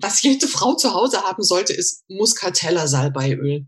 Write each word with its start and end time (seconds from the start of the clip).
was 0.00 0.22
jede 0.22 0.46
Frau 0.48 0.74
zu 0.74 0.94
Hause 0.94 1.22
haben 1.22 1.42
sollte, 1.42 1.72
ist 1.72 2.04
Muscatella 2.08 2.86
Salbeiöl. 2.86 3.66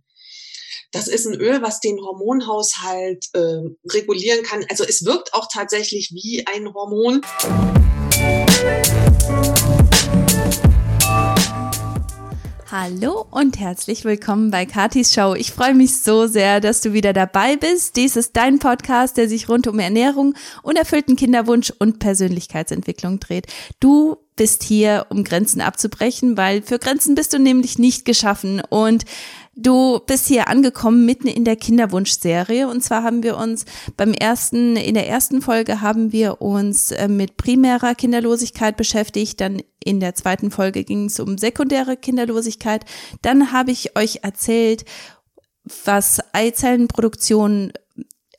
Das 0.91 1.09
ist 1.09 1.27
ein 1.27 1.41
Öl, 1.41 1.63
was 1.63 1.81
den 1.81 1.99
Hormonhaushalt 1.99 3.25
äh, 3.33 3.61
regulieren 3.91 4.43
kann. 4.43 4.65
Also 4.69 4.85
es 4.85 5.07
wirkt 5.07 5.33
auch 5.33 5.49
tatsächlich 5.51 6.11
wie 6.13 6.47
ein 6.47 6.75
Hormon. 6.75 7.23
Hallo 12.75 13.27
und 13.31 13.61
herzlich 13.61 14.07
willkommen 14.07 14.51
bei 14.51 14.65
Katis 14.65 15.13
Show. 15.13 15.35
Ich 15.35 15.53
freue 15.53 15.75
mich 15.75 15.99
so 15.99 16.27
sehr, 16.27 16.59
dass 16.59 16.81
du 16.81 16.95
wieder 16.95 17.13
dabei 17.13 17.57
bist. 17.57 17.97
Dies 17.97 18.17
ist 18.17 18.35
dein 18.35 18.61
Podcast, 18.61 19.19
der 19.19 19.29
sich 19.29 19.51
rund 19.51 19.67
um 19.67 19.79
Ernährung, 19.79 20.35
unerfüllten 20.63 21.15
Kinderwunsch 21.15 21.71
und 21.79 21.99
Persönlichkeitsentwicklung 21.99 23.21
dreht. 23.21 23.47
Du 23.79 24.17
bist 24.37 24.63
hier, 24.63 25.05
um 25.11 25.23
Grenzen 25.23 25.61
abzubrechen, 25.61 26.39
weil 26.39 26.63
für 26.63 26.79
Grenzen 26.79 27.15
bist 27.15 27.35
du 27.35 27.39
nämlich 27.39 27.79
nicht 27.79 28.07
geschaffen 28.07 28.63
und 28.71 29.05
Du 29.55 30.01
bist 30.07 30.29
hier 30.29 30.49
angekommen 30.49 31.05
mitten 31.05 31.29
in 31.29 31.45
der 31.45 31.57
Kinderwunschserie. 31.57 32.67
Und 32.69 32.83
zwar 32.83 33.03
haben 33.03 33.23
wir 33.23 33.37
uns 33.37 33.67
beim 33.99 34.15
ersten, 34.15 34.77
in 34.77 34.95
der 34.95 35.09
ersten 35.09 35.43
Folge 35.43 35.83
haben 35.83 36.11
wir 36.11 36.41
uns 36.41 36.91
äh, 36.91 37.07
mit 37.07 37.37
primärer 37.37 37.95
Kinderlosigkeit 37.95 38.79
beschäftigt, 38.79 39.43
dann 39.43 39.63
in 39.85 40.01
der 40.01 40.15
zweiten 40.15 40.51
Folge 40.51 40.85
ging 40.85 41.07
es 41.07 41.21
um 41.21 41.37
sekundäre 41.37 41.99
Kinderlosigkeit, 41.99 42.87
dann 43.21 43.53
habe 43.53 43.73
ich 43.73 43.97
euch 43.97 44.21
erzählt, 44.23 44.85
was 45.85 46.21
Eizellenproduktion 46.33 47.73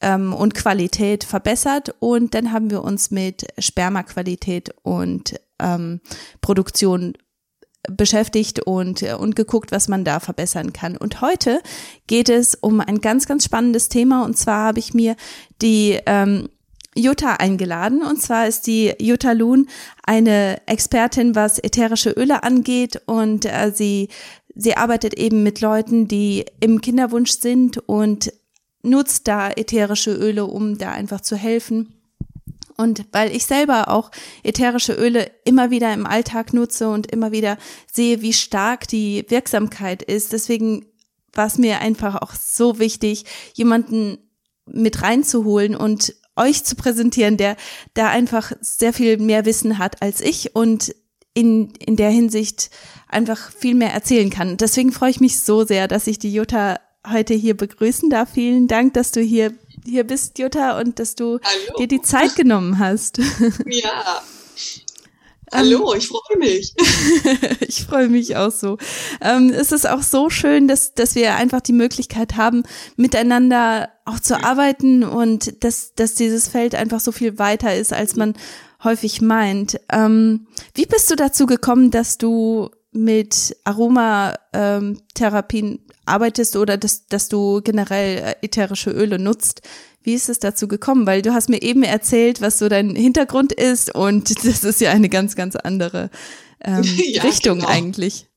ähm, 0.01 0.33
und 0.33 0.55
Qualität 0.55 1.23
verbessert. 1.23 1.95
Und 1.99 2.33
dann 2.33 2.51
haben 2.51 2.71
wir 2.71 2.83
uns 2.83 3.11
mit 3.11 3.45
Spermaqualität 3.59 4.73
und 4.81 5.39
ähm, 5.59 6.01
Produktion 6.41 7.13
beschäftigt 7.91 8.61
und, 8.61 9.03
und 9.03 9.35
geguckt, 9.35 9.71
was 9.71 9.87
man 9.87 10.05
da 10.05 10.19
verbessern 10.19 10.73
kann. 10.73 10.97
Und 10.97 11.21
heute 11.21 11.61
geht 12.07 12.29
es 12.29 12.55
um 12.55 12.79
ein 12.79 13.01
ganz, 13.01 13.25
ganz 13.25 13.45
spannendes 13.45 13.89
Thema. 13.89 14.23
Und 14.23 14.37
zwar 14.37 14.67
habe 14.67 14.79
ich 14.79 14.93
mir 14.93 15.15
die 15.61 15.99
ähm, 16.05 16.49
Jutta 16.95 17.33
eingeladen. 17.35 18.01
Und 18.03 18.21
zwar 18.21 18.47
ist 18.47 18.67
die 18.67 18.93
Jutta 18.99 19.31
Loon 19.33 19.67
eine 20.03 20.61
Expertin, 20.67 21.35
was 21.35 21.59
ätherische 21.59 22.11
Öle 22.11 22.43
angeht. 22.43 23.01
Und 23.05 23.45
äh, 23.45 23.71
sie, 23.73 24.09
sie 24.55 24.77
arbeitet 24.77 25.15
eben 25.15 25.43
mit 25.43 25.61
Leuten, 25.61 26.07
die 26.07 26.45
im 26.59 26.81
Kinderwunsch 26.81 27.31
sind 27.31 27.77
und 27.77 28.31
nutzt 28.81 29.27
da 29.27 29.49
ätherische 29.49 30.13
Öle, 30.13 30.45
um 30.45 30.77
da 30.77 30.91
einfach 30.91 31.21
zu 31.21 31.35
helfen. 31.35 31.93
Und 32.77 33.05
weil 33.11 33.35
ich 33.35 33.45
selber 33.45 33.89
auch 33.89 34.11
ätherische 34.43 34.93
Öle 34.93 35.31
immer 35.45 35.69
wieder 35.69 35.93
im 35.93 36.05
Alltag 36.05 36.53
nutze 36.53 36.89
und 36.89 37.11
immer 37.11 37.31
wieder 37.31 37.57
sehe, 37.91 38.21
wie 38.21 38.33
stark 38.33 38.87
die 38.87 39.25
Wirksamkeit 39.29 40.01
ist, 40.01 40.33
deswegen 40.33 40.85
war 41.33 41.47
es 41.47 41.57
mir 41.57 41.79
einfach 41.79 42.21
auch 42.21 42.33
so 42.33 42.79
wichtig, 42.79 43.25
jemanden 43.53 44.17
mit 44.65 45.01
reinzuholen 45.01 45.75
und 45.75 46.15
euch 46.35 46.63
zu 46.63 46.75
präsentieren, 46.75 47.37
der 47.37 47.57
da 47.93 48.09
einfach 48.09 48.53
sehr 48.61 48.93
viel 48.93 49.17
mehr 49.17 49.45
Wissen 49.45 49.77
hat 49.77 50.01
als 50.01 50.21
ich 50.21 50.55
und 50.55 50.95
in, 51.33 51.73
in 51.75 51.95
der 51.95 52.09
Hinsicht 52.09 52.69
einfach 53.07 53.51
viel 53.51 53.75
mehr 53.75 53.91
erzählen 53.91 54.29
kann. 54.29 54.57
Deswegen 54.57 54.91
freue 54.91 55.09
ich 55.09 55.19
mich 55.19 55.39
so 55.39 55.65
sehr, 55.65 55.87
dass 55.87 56.07
ich 56.07 56.19
die 56.19 56.33
Jutta 56.33 56.79
heute 57.09 57.33
hier 57.33 57.57
begrüßen 57.57 58.09
darf. 58.09 58.31
Vielen 58.33 58.67
Dank, 58.67 58.93
dass 58.93 59.11
du 59.11 59.21
hier 59.21 59.53
hier 59.85 60.03
bist, 60.03 60.39
Jutta, 60.39 60.79
und 60.79 60.99
dass 60.99 61.15
du 61.15 61.39
Hallo. 61.43 61.77
dir 61.79 61.87
die 61.87 62.01
Zeit 62.01 62.35
genommen 62.35 62.79
hast. 62.79 63.19
Ja. 63.65 64.23
Hallo, 65.53 65.93
ich 65.93 66.07
freue 66.07 66.39
mich. 66.39 66.73
ich 67.59 67.83
freue 67.83 68.09
mich 68.09 68.35
auch 68.35 68.51
so. 68.51 68.79
Ähm, 69.21 69.51
es 69.51 69.71
ist 69.71 69.87
auch 69.87 70.01
so 70.01 70.31
schön, 70.31 70.67
dass, 70.67 70.95
dass 70.95 71.13
wir 71.13 71.35
einfach 71.35 71.61
die 71.61 71.73
Möglichkeit 71.73 72.37
haben, 72.37 72.63
miteinander 72.95 73.89
auch 74.05 74.19
zu 74.19 74.43
arbeiten 74.43 75.03
und 75.03 75.63
dass, 75.63 75.93
dass 75.93 76.15
dieses 76.15 76.47
Feld 76.47 76.73
einfach 76.73 76.99
so 76.99 77.11
viel 77.11 77.37
weiter 77.37 77.75
ist, 77.75 77.93
als 77.93 78.15
man 78.15 78.33
häufig 78.83 79.21
meint. 79.21 79.79
Ähm, 79.91 80.47
wie 80.73 80.87
bist 80.87 81.11
du 81.11 81.15
dazu 81.15 81.45
gekommen, 81.45 81.91
dass 81.91 82.17
du 82.17 82.71
mit 82.91 83.55
Aromatherapien 83.63 85.85
arbeitest 86.05 86.55
oder 86.55 86.77
dass, 86.77 87.07
dass 87.07 87.29
du 87.29 87.61
generell 87.61 88.17
äh, 88.17 88.45
ätherische 88.45 88.91
Öle 88.91 89.19
nutzt. 89.19 89.61
Wie 90.01 90.13
ist 90.13 90.29
es 90.29 90.39
dazu 90.39 90.67
gekommen? 90.67 91.05
Weil 91.05 91.21
du 91.21 91.33
hast 91.33 91.49
mir 91.49 91.61
eben 91.61 91.83
erzählt, 91.83 92.41
was 92.41 92.59
so 92.59 92.67
dein 92.67 92.95
Hintergrund 92.95 93.53
ist 93.53 93.93
und 93.93 94.29
das 94.45 94.63
ist 94.63 94.81
ja 94.81 94.91
eine 94.91 95.09
ganz, 95.09 95.35
ganz 95.35 95.55
andere 95.55 96.09
ähm, 96.63 96.83
ja, 97.07 97.23
Richtung 97.23 97.59
genau. 97.59 97.69
eigentlich. 97.69 98.27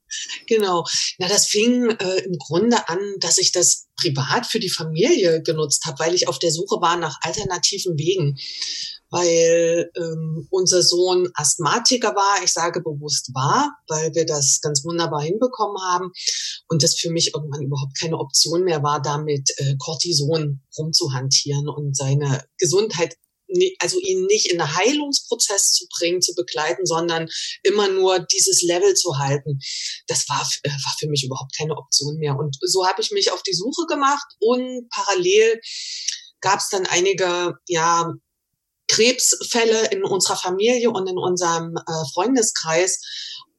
Genau. 0.47 0.85
Na, 1.19 1.29
das 1.29 1.49
fing 1.49 1.91
äh, 1.91 2.19
im 2.25 2.39
Grunde 2.39 2.89
an, 2.89 2.99
dass 3.19 3.39
ich 3.39 3.53
das 3.53 3.89
privat 3.97 4.47
für 4.47 4.61
die 4.61 4.71
Familie 4.71 5.43
genutzt 5.43 5.85
habe, 5.87 5.99
weil 5.99 6.15
ich 6.15 6.29
auf 6.29 6.39
der 6.39 6.53
Suche 6.53 6.81
war 6.81 6.97
nach 6.97 7.19
alternativen 7.23 7.99
Wegen 7.99 8.39
weil 9.11 9.91
ähm, 9.97 10.47
unser 10.51 10.83
Sohn 10.83 11.29
Asthmatiker 11.35 12.15
war. 12.15 12.43
Ich 12.45 12.53
sage 12.53 12.81
bewusst 12.81 13.31
war, 13.35 13.73
weil 13.89 14.15
wir 14.15 14.27
das 14.27 14.61
ganz 14.63 14.85
wunderbar 14.85 15.23
hinbekommen 15.23 15.81
haben 15.83 16.11
und 16.69 16.83
das 16.83 16.97
für 16.97 17.11
mich 17.11 17.33
irgendwann 17.35 17.63
überhaupt 17.63 17.99
keine 18.01 18.19
Option 18.19 18.65
mehr 18.65 18.83
war, 18.83 19.01
damit 19.01 19.51
äh, 19.59 19.77
Cortison 19.79 20.63
rumzuhantieren 20.77 21.69
und 21.69 21.97
seine 21.97 22.45
Gesundheit 22.59 23.17
also 23.79 23.99
ihn 24.01 24.27
nicht 24.27 24.51
in 24.51 24.61
einen 24.61 24.77
Heilungsprozess 24.77 25.73
zu 25.73 25.87
bringen, 25.97 26.21
zu 26.21 26.35
begleiten, 26.35 26.85
sondern 26.85 27.29
immer 27.63 27.89
nur 27.89 28.19
dieses 28.19 28.63
Level 28.63 28.95
zu 28.95 29.19
halten. 29.19 29.61
Das 30.07 30.29
war, 30.29 30.47
äh, 30.63 30.69
war 30.69 30.95
für 30.99 31.09
mich 31.09 31.25
überhaupt 31.25 31.57
keine 31.57 31.77
Option 31.77 32.17
mehr. 32.17 32.37
Und 32.37 32.57
so 32.61 32.87
habe 32.87 33.01
ich 33.03 33.11
mich 33.11 33.31
auf 33.31 33.43
die 33.43 33.55
Suche 33.55 33.87
gemacht 33.87 34.27
und 34.41 34.89
parallel 34.91 35.61
gab 36.41 36.59
es 36.59 36.69
dann 36.69 36.87
einige 36.87 37.55
ja 37.67 38.13
Krebsfälle 38.89 39.89
in 39.91 40.05
unserer 40.05 40.37
Familie 40.37 40.91
und 40.91 41.07
in 41.09 41.19
unserem 41.19 41.77
äh, 41.77 42.13
Freundeskreis. 42.15 43.01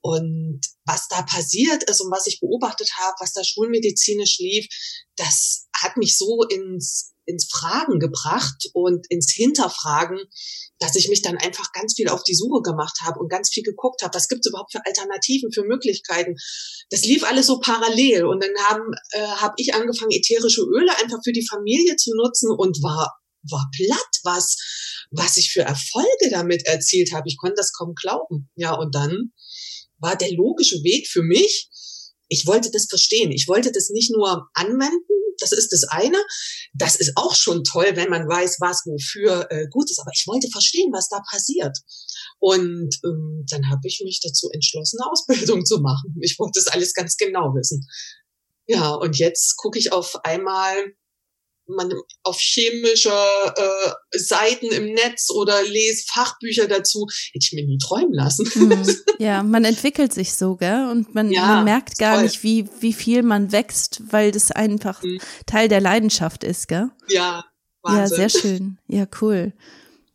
Und 0.02 0.62
was 0.86 1.08
da 1.10 1.22
passiert 1.24 1.84
ist 1.84 2.00
und 2.02 2.12
was 2.12 2.28
ich 2.28 2.40
beobachtet 2.40 2.92
habe, 2.98 3.16
was 3.20 3.34
da 3.34 3.44
schulmedizinisch 3.44 4.38
lief, 4.40 4.68
das 5.18 5.68
hat 5.76 5.98
mich 5.98 6.18
so 6.18 6.44
ins, 6.44 7.14
ins 7.26 7.50
Fragen 7.52 8.00
gebracht 8.00 8.70
und 8.74 9.06
ins 9.10 9.34
Hinterfragen, 9.34 10.20
dass 10.80 10.96
ich 10.96 11.10
mich 11.10 11.24
dann 11.24 11.38
einfach 11.38 11.74
ganz 11.74 11.96
viel 11.96 12.08
auf 12.08 12.24
die 12.24 12.36
Suche 12.36 12.62
gemacht 12.62 13.00
habe 13.02 13.20
und 13.20 13.30
ganz 13.30 13.50
viel 13.50 13.64
geguckt 13.64 14.02
habe, 14.02 14.16
was 14.16 14.30
gibt 14.30 14.46
es 14.46 14.50
überhaupt 14.50 14.72
für 14.72 14.86
Alternativen, 14.86 15.52
für 15.52 15.64
Möglichkeiten. 15.64 16.36
Das 16.90 17.02
lief 17.02 17.24
alles 17.26 17.48
so 17.48 17.60
parallel 17.60 18.26
und 18.26 18.44
dann 18.44 18.82
äh, 19.12 19.28
habe 19.28 19.56
ich 19.58 19.74
angefangen, 19.74 20.12
ätherische 20.12 20.62
Öle 20.62 20.98
einfach 21.04 21.20
für 21.24 21.34
die 21.34 21.46
Familie 21.46 21.98
zu 21.98 22.12
nutzen 22.16 22.50
und 22.56 22.82
war 22.82 23.20
war 23.44 23.70
platt, 23.76 24.20
was, 24.24 24.58
was 25.12 25.38
ich 25.38 25.52
für 25.52 25.62
Erfolge 25.62 26.30
damit 26.32 26.66
erzielt 26.66 27.14
habe. 27.14 27.28
Ich 27.28 27.38
konnte 27.38 27.56
das 27.58 27.74
kaum 27.74 27.94
glauben. 27.96 28.50
Ja, 28.56 28.74
und 28.76 28.94
dann 28.94 29.32
war 30.00 30.16
der 30.16 30.32
logische 30.32 30.84
Weg 30.84 31.08
für 31.08 31.24
mich, 31.24 31.70
ich 32.30 32.46
wollte 32.46 32.70
das 32.72 32.88
verstehen. 32.90 33.32
Ich 33.32 33.48
wollte 33.48 33.72
das 33.72 33.90
nicht 33.90 34.12
nur 34.12 34.50
anwenden, 34.54 35.18
das 35.40 35.52
ist 35.52 35.72
das 35.72 35.84
eine. 35.90 36.18
Das 36.74 36.96
ist 36.96 37.14
auch 37.16 37.36
schon 37.36 37.64
toll, 37.64 37.92
wenn 37.94 38.10
man 38.10 38.28
weiß, 38.28 38.58
was 38.60 38.84
wofür 38.86 39.48
äh, 39.50 39.68
gut 39.70 39.90
ist. 39.90 40.00
Aber 40.00 40.12
ich 40.14 40.26
wollte 40.28 40.50
verstehen, 40.50 40.92
was 40.92 41.10
da 41.10 41.22
passiert. 41.30 41.78
Und 42.40 42.90
ähm, 43.06 43.46
dann 43.50 43.70
habe 43.70 43.82
ich 43.88 44.02
mich 44.04 44.20
dazu 44.22 44.50
entschlossen, 44.52 45.00
eine 45.02 45.12
Ausbildung 45.12 45.66
zu 45.66 45.80
machen. 45.80 46.16
Ich 46.22 46.38
wollte 46.40 46.60
das 46.60 46.68
alles 46.68 46.94
ganz 46.94 47.18
genau 47.18 47.54
wissen. 47.56 47.88
Ja, 48.66 48.94
und 48.94 49.18
jetzt 49.18 49.56
gucke 49.58 49.80
ich 49.80 49.92
auf 49.92 50.26
einmal 50.26 50.76
man 51.68 51.92
auf 52.24 52.40
chemische 52.40 53.10
äh, 53.10 54.18
Seiten 54.18 54.68
im 54.68 54.94
Netz 54.94 55.30
oder 55.30 55.64
lese 55.64 56.06
Fachbücher 56.14 56.68
dazu, 56.68 57.06
hätte 57.34 57.46
ich 57.46 57.54
mir 57.54 57.66
nie 57.66 57.78
träumen 57.78 58.14
lassen. 58.14 58.50
Mhm. 58.56 58.88
Ja, 59.20 59.42
man 59.42 59.66
entwickelt 59.66 60.14
sich 60.14 60.36
so, 60.36 60.58
gell? 60.58 60.90
Und 60.92 61.16
man, 61.16 61.32
ja, 61.32 61.48
man 61.48 61.64
merkt 61.64 61.98
gar 61.98 62.16
toll. 62.16 62.24
nicht, 62.24 62.44
wie, 62.44 62.70
wie 62.82 62.94
viel 62.94 63.24
man 63.24 63.52
wächst, 63.52 64.02
weil 64.12 64.32
das 64.32 64.52
einfach 64.52 65.02
mhm. 65.02 65.20
Teil 65.48 65.70
der 65.70 65.82
Leidenschaft 65.82 66.44
ist, 66.44 66.68
gell? 66.68 66.92
Ja, 67.08 67.44
Wahnsinn. 67.82 68.00
Ja, 68.00 68.08
sehr 68.08 68.30
schön. 68.30 68.78
Ja, 68.88 69.08
cool. 69.22 69.54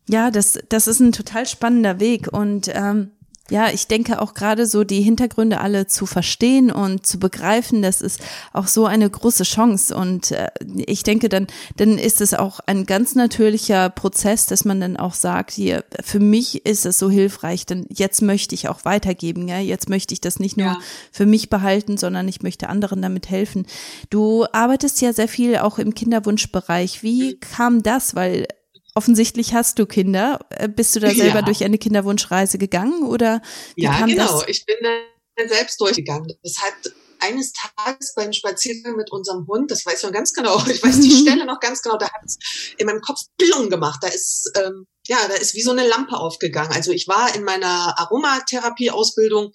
Ja, 0.09 0.31
das, 0.31 0.59
das 0.69 0.87
ist 0.87 1.01
ein 1.01 1.13
total 1.13 1.47
spannender 1.47 1.99
Weg 1.99 2.33
und 2.33 2.69
ähm, 2.73 3.13
ja, 3.53 3.69
ich 3.71 3.87
denke 3.87 4.23
auch 4.23 4.33
gerade 4.33 4.67
so 4.67 4.83
die 4.83 5.03
Hintergründe 5.03 5.61
alle 5.61 5.87
zu 5.87 6.07
verstehen 6.07 6.71
und 6.71 7.05
zu 7.05 7.19
begreifen, 7.19 7.83
das 7.83 8.01
ist 8.01 8.21
auch 8.55 8.67
so 8.67 8.87
eine 8.87 9.11
große 9.11 9.43
Chance. 9.43 9.95
Und 9.95 10.31
äh, 10.31 10.49
ich 10.87 11.03
denke, 11.03 11.29
dann, 11.29 11.47
dann 11.77 11.99
ist 11.99 12.23
es 12.23 12.33
auch 12.33 12.61
ein 12.65 12.87
ganz 12.87 13.15
natürlicher 13.15 13.91
Prozess, 13.91 14.47
dass 14.47 14.65
man 14.65 14.81
dann 14.81 14.97
auch 14.97 15.13
sagt, 15.13 15.51
hier, 15.51 15.85
für 16.03 16.19
mich 16.19 16.65
ist 16.65 16.87
es 16.87 16.99
so 16.99 17.11
hilfreich, 17.11 17.67
denn 17.67 17.85
jetzt 17.91 18.23
möchte 18.23 18.55
ich 18.55 18.71
auch 18.71 18.87
weitergeben. 18.87 19.47
Ja? 19.49 19.59
Jetzt 19.59 19.91
möchte 19.91 20.15
ich 20.15 20.23
das 20.23 20.39
nicht 20.39 20.57
nur 20.57 20.69
ja. 20.69 20.79
für 21.11 21.27
mich 21.27 21.51
behalten, 21.51 21.99
sondern 21.99 22.29
ich 22.29 22.41
möchte 22.41 22.71
anderen 22.71 23.03
damit 23.03 23.29
helfen. 23.29 23.67
Du 24.09 24.47
arbeitest 24.53 25.03
ja 25.03 25.13
sehr 25.13 25.29
viel 25.29 25.59
auch 25.59 25.79
im 25.79 25.93
Kinderwunschbereich. 25.93 27.03
Wie 27.03 27.35
mhm. 27.35 27.41
kam 27.41 27.83
das? 27.83 28.15
Weil 28.15 28.47
offensichtlich 28.95 29.55
hast 29.55 29.79
du 29.79 29.87
Kinder. 29.87 30.41
Äh, 30.51 30.69
bist 30.69 30.95
du 30.97 31.01
da 31.01 31.11
selber 31.11 31.41
ja. 31.41 31.43
durch 31.43 31.65
eine 31.65 31.79
Kinderwunschreise 31.79 32.59
gegangen 32.59 33.03
oder 33.05 33.43
ja, 33.77 34.05
genau. 34.07 34.41
Das? 34.41 34.49
Ich 34.49 34.65
bin 34.67 34.77
da 34.83 35.49
selbst 35.49 35.81
durchgegangen. 35.81 36.33
Das 36.43 36.59
hat 36.59 36.93
eines 37.23 37.53
Tages 37.53 38.15
beim 38.15 38.33
Spaziergang 38.33 38.97
mit 38.97 39.13
unserem 39.13 39.47
Hund, 39.47 39.71
das 39.71 39.87
weiß 39.87 40.03
man 40.03 40.13
ganz 40.13 40.33
genau, 40.33 40.63
ich 40.67 40.83
weiß 40.83 41.01
die 41.01 41.11
Stelle 41.23 41.47
noch 41.47 41.61
ganz 41.61 41.83
genau, 41.83 41.97
da 41.97 42.07
hat 42.07 42.23
es 42.25 42.37
in 42.79 42.87
meinem 42.87 43.01
Kopf 43.01 43.21
Plung 43.39 43.71
gemacht. 43.71 44.01
Da 44.03 44.09
ist, 44.09 44.51
ähm, 44.57 44.87
ja, 45.07 45.19
da 45.29 45.35
ist 45.35 45.55
wie 45.55 45.63
so 45.63 45.71
eine 45.71 45.87
Lampe 45.87 46.17
aufgegangen. 46.17 46.73
Also 46.73 46.93
ich 46.93 47.09
war 47.09 47.35
in 47.35 47.45
meiner 47.45 47.99
Aromatherapie-Ausbildung 47.99 49.53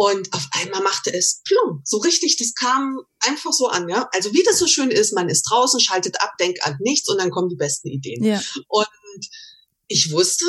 und 0.00 0.32
auf 0.32 0.46
einmal 0.52 0.80
machte 0.80 1.12
es 1.12 1.42
plum, 1.44 1.82
so 1.84 1.96
richtig, 1.96 2.36
das 2.36 2.54
kam 2.54 3.00
einfach 3.18 3.52
so 3.52 3.66
an, 3.66 3.88
ja. 3.88 4.08
Also 4.12 4.32
wie 4.32 4.44
das 4.44 4.60
so 4.60 4.68
schön 4.68 4.92
ist, 4.92 5.12
man 5.12 5.28
ist 5.28 5.42
draußen, 5.50 5.80
schaltet 5.80 6.20
ab, 6.20 6.34
denkt 6.38 6.64
an 6.64 6.76
nichts 6.78 7.08
und 7.08 7.18
dann 7.18 7.32
kommen 7.32 7.48
die 7.48 7.56
besten 7.56 7.88
Ideen. 7.88 8.22
Ja. 8.22 8.40
Und 8.68 8.86
ich 9.88 10.12
wusste, 10.12 10.44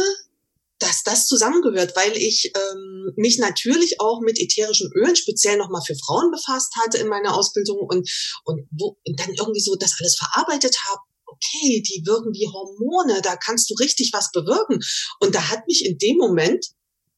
dass 0.78 1.02
das 1.02 1.26
zusammengehört, 1.26 1.96
weil 1.96 2.16
ich 2.16 2.52
ähm, 2.56 3.12
mich 3.16 3.40
natürlich 3.40 4.00
auch 4.00 4.22
mit 4.22 4.40
ätherischen 4.40 4.92
Ölen 4.94 5.16
speziell 5.16 5.58
nochmal 5.58 5.82
für 5.82 5.96
Frauen 5.96 6.30
befasst 6.30 6.76
hatte 6.84 7.00
in 7.00 7.08
meiner 7.08 7.36
Ausbildung 7.36 7.80
und, 7.80 8.08
und, 8.44 8.68
wo, 8.70 8.98
und 9.04 9.20
dann 9.20 9.34
irgendwie 9.34 9.62
so 9.62 9.76
das 9.76 9.96
alles 10.00 10.16
verarbeitet 10.16 10.78
habe. 10.90 11.02
Okay, 11.26 11.82
die 11.82 12.04
wirken 12.06 12.34
wie 12.34 12.48
Hormone, 12.48 13.22
da 13.24 13.36
kannst 13.36 13.68
du 13.72 13.74
richtig 13.80 14.12
was 14.14 14.32
bewirken. 14.32 14.80
Und 15.20 15.34
da 15.34 15.50
hat 15.50 15.66
mich 15.66 15.86
in 15.86 15.98
dem 15.98 16.18
Moment 16.18 16.68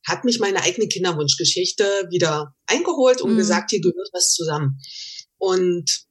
hat 0.07 0.24
mich 0.24 0.39
meine 0.39 0.62
eigene 0.63 0.88
Kinderwunschgeschichte 0.88 1.83
wieder 2.09 2.56
eingeholt 2.65 3.21
und 3.21 3.33
mhm. 3.33 3.38
gesagt, 3.38 3.71
hier 3.71 3.81
gehört 3.81 4.09
was 4.13 4.33
zusammen. 4.33 4.80
Und 5.38 6.06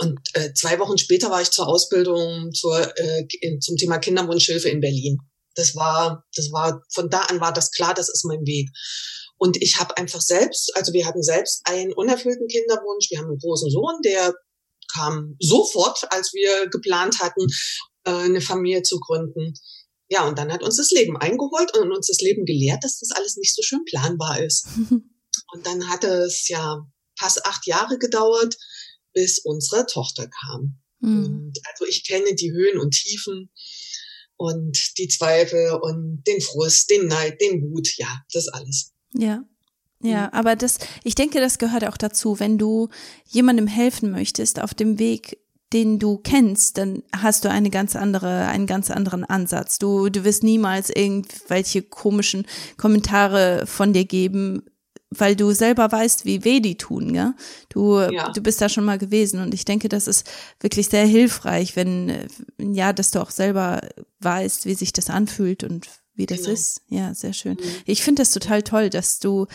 und 0.00 0.20
äh, 0.34 0.52
zwei 0.54 0.78
Wochen 0.78 0.96
später 0.96 1.28
war 1.28 1.42
ich 1.42 1.50
zur 1.50 1.66
Ausbildung 1.66 2.52
zur, 2.52 2.78
äh, 2.98 3.26
zum 3.58 3.76
Thema 3.76 3.98
Kinderwunschhilfe 3.98 4.68
in 4.68 4.80
Berlin. 4.80 5.18
Das 5.56 5.74
war, 5.74 6.24
das 6.36 6.52
war, 6.52 6.84
von 6.94 7.10
da 7.10 7.22
an 7.22 7.40
war 7.40 7.52
das 7.52 7.72
klar, 7.72 7.94
das 7.94 8.08
ist 8.08 8.24
mein 8.24 8.46
Weg. 8.46 8.70
Und 9.38 9.60
ich 9.60 9.80
habe 9.80 9.96
einfach 9.96 10.20
selbst, 10.20 10.70
also 10.76 10.92
wir 10.92 11.04
hatten 11.04 11.22
selbst 11.22 11.62
einen 11.64 11.92
unerfüllten 11.92 12.46
Kinderwunsch. 12.46 13.10
Wir 13.10 13.18
haben 13.18 13.26
einen 13.26 13.38
großen 13.38 13.70
Sohn, 13.70 14.00
der 14.04 14.34
kam 14.94 15.36
sofort, 15.40 16.06
als 16.10 16.32
wir 16.32 16.68
geplant 16.70 17.18
hatten, 17.18 17.46
äh, 18.04 18.10
eine 18.10 18.40
Familie 18.40 18.82
zu 18.82 19.00
gründen. 19.00 19.54
Ja, 20.08 20.26
und 20.26 20.38
dann 20.38 20.52
hat 20.52 20.62
uns 20.62 20.76
das 20.76 20.90
Leben 20.90 21.16
eingeholt 21.16 21.76
und 21.76 21.92
uns 21.92 22.06
das 22.06 22.20
Leben 22.20 22.46
gelehrt, 22.46 22.82
dass 22.82 22.98
das 22.98 23.10
alles 23.12 23.36
nicht 23.36 23.54
so 23.54 23.62
schön 23.62 23.84
planbar 23.84 24.40
ist. 24.40 24.66
und 25.52 25.66
dann 25.66 25.88
hat 25.88 26.04
es 26.04 26.48
ja 26.48 26.86
fast 27.18 27.44
acht 27.44 27.66
Jahre 27.66 27.98
gedauert, 27.98 28.56
bis 29.12 29.40
unsere 29.40 29.86
Tochter 29.86 30.28
kam. 30.28 30.78
Mhm. 31.00 31.24
Und 31.24 31.58
also 31.70 31.84
ich 31.84 32.06
kenne 32.06 32.34
die 32.34 32.52
Höhen 32.52 32.78
und 32.78 32.92
Tiefen 32.92 33.50
und 34.36 34.78
die 34.98 35.08
Zweifel 35.08 35.78
und 35.82 36.22
den 36.26 36.40
Frust, 36.40 36.88
den 36.90 37.06
Neid, 37.06 37.40
den 37.40 37.62
Wut, 37.62 37.88
ja, 37.96 38.22
das 38.32 38.48
alles. 38.48 38.92
Ja. 39.12 39.44
Ja, 40.00 40.28
mhm. 40.28 40.32
aber 40.32 40.56
das, 40.56 40.78
ich 41.02 41.16
denke, 41.16 41.40
das 41.40 41.58
gehört 41.58 41.84
auch 41.84 41.96
dazu, 41.96 42.38
wenn 42.38 42.56
du 42.56 42.88
jemandem 43.26 43.66
helfen 43.66 44.12
möchtest 44.12 44.60
auf 44.60 44.72
dem 44.72 45.00
Weg 45.00 45.38
den 45.72 45.98
du 45.98 46.18
kennst, 46.18 46.78
dann 46.78 47.02
hast 47.14 47.44
du 47.44 47.50
eine 47.50 47.70
ganz 47.70 47.94
andere, 47.94 48.46
einen 48.46 48.66
ganz 48.66 48.90
anderen 48.90 49.24
Ansatz. 49.24 49.78
Du, 49.78 50.08
du 50.08 50.24
wirst 50.24 50.42
niemals 50.42 50.90
irgendwelche 50.90 51.82
komischen 51.82 52.46
Kommentare 52.76 53.66
von 53.66 53.92
dir 53.92 54.04
geben, 54.04 54.62
weil 55.10 55.36
du 55.36 55.52
selber 55.52 55.90
weißt, 55.90 56.24
wie 56.24 56.44
weh 56.44 56.60
die 56.60 56.76
tun, 56.76 57.14
ja. 57.14 57.34
Du, 57.70 57.98
ja. 57.98 58.30
du 58.30 58.42
bist 58.42 58.60
da 58.60 58.68
schon 58.68 58.84
mal 58.84 58.98
gewesen 58.98 59.40
und 59.40 59.54
ich 59.54 59.64
denke, 59.64 59.88
das 59.88 60.06
ist 60.06 60.28
wirklich 60.60 60.88
sehr 60.88 61.06
hilfreich, 61.06 61.76
wenn, 61.76 62.28
ja, 62.58 62.92
dass 62.92 63.10
du 63.10 63.20
auch 63.20 63.30
selber 63.30 63.80
weißt, 64.20 64.66
wie 64.66 64.74
sich 64.74 64.92
das 64.92 65.08
anfühlt 65.08 65.64
und 65.64 65.88
wie 66.14 66.26
das 66.26 66.40
genau. 66.40 66.50
ist. 66.50 66.82
Ja, 66.88 67.14
sehr 67.14 67.32
schön. 67.32 67.54
Mhm. 67.54 67.70
Ich 67.86 68.02
finde 68.02 68.22
das 68.22 68.32
total 68.32 68.62
toll, 68.62 68.90
dass 68.90 69.18
du 69.18 69.46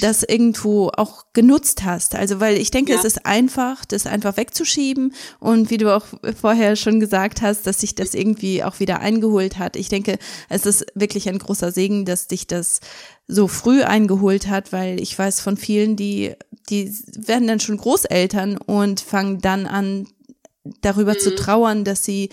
das 0.00 0.24
irgendwo 0.24 0.88
auch 0.88 1.26
genutzt 1.32 1.84
hast. 1.84 2.16
Also, 2.16 2.40
weil 2.40 2.56
ich 2.56 2.70
denke, 2.70 2.92
ja. 2.92 2.98
es 2.98 3.04
ist 3.04 3.24
einfach, 3.24 3.84
das 3.84 4.06
einfach 4.06 4.36
wegzuschieben 4.36 5.14
und 5.38 5.70
wie 5.70 5.76
du 5.76 5.94
auch 5.94 6.04
vorher 6.40 6.74
schon 6.74 6.98
gesagt 6.98 7.42
hast, 7.42 7.66
dass 7.66 7.80
sich 7.80 7.94
das 7.94 8.14
irgendwie 8.14 8.64
auch 8.64 8.80
wieder 8.80 9.00
eingeholt 9.00 9.58
hat. 9.58 9.76
Ich 9.76 9.88
denke, 9.88 10.18
es 10.48 10.66
ist 10.66 10.86
wirklich 10.94 11.28
ein 11.28 11.38
großer 11.38 11.70
Segen, 11.70 12.04
dass 12.04 12.26
dich 12.26 12.48
das 12.48 12.80
so 13.28 13.46
früh 13.46 13.82
eingeholt 13.82 14.48
hat, 14.48 14.72
weil 14.72 15.00
ich 15.00 15.16
weiß 15.16 15.40
von 15.40 15.56
vielen, 15.56 15.94
die, 15.94 16.34
die 16.68 16.92
werden 17.16 17.46
dann 17.46 17.60
schon 17.60 17.76
Großeltern 17.76 18.56
und 18.56 19.00
fangen 19.00 19.40
dann 19.40 19.66
an, 19.66 20.08
darüber 20.80 21.14
mhm. 21.14 21.18
zu 21.20 21.34
trauern, 21.36 21.84
dass 21.84 22.04
sie 22.04 22.30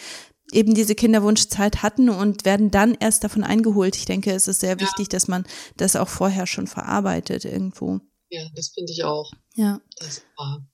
eben 0.51 0.73
diese 0.73 0.95
Kinderwunschzeit 0.95 1.81
hatten 1.83 2.09
und 2.09 2.45
werden 2.45 2.71
dann 2.71 2.95
erst 2.99 3.23
davon 3.23 3.43
eingeholt. 3.43 3.95
Ich 3.95 4.05
denke, 4.05 4.31
es 4.31 4.47
ist 4.47 4.59
sehr 4.59 4.79
wichtig, 4.79 5.09
dass 5.09 5.27
man 5.27 5.45
das 5.77 5.95
auch 5.95 6.09
vorher 6.09 6.47
schon 6.47 6.67
verarbeitet 6.67 7.45
irgendwo. 7.45 7.99
Ja, 8.29 8.43
das 8.55 8.69
finde 8.69 8.91
ich 8.91 9.03
auch. 9.03 9.31
Ja. 9.55 9.81
Das 9.99 10.21
war. 10.37 10.65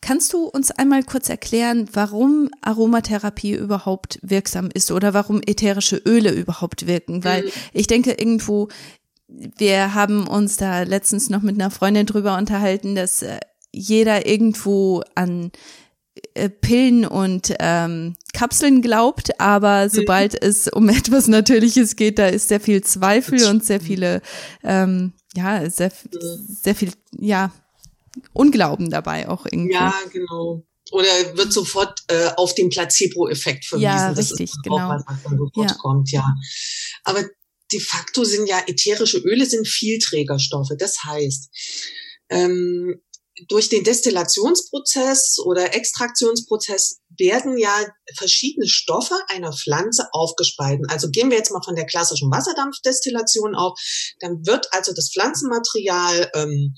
Kannst 0.00 0.32
du 0.32 0.44
uns 0.44 0.70
einmal 0.70 1.02
kurz 1.02 1.28
erklären, 1.28 1.88
warum 1.92 2.48
Aromatherapie 2.60 3.54
überhaupt 3.54 4.20
wirksam 4.22 4.70
ist 4.72 4.92
oder 4.92 5.14
warum 5.14 5.40
ätherische 5.44 5.96
Öle 5.96 6.30
überhaupt 6.30 6.86
wirken? 6.86 7.24
Weil 7.24 7.44
mhm. 7.44 7.50
ich 7.72 7.86
denke 7.86 8.12
irgendwo, 8.12 8.68
wir 9.26 9.94
haben 9.94 10.28
uns 10.28 10.56
da 10.56 10.82
letztens 10.82 11.28
noch 11.28 11.42
mit 11.42 11.56
einer 11.56 11.70
Freundin 11.70 12.06
drüber 12.06 12.36
unterhalten, 12.38 12.94
dass 12.94 13.22
äh, 13.22 13.40
jeder 13.72 14.26
irgendwo 14.26 15.02
an 15.14 15.50
Pillen 16.60 17.06
und 17.06 17.54
ähm, 17.60 18.14
Kapseln 18.32 18.82
glaubt, 18.82 19.40
aber 19.40 19.84
mhm. 19.84 19.90
sobald 19.90 20.42
es 20.42 20.68
um 20.68 20.88
etwas 20.90 21.28
Natürliches 21.28 21.96
geht, 21.96 22.18
da 22.18 22.26
ist 22.26 22.48
sehr 22.48 22.60
viel 22.60 22.82
Zweifel 22.82 23.44
und 23.46 23.64
sehr 23.64 23.80
viele, 23.80 24.20
ähm, 24.62 25.12
ja, 25.34 25.68
sehr, 25.70 25.92
sehr 26.62 26.74
viel, 26.74 26.92
ja, 27.18 27.52
Unglauben 28.32 28.90
dabei 28.90 29.28
auch 29.28 29.46
irgendwie. 29.46 29.74
Ja, 29.74 29.92
genau. 30.12 30.62
Oder 30.92 31.36
wird 31.36 31.52
sofort 31.52 32.04
äh, 32.08 32.30
auf 32.36 32.54
den 32.54 32.68
Placebo-Effekt 32.68 33.64
verwiesen. 33.64 33.84
Ja, 33.84 34.10
richtig, 34.10 34.52
genau. 34.62 34.88
was, 34.88 35.02
was 35.06 35.22
dann 35.24 35.38
sofort 35.38 35.70
ja. 35.70 35.76
kommt, 35.76 36.12
ja. 36.12 36.34
Aber 37.02 37.24
de 37.72 37.80
facto 37.80 38.22
sind 38.22 38.48
ja 38.48 38.62
ätherische 38.66 39.18
Öle 39.18 39.46
sind 39.46 39.66
Vielträgerstoffe. 39.66 40.70
Das 40.78 41.02
heißt, 41.04 41.50
ähm, 42.28 43.00
durch 43.48 43.68
den 43.68 43.84
Destillationsprozess 43.84 45.38
oder 45.44 45.74
Extraktionsprozess 45.74 47.00
werden 47.18 47.58
ja 47.58 47.74
verschiedene 48.16 48.68
Stoffe 48.68 49.14
einer 49.28 49.52
Pflanze 49.52 50.08
aufgespalten. 50.12 50.86
Also 50.88 51.10
gehen 51.10 51.30
wir 51.30 51.38
jetzt 51.38 51.50
mal 51.50 51.62
von 51.64 51.74
der 51.74 51.86
klassischen 51.86 52.30
Wasserdampfdestillation 52.30 53.54
auf, 53.54 53.78
dann 54.20 54.46
wird 54.46 54.72
also 54.72 54.92
das 54.92 55.10
Pflanzenmaterial 55.12 56.30
ähm, 56.34 56.74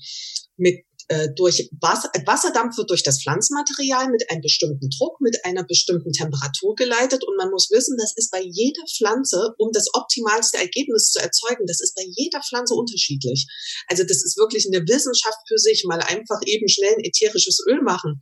mit 0.57 0.86
äh, 1.09 1.29
durch 1.35 1.69
Wasser, 1.79 2.09
äh, 2.13 2.25
Wasserdampf 2.25 2.77
wird 2.77 2.89
durch 2.89 3.03
das 3.03 3.21
Pflanzenmaterial 3.21 4.09
mit 4.09 4.29
einem 4.29 4.41
bestimmten 4.41 4.89
Druck, 4.89 5.21
mit 5.21 5.37
einer 5.45 5.63
bestimmten 5.63 6.11
Temperatur 6.11 6.75
geleitet 6.75 7.23
und 7.23 7.37
man 7.37 7.49
muss 7.49 7.69
wissen, 7.71 7.95
das 7.97 8.13
ist 8.15 8.29
bei 8.29 8.41
jeder 8.43 8.83
Pflanze, 8.97 9.53
um 9.57 9.71
das 9.71 9.87
optimalste 9.93 10.57
Ergebnis 10.57 11.11
zu 11.11 11.19
erzeugen, 11.19 11.65
das 11.65 11.79
ist 11.79 11.95
bei 11.95 12.03
jeder 12.05 12.41
Pflanze 12.41 12.73
unterschiedlich. 12.73 13.47
Also 13.87 14.03
das 14.03 14.23
ist 14.23 14.37
wirklich 14.37 14.67
eine 14.67 14.85
Wissenschaft 14.85 15.37
für 15.47 15.57
sich, 15.57 15.85
mal 15.87 16.01
einfach 16.01 16.41
eben 16.45 16.67
schnell 16.67 16.93
ein 16.93 17.03
ätherisches 17.03 17.63
Öl 17.69 17.81
machen. 17.83 18.21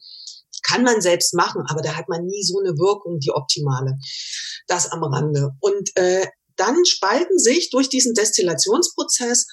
Kann 0.61 0.83
man 0.83 1.01
selbst 1.01 1.33
machen, 1.33 1.63
aber 1.67 1.81
da 1.81 1.95
hat 1.95 2.07
man 2.07 2.25
nie 2.25 2.43
so 2.43 2.59
eine 2.59 2.77
Wirkung, 2.77 3.19
die 3.19 3.31
optimale. 3.31 3.93
Das 4.67 4.91
am 4.91 5.03
Rande. 5.03 5.51
Und 5.59 5.89
äh, 5.95 6.25
dann 6.55 6.85
spalten 6.85 7.37
sich 7.37 7.69
durch 7.69 7.89
diesen 7.89 8.13
Destillationsprozess 8.13 9.47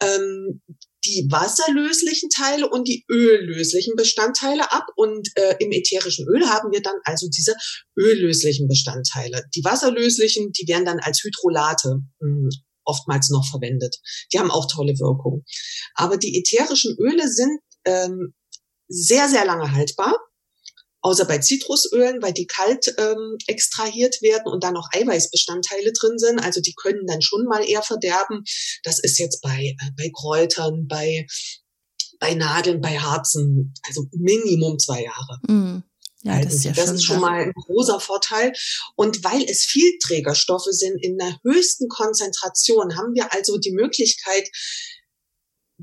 ähm, 0.00 0.60
die 1.04 1.26
wasserlöslichen 1.30 2.28
Teile 2.30 2.68
und 2.68 2.86
die 2.86 3.04
öllöslichen 3.10 3.94
Bestandteile 3.96 4.70
ab. 4.72 4.86
Und 4.96 5.28
äh, 5.36 5.56
im 5.58 5.72
ätherischen 5.72 6.26
Öl 6.28 6.46
haben 6.48 6.70
wir 6.72 6.82
dann 6.82 6.96
also 7.04 7.28
diese 7.28 7.54
öllöslichen 7.98 8.68
Bestandteile. 8.68 9.44
Die 9.54 9.64
wasserlöslichen, 9.64 10.52
die 10.52 10.68
werden 10.68 10.84
dann 10.84 11.00
als 11.00 11.22
Hydrolate 11.22 12.00
mh, 12.20 12.28
hm, 12.28 12.48
oftmals 12.84 13.30
noch 13.30 13.46
verwendet. 13.50 13.96
Die 14.32 14.38
haben 14.38 14.50
auch 14.50 14.66
tolle 14.70 14.98
Wirkung. 14.98 15.44
Aber 15.94 16.16
die 16.16 16.38
ätherischen 16.38 16.96
Öle 16.98 17.28
sind 17.28 17.60
ähm, 17.84 18.34
sehr, 18.88 19.28
sehr 19.28 19.44
lange 19.44 19.72
haltbar 19.72 20.16
außer 21.02 21.24
bei 21.24 21.38
Zitrusölen, 21.38 22.22
weil 22.22 22.32
die 22.32 22.46
kalt 22.46 22.94
ähm, 22.98 23.36
extrahiert 23.46 24.22
werden 24.22 24.50
und 24.50 24.64
da 24.64 24.70
noch 24.70 24.88
Eiweißbestandteile 24.92 25.92
drin 25.92 26.18
sind. 26.18 26.38
Also 26.38 26.60
die 26.60 26.74
können 26.74 27.06
dann 27.06 27.20
schon 27.20 27.44
mal 27.44 27.68
eher 27.68 27.82
verderben. 27.82 28.44
Das 28.84 29.00
ist 29.00 29.18
jetzt 29.18 29.42
bei, 29.42 29.76
äh, 29.78 29.90
bei 29.96 30.10
Kräutern, 30.14 30.86
bei, 30.86 31.26
bei 32.20 32.34
Nadeln, 32.34 32.80
bei 32.80 32.98
Harzen, 32.98 33.74
also 33.82 34.04
Minimum 34.12 34.78
zwei 34.78 35.02
Jahre. 35.02 35.40
Mm. 35.48 35.82
Ja, 36.24 36.40
das 36.40 36.54
ist, 36.54 36.64
ja 36.64 36.72
das 36.72 36.86
schon, 36.86 36.94
ist 36.94 37.04
schon 37.04 37.20
mal 37.20 37.42
ein 37.42 37.52
großer 37.52 37.98
Vorteil. 37.98 38.52
Und 38.94 39.24
weil 39.24 39.42
es 39.42 39.64
Vielträgerstoffe 39.64 40.68
sind 40.70 41.02
in 41.02 41.18
der 41.18 41.36
höchsten 41.42 41.88
Konzentration, 41.88 42.96
haben 42.96 43.14
wir 43.14 43.32
also 43.32 43.58
die 43.58 43.72
Möglichkeit, 43.72 44.48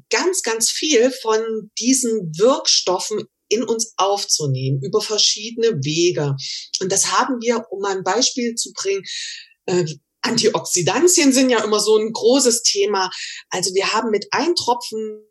ganz, 0.09 0.41
ganz 0.43 0.69
viel 0.69 1.11
von 1.11 1.41
diesen 1.77 2.31
Wirkstoffen 2.37 3.27
in 3.49 3.63
uns 3.63 3.93
aufzunehmen 3.97 4.81
über 4.81 5.01
verschiedene 5.01 5.83
Wege. 5.83 6.35
Und 6.81 6.91
das 6.91 7.11
haben 7.11 7.35
wir, 7.41 7.65
um 7.71 7.83
ein 7.85 8.03
Beispiel 8.03 8.55
zu 8.55 8.71
bringen, 8.73 9.03
äh, 9.65 9.85
Antioxidantien 10.21 11.31
sind 11.31 11.49
ja 11.49 11.63
immer 11.63 11.79
so 11.79 11.97
ein 11.97 12.11
großes 12.11 12.63
Thema. 12.63 13.09
Also 13.49 13.73
wir 13.73 13.93
haben 13.93 14.09
mit 14.09 14.27
einem 14.31 14.55
Tropfen 14.55 15.23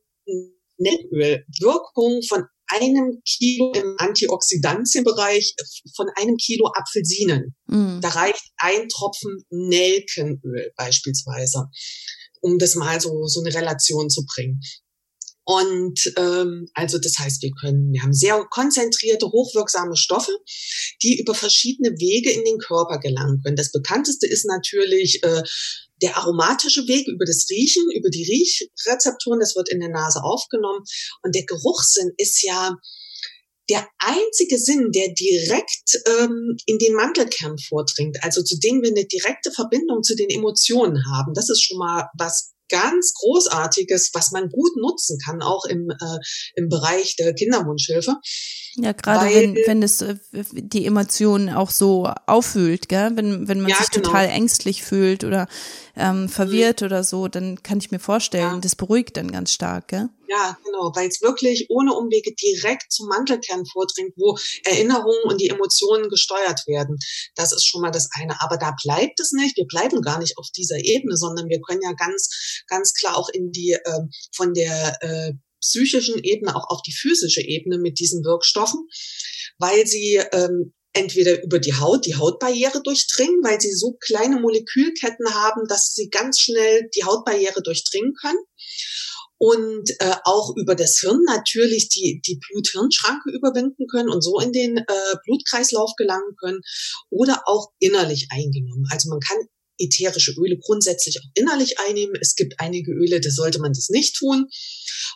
Nelkenöl 0.78 1.44
Wirkung 1.60 2.22
von 2.22 2.44
einem 2.68 3.22
Kilo 3.25 3.72
im 3.72 3.96
Antioxidantienbereich 3.98 5.54
von 5.96 6.06
einem 6.16 6.37
Kilo 6.37 6.70
Apfelsinen. 6.75 7.54
Mm. 7.66 8.00
Da 8.00 8.08
reicht 8.10 8.42
ein 8.58 8.88
Tropfen 8.88 9.42
Nelkenöl 9.50 10.72
beispielsweise, 10.76 11.66
um 12.40 12.58
das 12.58 12.75
mal 12.75 13.00
so, 13.00 13.26
so 13.26 13.40
eine 13.40 13.54
Relation 13.54 14.10
zu 14.10 14.25
bringen. 14.26 14.60
Und 15.49 16.12
ähm, 16.19 16.69
also 16.75 16.99
das 16.99 17.19
heißt, 17.19 17.40
wir 17.40 17.52
können, 17.59 17.90
wir 17.90 18.02
haben 18.02 18.12
sehr 18.12 18.38
konzentrierte, 18.50 19.28
hochwirksame 19.28 19.97
Stoffe, 19.97 20.33
die 21.02 21.19
über 21.19 21.33
verschiedene 21.33 21.88
Wege 21.93 22.31
in 22.33 22.45
den 22.45 22.59
Körper 22.59 22.99
gelangen 22.99 23.40
können. 23.43 23.57
Das 23.57 23.73
bekannteste 23.73 24.26
ist 24.26 24.45
natürlich 24.45 25.25
äh, 25.25 25.43
der 26.02 26.19
aromatische 26.19 26.87
Weg 26.87 27.09
über 27.09 27.25
das 27.25 27.47
Riechen, 27.49 27.83
über 27.97 28.11
die 28.11 28.25
Riechrezeptoren, 28.25 29.40
das 29.40 29.57
wird 29.57 29.71
in 29.71 29.81
der 29.81 29.88
Nase 29.88 30.23
aufgenommen. 30.23 30.85
Und 31.23 31.35
der 31.35 31.47
Geruchssinn 31.47 32.12
ist 32.19 32.43
ja 32.43 32.76
der 33.71 33.88
einzige 34.00 34.59
Sinn, 34.59 34.90
der 34.93 35.14
direkt 35.14 35.99
ähm, 36.09 36.59
in 36.67 36.76
den 36.76 36.93
Mandelkern 36.93 37.57
vordringt, 37.59 38.19
also 38.23 38.43
zu 38.43 38.59
dem 38.59 38.83
wir 38.83 38.90
eine 38.90 39.07
direkte 39.07 39.50
Verbindung 39.50 40.02
zu 40.02 40.14
den 40.14 40.28
Emotionen 40.28 41.02
haben. 41.11 41.33
Das 41.33 41.49
ist 41.49 41.62
schon 41.62 41.78
mal 41.78 42.07
was 42.19 42.52
ganz 42.68 43.14
Großartiges, 43.14 44.10
was 44.14 44.30
man 44.30 44.48
gut 44.48 44.76
nutzen 44.76 45.18
kann, 45.25 45.42
auch 45.42 45.64
im, 45.64 45.90
äh, 45.90 46.18
im 46.54 46.68
Bereich 46.68 47.16
der 47.16 47.34
Kinderwunschhilfe. 47.34 48.16
Ja, 48.76 48.92
gerade 48.92 49.26
wenn, 49.34 49.56
wenn 49.66 49.82
es 49.82 50.02
äh, 50.02 50.16
die 50.32 50.87
Emotionen 50.87 51.48
auch 51.48 51.70
so 51.70 52.10
auffühlt, 52.26 52.88
gell? 52.88 53.12
Wenn, 53.14 53.48
wenn 53.48 53.60
man 53.60 53.70
ja, 53.70 53.76
sich 53.76 53.90
genau. 53.90 54.08
total 54.08 54.26
ängstlich 54.26 54.82
fühlt 54.82 55.25
oder 55.25 55.48
ähm, 55.96 56.22
mhm. 56.22 56.28
verwirrt 56.28 56.80
mhm. 56.82 56.87
oder 56.87 57.04
so, 57.04 57.28
dann 57.28 57.62
kann 57.62 57.78
ich 57.78 57.90
mir 57.90 57.98
vorstellen, 57.98 58.54
ja. 58.54 58.60
das 58.60 58.76
beruhigt 58.76 59.16
dann 59.16 59.32
ganz 59.32 59.52
stark, 59.52 59.88
gell? 59.88 60.08
Ja, 60.28 60.58
genau, 60.62 60.92
weil 60.94 61.08
es 61.08 61.23
wirklich 61.23 61.66
ohne 61.70 61.94
Umwege 61.94 62.35
direkt 62.35 62.92
zum 62.92 63.08
Mantelkern 63.08 63.64
vordringt, 63.64 64.12
wo 64.16 64.37
Erinnerungen 64.62 65.23
und 65.25 65.40
die 65.40 65.49
Emotionen 65.49 66.11
gesteuert 66.11 66.66
werden. 66.66 66.99
Das 67.35 67.52
ist 67.52 67.66
schon 67.66 67.80
mal 67.80 67.90
das 67.90 68.11
eine. 68.12 68.38
Aber 68.42 68.58
da 68.58 68.76
bleibt 68.85 69.20
es 69.20 69.32
nicht. 69.32 69.56
Wir 69.56 69.64
bleiben 69.66 70.02
gar 70.02 70.18
nicht 70.18 70.37
auf 70.37 70.47
dieser 70.54 70.76
Ebene, 70.76 71.16
sondern 71.16 71.49
wir 71.49 71.61
können 71.62 71.80
ja 71.82 71.92
ganz, 71.94 72.62
ganz 72.66 72.92
klar 72.92 73.16
auch 73.16 73.30
in 73.30 73.52
die 73.52 73.73
äh, 73.73 74.00
von 74.35 74.52
der 74.52 74.99
äh, 75.00 75.32
psychischen 75.62 76.23
Ebene 76.23 76.54
auch 76.54 76.68
auf 76.68 76.82
die 76.82 76.92
physische 76.92 77.40
Ebene 77.40 77.78
mit 77.78 77.99
diesen 77.99 78.23
Wirkstoffen, 78.23 78.87
weil 79.58 79.87
sie 79.87 80.20
ähm, 80.32 80.75
entweder 80.92 81.42
über 81.42 81.58
die 81.58 81.75
Haut 81.75 82.04
die 82.04 82.16
Hautbarriere 82.16 82.82
durchdringen, 82.82 83.42
weil 83.42 83.61
sie 83.62 83.73
so 83.73 83.97
kleine 83.99 84.40
Molekülketten 84.40 85.32
haben, 85.32 85.66
dass 85.68 85.94
sie 85.94 86.11
ganz 86.11 86.38
schnell 86.38 86.90
die 86.94 87.04
Hautbarriere 87.04 87.62
durchdringen 87.62 88.12
können 88.20 88.40
und 89.38 89.90
äh, 90.00 90.14
auch 90.25 90.54
über 90.57 90.75
das 90.75 90.99
Hirn 90.99 91.23
natürlich 91.26 91.88
die, 91.88 92.21
die 92.26 92.38
Blut-Hirn-Schranke 92.38 93.30
überwinden 93.30 93.87
können 93.87 94.11
und 94.11 94.23
so 94.23 94.38
in 94.40 94.52
den 94.52 94.78
äh, 94.78 95.16
Blutkreislauf 95.25 95.92
gelangen 95.97 96.35
können 96.40 96.61
oder 97.11 97.42
auch 97.47 97.68
innerlich 97.78 98.28
eingenommen. 98.30 98.87
Also 98.90 99.09
man 99.09 99.21
kann 99.21 99.38
ätherische 99.78 100.33
Öle 100.33 100.59
grundsätzlich 100.59 101.18
auch 101.21 101.30
innerlich 101.35 101.78
einnehmen. 101.78 102.16
Es 102.21 102.35
gibt 102.35 102.54
einige 102.59 102.92
Öle, 102.92 103.21
da 103.21 103.30
sollte 103.30 103.61
man 103.61 103.73
das 103.73 103.88
nicht 103.88 104.16
tun. 104.16 104.49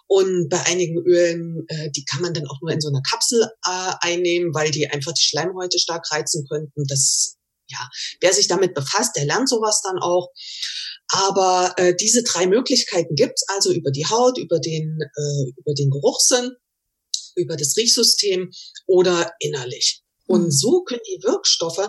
Und 0.07 0.49
bei 0.49 0.61
einigen 0.67 0.99
Ölen, 1.05 1.65
äh, 1.69 1.91
die 1.91 2.05
kann 2.05 2.23
man 2.23 2.33
dann 2.33 2.47
auch 2.47 2.61
nur 2.61 2.71
in 2.71 2.81
so 2.81 2.89
einer 2.89 3.03
Kapsel 3.03 3.43
äh, 3.67 3.93
einnehmen, 4.01 4.55
weil 4.55 4.71
die 4.71 4.89
einfach 4.89 5.13
die 5.13 5.25
Schleimhäute 5.25 5.79
stark 5.79 6.11
reizen 6.13 6.47
könnten. 6.49 6.85
Das, 6.87 7.37
ja, 7.73 7.89
wer 8.21 8.33
sich 8.33 8.49
damit 8.49 8.75
befasst, 8.75 9.17
der 9.17 9.25
lernt 9.25 9.49
sowas 9.49 9.81
dann 9.83 9.99
auch. 9.99 10.29
Aber 11.09 11.75
äh, 11.77 11.95
diese 11.95 12.23
drei 12.23 12.47
Möglichkeiten 12.47 13.15
gibt's 13.15 13.45
also 13.49 13.73
über 13.73 13.91
die 13.91 14.07
Haut, 14.07 14.39
über 14.39 14.61
den, 14.61 14.99
äh, 15.01 15.51
über 15.59 15.75
den 15.75 15.91
Geruchssinn, 15.91 16.53
über 17.37 17.57
das 17.57 17.77
Riechsystem 17.77 18.51
oder 18.87 19.33
innerlich. 19.41 20.03
Und 20.27 20.45
mhm. 20.45 20.51
so 20.51 20.83
können 20.85 21.03
die 21.07 21.23
Wirkstoffe, 21.23 21.89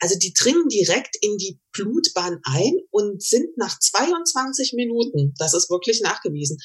also 0.00 0.18
die 0.18 0.32
dringen 0.32 0.68
direkt 0.68 1.16
in 1.20 1.36
die 1.36 1.60
Blutbahn 1.72 2.40
ein 2.44 2.72
und 2.90 3.22
sind 3.22 3.56
nach 3.56 3.78
22 3.78 4.72
Minuten, 4.74 5.34
das 5.38 5.54
ist 5.54 5.70
wirklich 5.70 6.00
nachgewiesen, 6.00 6.58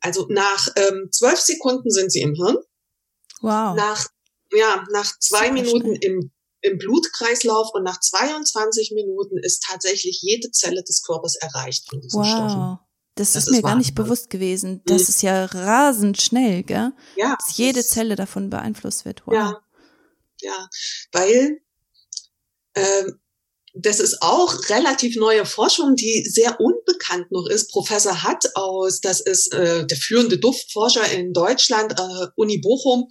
also 0.00 0.26
nach 0.30 0.68
ähm, 0.76 1.08
12 1.12 1.40
Sekunden 1.40 1.90
sind 1.90 2.10
sie 2.10 2.20
im 2.20 2.34
Hirn. 2.34 2.56
Wow. 3.40 3.76
Nach, 3.76 4.08
ja, 4.52 4.84
nach 4.90 5.18
zwei 5.18 5.52
Minuten 5.52 5.94
im, 5.96 6.32
im 6.64 6.78
Blutkreislauf 6.78 7.74
und 7.74 7.82
nach 7.82 8.00
22 8.00 8.92
Minuten 8.94 9.36
ist 9.36 9.64
tatsächlich 9.64 10.22
jede 10.22 10.50
Zelle 10.50 10.82
des 10.82 11.02
Körpers 11.02 11.36
erreicht 11.36 11.86
von 11.88 12.00
diesen 12.00 12.20
wow. 12.20 12.26
Stoffen. 12.26 12.78
Das, 13.16 13.34
das 13.34 13.44
ist 13.44 13.50
mir 13.50 13.62
gar 13.62 13.76
nicht 13.76 13.94
bewusst 13.94 14.30
gewesen. 14.30 14.80
Das 14.86 15.02
mhm. 15.02 15.08
ist 15.08 15.22
ja 15.22 15.44
rasend 15.44 16.20
schnell, 16.20 16.62
gell? 16.62 16.92
Ja. 17.16 17.36
Dass 17.38 17.56
jede 17.58 17.84
Zelle 17.84 18.16
davon 18.16 18.48
beeinflusst 18.48 19.04
wird. 19.04 19.22
Wow. 19.26 19.34
Ja, 19.34 19.60
ja, 20.40 20.68
weil 21.12 21.60
ähm, 22.74 23.20
das 23.76 23.98
ist 23.98 24.22
auch 24.22 24.68
relativ 24.68 25.16
neue 25.16 25.44
Forschung, 25.44 25.96
die 25.96 26.24
sehr 26.28 26.60
unbekannt 26.60 27.32
noch 27.32 27.46
ist. 27.46 27.72
Professor 27.72 28.22
Hatt 28.22 28.44
aus, 28.54 29.00
das 29.00 29.20
ist 29.20 29.52
äh, 29.52 29.84
der 29.84 29.96
führende 29.96 30.38
Duftforscher 30.38 31.10
in 31.12 31.32
Deutschland, 31.32 31.92
äh, 31.98 32.26
Uni 32.36 32.58
Bochum, 32.58 33.08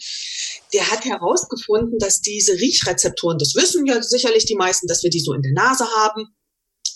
der 0.74 0.90
hat 0.90 1.04
herausgefunden, 1.04 2.00
dass 2.00 2.22
diese 2.22 2.54
Riechrezeptoren, 2.54 3.38
das 3.38 3.56
wissen 3.56 3.86
ja 3.86 4.02
sicherlich 4.02 4.46
die 4.46 4.56
meisten, 4.56 4.88
dass 4.88 5.04
wir 5.04 5.10
die 5.10 5.20
so 5.20 5.34
in 5.34 5.42
der 5.42 5.54
Nase 5.54 5.86
haben. 5.98 6.28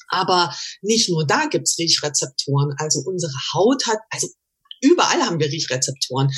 Aber 0.10 0.56
nicht 0.82 1.10
nur 1.10 1.28
da 1.28 1.48
gibt's 1.48 1.78
Riechrezeptoren. 1.78 2.74
Also 2.78 3.02
unsere 3.06 3.34
Haut 3.54 3.86
hat, 3.86 4.00
also 4.10 4.28
Überall 4.80 5.24
haben 5.24 5.40
wir 5.40 5.48
Riechrezeptoren. 5.48 6.30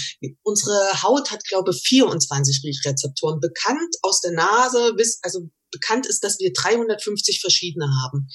Unsere 0.44 1.04
Haut 1.04 1.30
hat, 1.30 1.44
glaube 1.44 1.72
ich, 1.72 1.82
24 1.82 2.62
Riechrezeptoren. 2.64 3.42
Bekannt 3.42 3.96
aus 4.02 4.22
der 4.22 4.32
Nase, 4.32 4.96
also 5.24 5.50
bekannt 5.72 6.06
ist, 6.08 6.24
dass 6.24 6.40
wir 6.40 6.52
350 6.54 7.42
verschiedene 7.42 7.88
haben. 8.04 8.28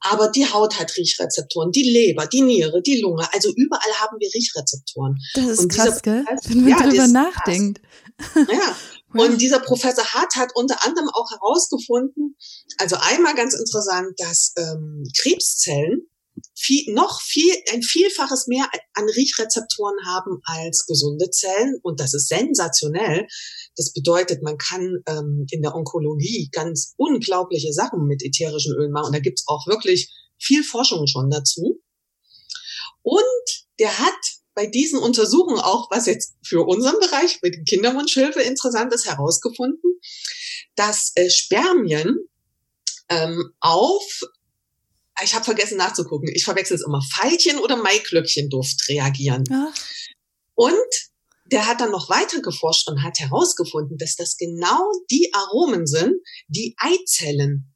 Aber 0.00 0.28
die 0.28 0.46
Haut 0.46 0.78
hat 0.78 0.96
Riechrezeptoren, 0.96 1.72
die 1.72 1.82
Leber, 1.82 2.26
die 2.26 2.42
Niere, 2.42 2.82
die 2.82 3.00
Lunge. 3.00 3.26
Also 3.32 3.52
überall 3.56 3.92
haben 4.00 4.18
wir 4.20 4.28
Riechrezeptoren. 4.32 5.16
Das 5.34 5.46
ist 5.46 5.58
und 5.60 5.72
krass, 5.72 6.02
gell? 6.02 6.24
Wenn 6.44 6.60
man 6.60 6.70
ja, 6.70 6.88
drüber 6.88 7.06
nachdenkt. 7.08 7.80
Ja. 8.34 8.76
Und 9.14 9.40
dieser 9.40 9.60
Professor 9.60 10.04
Hart 10.04 10.34
hat 10.36 10.50
unter 10.54 10.84
anderem 10.84 11.08
auch 11.08 11.30
herausgefunden, 11.30 12.36
also 12.76 12.96
einmal 13.00 13.34
ganz 13.34 13.54
interessant, 13.54 14.12
dass 14.18 14.52
ähm, 14.58 15.04
Krebszellen 15.18 16.06
viel, 16.56 16.92
noch 16.94 17.20
viel, 17.20 17.52
ein 17.72 17.82
Vielfaches 17.82 18.46
mehr 18.46 18.66
an 18.94 19.04
Riechrezeptoren 19.04 19.98
haben 20.06 20.40
als 20.44 20.86
gesunde 20.86 21.30
Zellen. 21.30 21.78
Und 21.82 22.00
das 22.00 22.14
ist 22.14 22.28
sensationell. 22.28 23.26
Das 23.76 23.92
bedeutet, 23.92 24.42
man 24.42 24.56
kann 24.56 25.02
ähm, 25.06 25.46
in 25.50 25.62
der 25.62 25.74
Onkologie 25.74 26.48
ganz 26.50 26.94
unglaubliche 26.96 27.72
Sachen 27.72 28.06
mit 28.06 28.22
ätherischen 28.24 28.74
Ölen 28.74 28.90
machen. 28.90 29.08
Und 29.08 29.14
da 29.14 29.20
gibt's 29.20 29.44
auch 29.46 29.66
wirklich 29.66 30.10
viel 30.38 30.64
Forschung 30.64 31.06
schon 31.06 31.30
dazu. 31.30 31.80
Und 33.02 33.66
der 33.78 33.98
hat 33.98 34.14
bei 34.54 34.66
diesen 34.66 34.98
Untersuchungen 34.98 35.60
auch, 35.60 35.90
was 35.90 36.06
jetzt 36.06 36.34
für 36.42 36.66
unseren 36.66 36.98
Bereich 36.98 37.38
mit 37.42 37.68
Kinderwunschhilfe 37.68 38.40
interessant 38.40 38.92
ist, 38.94 39.06
herausgefunden, 39.06 40.00
dass 40.74 41.12
äh, 41.14 41.28
Spermien 41.28 42.16
ähm, 43.10 43.52
auf 43.60 44.02
ich 45.22 45.34
habe 45.34 45.44
vergessen 45.44 45.78
nachzugucken. 45.78 46.28
Ich 46.34 46.44
verwechsel 46.44 46.76
es 46.76 46.84
immer. 46.84 47.00
Veilchen 47.02 47.58
oder 47.58 47.76
Maiglöckchenduft 47.76 48.88
reagieren. 48.88 49.44
Ach. 49.50 49.74
Und 50.54 50.74
der 51.52 51.66
hat 51.66 51.80
dann 51.80 51.90
noch 51.90 52.08
weiter 52.08 52.40
geforscht 52.40 52.88
und 52.88 53.02
hat 53.02 53.18
herausgefunden, 53.18 53.98
dass 53.98 54.16
das 54.16 54.36
genau 54.36 54.90
die 55.10 55.32
Aromen 55.32 55.86
sind, 55.86 56.14
die 56.48 56.74
Eizellen 56.78 57.72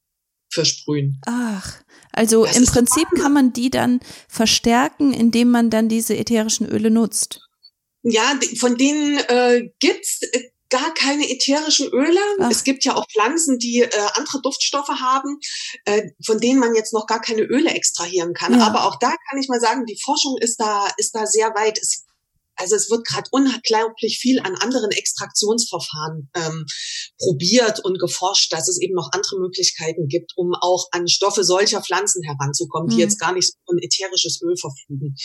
versprühen. 0.53 1.21
Ach, 1.27 1.81
also 2.13 2.45
das 2.45 2.57
im 2.57 2.67
Prinzip 2.67 3.09
kann 3.17 3.33
man 3.33 3.53
die 3.53 3.71
dann 3.71 4.01
verstärken, 4.29 5.13
indem 5.13 5.51
man 5.51 5.71
dann 5.71 5.89
diese 5.89 6.17
ätherischen 6.17 6.69
Öle 6.69 6.91
nutzt. 6.91 7.41
Ja, 8.03 8.39
von 8.59 8.77
denen 8.77 9.19
äh, 9.29 9.71
gibt's 9.79 10.23
äh, 10.23 10.51
gar 10.71 10.95
keine 10.95 11.29
ätherischen 11.29 11.89
Öle. 11.89 12.21
Ach. 12.41 12.51
Es 12.51 12.65
gibt 12.65 12.85
ja 12.85 12.97
auch 12.97 13.07
Pflanzen, 13.11 13.59
die 13.59 13.81
äh, 13.81 13.91
andere 14.15 14.41
Duftstoffe 14.43 14.89
haben, 14.89 15.39
äh, 15.85 16.03
von 16.25 16.41
denen 16.41 16.61
man 16.61 16.75
jetzt 16.75 16.95
noch 16.95 17.07
gar 17.07 17.21
keine 17.21 17.43
Öle 17.43 17.71
extrahieren 17.71 18.33
kann. 18.33 18.55
Ja. 18.55 18.67
Aber 18.67 18.87
auch 18.87 18.97
da 18.99 19.11
kann 19.29 19.41
ich 19.41 19.49
mal 19.49 19.61
sagen, 19.61 19.85
die 19.87 20.01
Forschung 20.03 20.37
ist 20.41 20.57
da 20.57 20.89
ist 20.97 21.15
da 21.15 21.27
sehr 21.27 21.49
weit. 21.55 21.79
Es 21.81 22.05
also 22.61 22.77
es 22.77 22.91
wird 22.91 23.07
gerade 23.07 23.29
unglaublich 23.31 24.19
viel 24.19 24.39
an 24.41 24.55
anderen 24.55 24.91
Extraktionsverfahren 24.91 26.31
ähm, 26.35 26.67
probiert 27.19 27.83
und 27.83 27.99
geforscht, 27.99 28.53
dass 28.53 28.69
es 28.69 28.81
eben 28.81 28.95
noch 28.95 29.11
andere 29.13 29.41
Möglichkeiten 29.41 30.09
gibt, 30.09 30.33
um 30.37 30.53
auch 30.61 30.87
an 30.93 31.09
Stoffe 31.09 31.43
solcher 31.43 31.83
Pflanzen 31.83 32.23
heranzukommen, 32.23 32.89
mhm. 32.89 32.97
die 32.97 33.03
jetzt 33.03 33.19
gar 33.19 33.33
nicht 33.33 33.49
so 33.49 33.75
ein 33.75 33.79
ätherisches 33.83 34.41
Öl 34.43 34.57
verfügen. 34.57 35.17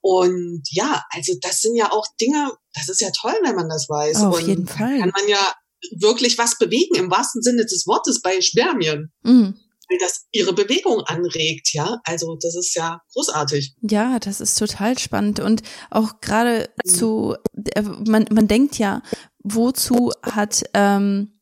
Und 0.00 0.62
ja, 0.70 1.04
also 1.10 1.34
das 1.40 1.60
sind 1.60 1.76
ja 1.76 1.92
auch 1.92 2.06
Dinge, 2.20 2.52
das 2.76 2.88
ist 2.88 3.00
ja 3.00 3.10
toll, 3.10 3.34
wenn 3.42 3.56
man 3.56 3.68
das 3.68 3.88
weiß. 3.88 4.22
Auf 4.22 4.38
und 4.38 4.46
jeden 4.46 4.66
Fall. 4.66 4.98
Kann 4.98 5.12
man 5.14 5.28
ja 5.28 5.54
wirklich 5.98 6.38
was 6.38 6.58
bewegen 6.58 6.96
im 6.96 7.10
wahrsten 7.10 7.42
Sinne 7.42 7.64
des 7.64 7.86
Wortes 7.86 8.20
bei 8.22 8.40
Spermien. 8.40 9.12
Mhm. 9.22 9.58
weil 9.88 9.98
das 10.00 10.26
ihre 10.32 10.52
Bewegung 10.52 11.00
anregt, 11.02 11.72
ja. 11.72 12.00
Also 12.04 12.36
das 12.40 12.56
ist 12.56 12.74
ja 12.74 13.00
großartig. 13.12 13.74
Ja, 13.82 14.18
das 14.18 14.40
ist 14.40 14.58
total 14.58 14.98
spannend 14.98 15.40
und 15.40 15.62
auch 15.90 16.20
gerade 16.20 16.70
mhm. 16.84 16.88
zu, 16.88 17.36
äh, 17.74 17.82
man, 17.82 18.26
man 18.30 18.48
denkt 18.48 18.78
ja, 18.78 19.02
wozu 19.42 20.12
hat 20.22 20.64
ähm, 20.74 21.35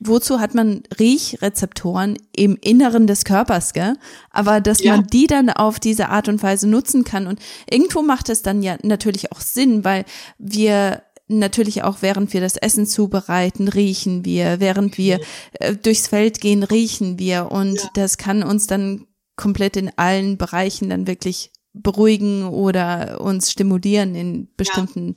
wozu 0.00 0.40
hat 0.40 0.54
man 0.54 0.82
Riechrezeptoren 0.98 2.16
im 2.34 2.56
Inneren 2.60 3.06
des 3.06 3.24
Körpers, 3.24 3.74
gell? 3.74 3.94
Aber 4.30 4.60
dass 4.60 4.82
ja. 4.82 4.96
man 4.96 5.06
die 5.06 5.26
dann 5.26 5.50
auf 5.50 5.78
diese 5.78 6.08
Art 6.08 6.28
und 6.28 6.42
Weise 6.42 6.66
nutzen 6.66 7.04
kann 7.04 7.26
und 7.26 7.38
irgendwo 7.70 8.02
macht 8.02 8.30
es 8.30 8.42
dann 8.42 8.62
ja 8.62 8.76
natürlich 8.82 9.30
auch 9.30 9.40
Sinn, 9.40 9.84
weil 9.84 10.04
wir 10.38 11.02
natürlich 11.28 11.84
auch 11.84 11.98
während 12.00 12.32
wir 12.32 12.40
das 12.40 12.56
Essen 12.56 12.86
zubereiten, 12.86 13.68
riechen 13.68 14.24
wir, 14.24 14.58
während 14.58 14.98
wir 14.98 15.20
äh, 15.52 15.76
durchs 15.76 16.08
Feld 16.08 16.40
gehen, 16.40 16.62
riechen 16.64 17.18
wir 17.18 17.52
und 17.52 17.76
ja. 17.76 17.90
das 17.94 18.18
kann 18.18 18.42
uns 18.42 18.66
dann 18.66 19.06
komplett 19.36 19.76
in 19.76 19.90
allen 19.96 20.36
Bereichen 20.38 20.90
dann 20.90 21.06
wirklich 21.06 21.52
beruhigen 21.72 22.48
oder 22.48 23.20
uns 23.20 23.50
stimulieren 23.50 24.14
in 24.14 24.48
bestimmten 24.56 25.14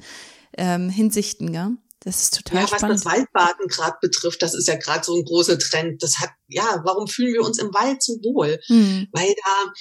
ja. 0.58 0.76
ähm, 0.76 0.90
Hinsichten, 0.90 1.52
gell? 1.52 1.72
Das 2.04 2.22
ist 2.22 2.36
total 2.36 2.62
ja, 2.62 2.68
spannend. 2.68 2.84
was 2.84 3.04
das 3.04 3.06
Waldbaden 3.06 3.68
gerade 3.68 3.98
betrifft, 4.02 4.42
das 4.42 4.54
ist 4.54 4.68
ja 4.68 4.76
gerade 4.76 5.06
so 5.06 5.16
ein 5.16 5.24
großer 5.24 5.58
Trend. 5.58 6.04
Das 6.04 6.20
hat, 6.20 6.32
ja, 6.48 6.82
warum 6.84 7.08
fühlen 7.08 7.34
wir 7.34 7.44
uns 7.44 7.60
im 7.60 7.74
Wald 7.74 8.04
so 8.04 8.14
wohl? 8.16 8.60
Mhm. 8.68 9.08
Weil 9.14 9.34
da, 9.34 9.74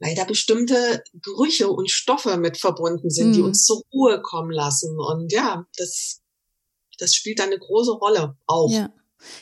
weil 0.00 0.14
da 0.14 0.24
bestimmte 0.24 1.02
Gerüche 1.12 1.68
und 1.68 1.90
Stoffe 1.90 2.38
mit 2.38 2.56
verbunden 2.56 3.10
sind, 3.10 3.28
mhm. 3.28 3.32
die 3.34 3.42
uns 3.42 3.64
zur 3.64 3.82
Ruhe 3.92 4.22
kommen 4.22 4.50
lassen. 4.50 4.96
Und 4.98 5.30
ja, 5.30 5.66
das, 5.76 6.22
das 6.98 7.14
spielt 7.14 7.38
da 7.38 7.44
eine 7.44 7.58
große 7.58 7.92
Rolle 7.92 8.36
auch. 8.46 8.70
Ja. 8.70 8.90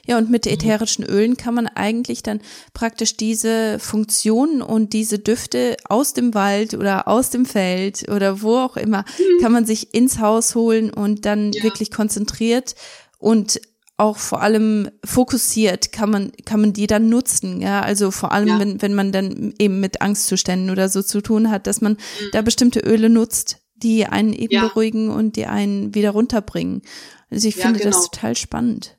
Ja, 0.06 0.18
und 0.18 0.30
mit 0.30 0.46
mhm. 0.46 0.52
ätherischen 0.52 1.04
Ölen 1.04 1.36
kann 1.36 1.54
man 1.54 1.66
eigentlich 1.66 2.22
dann 2.22 2.40
praktisch 2.72 3.16
diese 3.16 3.78
Funktionen 3.78 4.62
und 4.62 4.92
diese 4.92 5.18
Düfte 5.18 5.76
aus 5.88 6.12
dem 6.12 6.34
Wald 6.34 6.74
oder 6.74 7.08
aus 7.08 7.30
dem 7.30 7.46
Feld 7.46 8.08
oder 8.08 8.42
wo 8.42 8.56
auch 8.56 8.76
immer, 8.76 9.04
mhm. 9.18 9.42
kann 9.42 9.52
man 9.52 9.66
sich 9.66 9.94
ins 9.94 10.18
Haus 10.18 10.54
holen 10.54 10.90
und 10.90 11.24
dann 11.24 11.52
ja. 11.52 11.62
wirklich 11.62 11.90
konzentriert 11.90 12.74
und 13.18 13.60
auch 13.98 14.18
vor 14.18 14.42
allem 14.42 14.90
fokussiert 15.04 15.90
kann 15.90 16.10
man 16.10 16.32
kann 16.44 16.60
man 16.60 16.72
die 16.72 16.86
dann 16.86 17.08
nutzen 17.08 17.62
ja 17.62 17.80
also 17.80 18.10
vor 18.10 18.32
allem 18.32 18.48
ja. 18.48 18.60
wenn 18.60 18.82
wenn 18.82 18.94
man 18.94 19.10
dann 19.10 19.54
eben 19.58 19.80
mit 19.80 20.02
Angstzuständen 20.02 20.70
oder 20.70 20.88
so 20.88 21.02
zu 21.02 21.22
tun 21.22 21.50
hat 21.50 21.66
dass 21.66 21.80
man 21.80 21.92
mhm. 21.92 22.26
da 22.32 22.42
bestimmte 22.42 22.80
Öle 22.80 23.08
nutzt 23.08 23.58
die 23.76 24.06
einen 24.06 24.32
eben 24.32 24.52
ja. 24.52 24.68
beruhigen 24.68 25.10
und 25.10 25.36
die 25.36 25.46
einen 25.46 25.94
wieder 25.94 26.10
runterbringen 26.10 26.82
also 27.30 27.48
ich 27.48 27.56
finde 27.56 27.80
genau. 27.80 27.90
das 27.90 28.10
total 28.10 28.36
spannend 28.36 28.95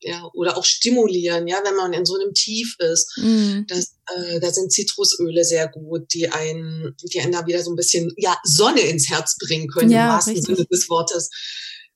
ja, 0.00 0.28
oder 0.34 0.56
auch 0.56 0.64
stimulieren, 0.64 1.46
ja, 1.46 1.60
wenn 1.64 1.76
man 1.76 1.92
in 1.92 2.04
so 2.04 2.14
einem 2.14 2.34
Tief 2.34 2.76
ist. 2.78 3.16
Mhm. 3.16 3.64
Das, 3.68 3.94
äh, 4.14 4.40
da 4.40 4.52
sind 4.52 4.72
Zitrusöle 4.72 5.44
sehr 5.44 5.68
gut, 5.68 6.12
die 6.12 6.28
einen, 6.28 6.94
die 7.12 7.20
einen 7.20 7.32
da 7.32 7.46
wieder 7.46 7.62
so 7.62 7.70
ein 7.70 7.76
bisschen, 7.76 8.12
ja, 8.16 8.36
Sonne 8.44 8.82
ins 8.82 9.08
Herz 9.08 9.36
bringen 9.38 9.68
können, 9.68 9.90
ja, 9.90 10.06
im 10.06 10.12
wahrsten 10.12 10.34
richtig. 10.34 10.56
Sinne 10.56 10.66
des 10.70 10.88
Wortes. 10.88 11.30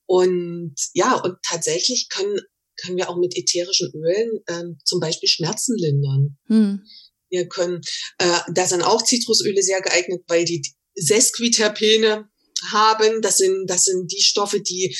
Und 0.05 0.75
ja, 0.93 1.15
und 1.15 1.37
tatsächlich 1.47 2.09
können, 2.09 2.39
können 2.81 2.97
wir 2.97 3.09
auch 3.09 3.17
mit 3.17 3.37
ätherischen 3.37 3.91
Ölen 3.93 4.39
ähm, 4.49 4.77
zum 4.83 4.99
Beispiel 4.99 5.29
Schmerzen 5.29 5.75
lindern. 5.77 6.37
Mhm. 6.47 6.81
Wir 7.29 7.47
können, 7.47 7.81
äh, 8.17 8.39
da 8.53 8.65
sind 8.65 8.81
auch 8.81 9.03
Zitrusöle 9.03 9.61
sehr 9.61 9.81
geeignet, 9.81 10.23
weil 10.27 10.43
die 10.43 10.61
Sesquiterpene 10.95 12.27
haben. 12.71 13.21
Das 13.21 13.37
sind, 13.37 13.67
das 13.67 13.85
sind 13.85 14.11
die 14.11 14.21
Stoffe, 14.21 14.59
die 14.59 14.97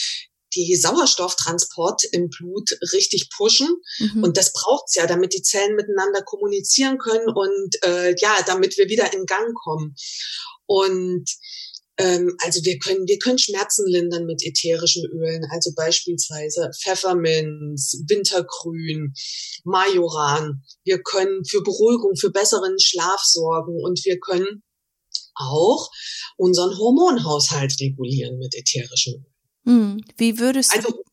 die 0.55 0.75
Sauerstofftransport 0.75 2.03
im 2.11 2.29
Blut 2.29 2.71
richtig 2.93 3.29
pushen. 3.35 3.69
Mhm. 3.99 4.23
Und 4.23 4.37
das 4.37 4.53
braucht's 4.53 4.95
ja, 4.95 5.07
damit 5.07 5.33
die 5.33 5.41
Zellen 5.41 5.75
miteinander 5.75 6.21
kommunizieren 6.23 6.97
können 6.97 7.27
und 7.27 7.75
äh, 7.83 8.15
ja, 8.19 8.37
damit 8.45 8.77
wir 8.77 8.89
wieder 8.89 9.13
in 9.13 9.25
Gang 9.25 9.53
kommen. 9.63 9.95
Und 10.65 11.29
ähm, 11.97 12.35
also 12.39 12.63
wir 12.63 12.79
können, 12.79 13.05
wir 13.07 13.19
können 13.19 13.37
Schmerzen 13.37 13.85
lindern 13.87 14.25
mit 14.25 14.43
ätherischen 14.43 15.05
Ölen, 15.11 15.45
also 15.51 15.71
beispielsweise 15.75 16.71
Pfefferminz, 16.81 18.03
Wintergrün, 18.07 19.13
Majoran. 19.63 20.63
Wir 20.83 21.01
können 21.03 21.43
für 21.45 21.61
Beruhigung, 21.61 22.15
für 22.15 22.31
besseren 22.31 22.79
Schlaf 22.79 23.21
sorgen 23.23 23.77
und 23.83 24.03
wir 24.05 24.19
können 24.19 24.63
auch 25.35 25.89
unseren 26.37 26.77
Hormonhaushalt 26.77 27.79
regulieren 27.79 28.37
mit 28.37 28.55
ätherischen 28.55 29.15
Ölen. 29.15 29.30
Hm. 29.65 30.03
Wie 30.17 30.39
würdest 30.39 30.75
also, 30.75 30.89
du 30.89 31.03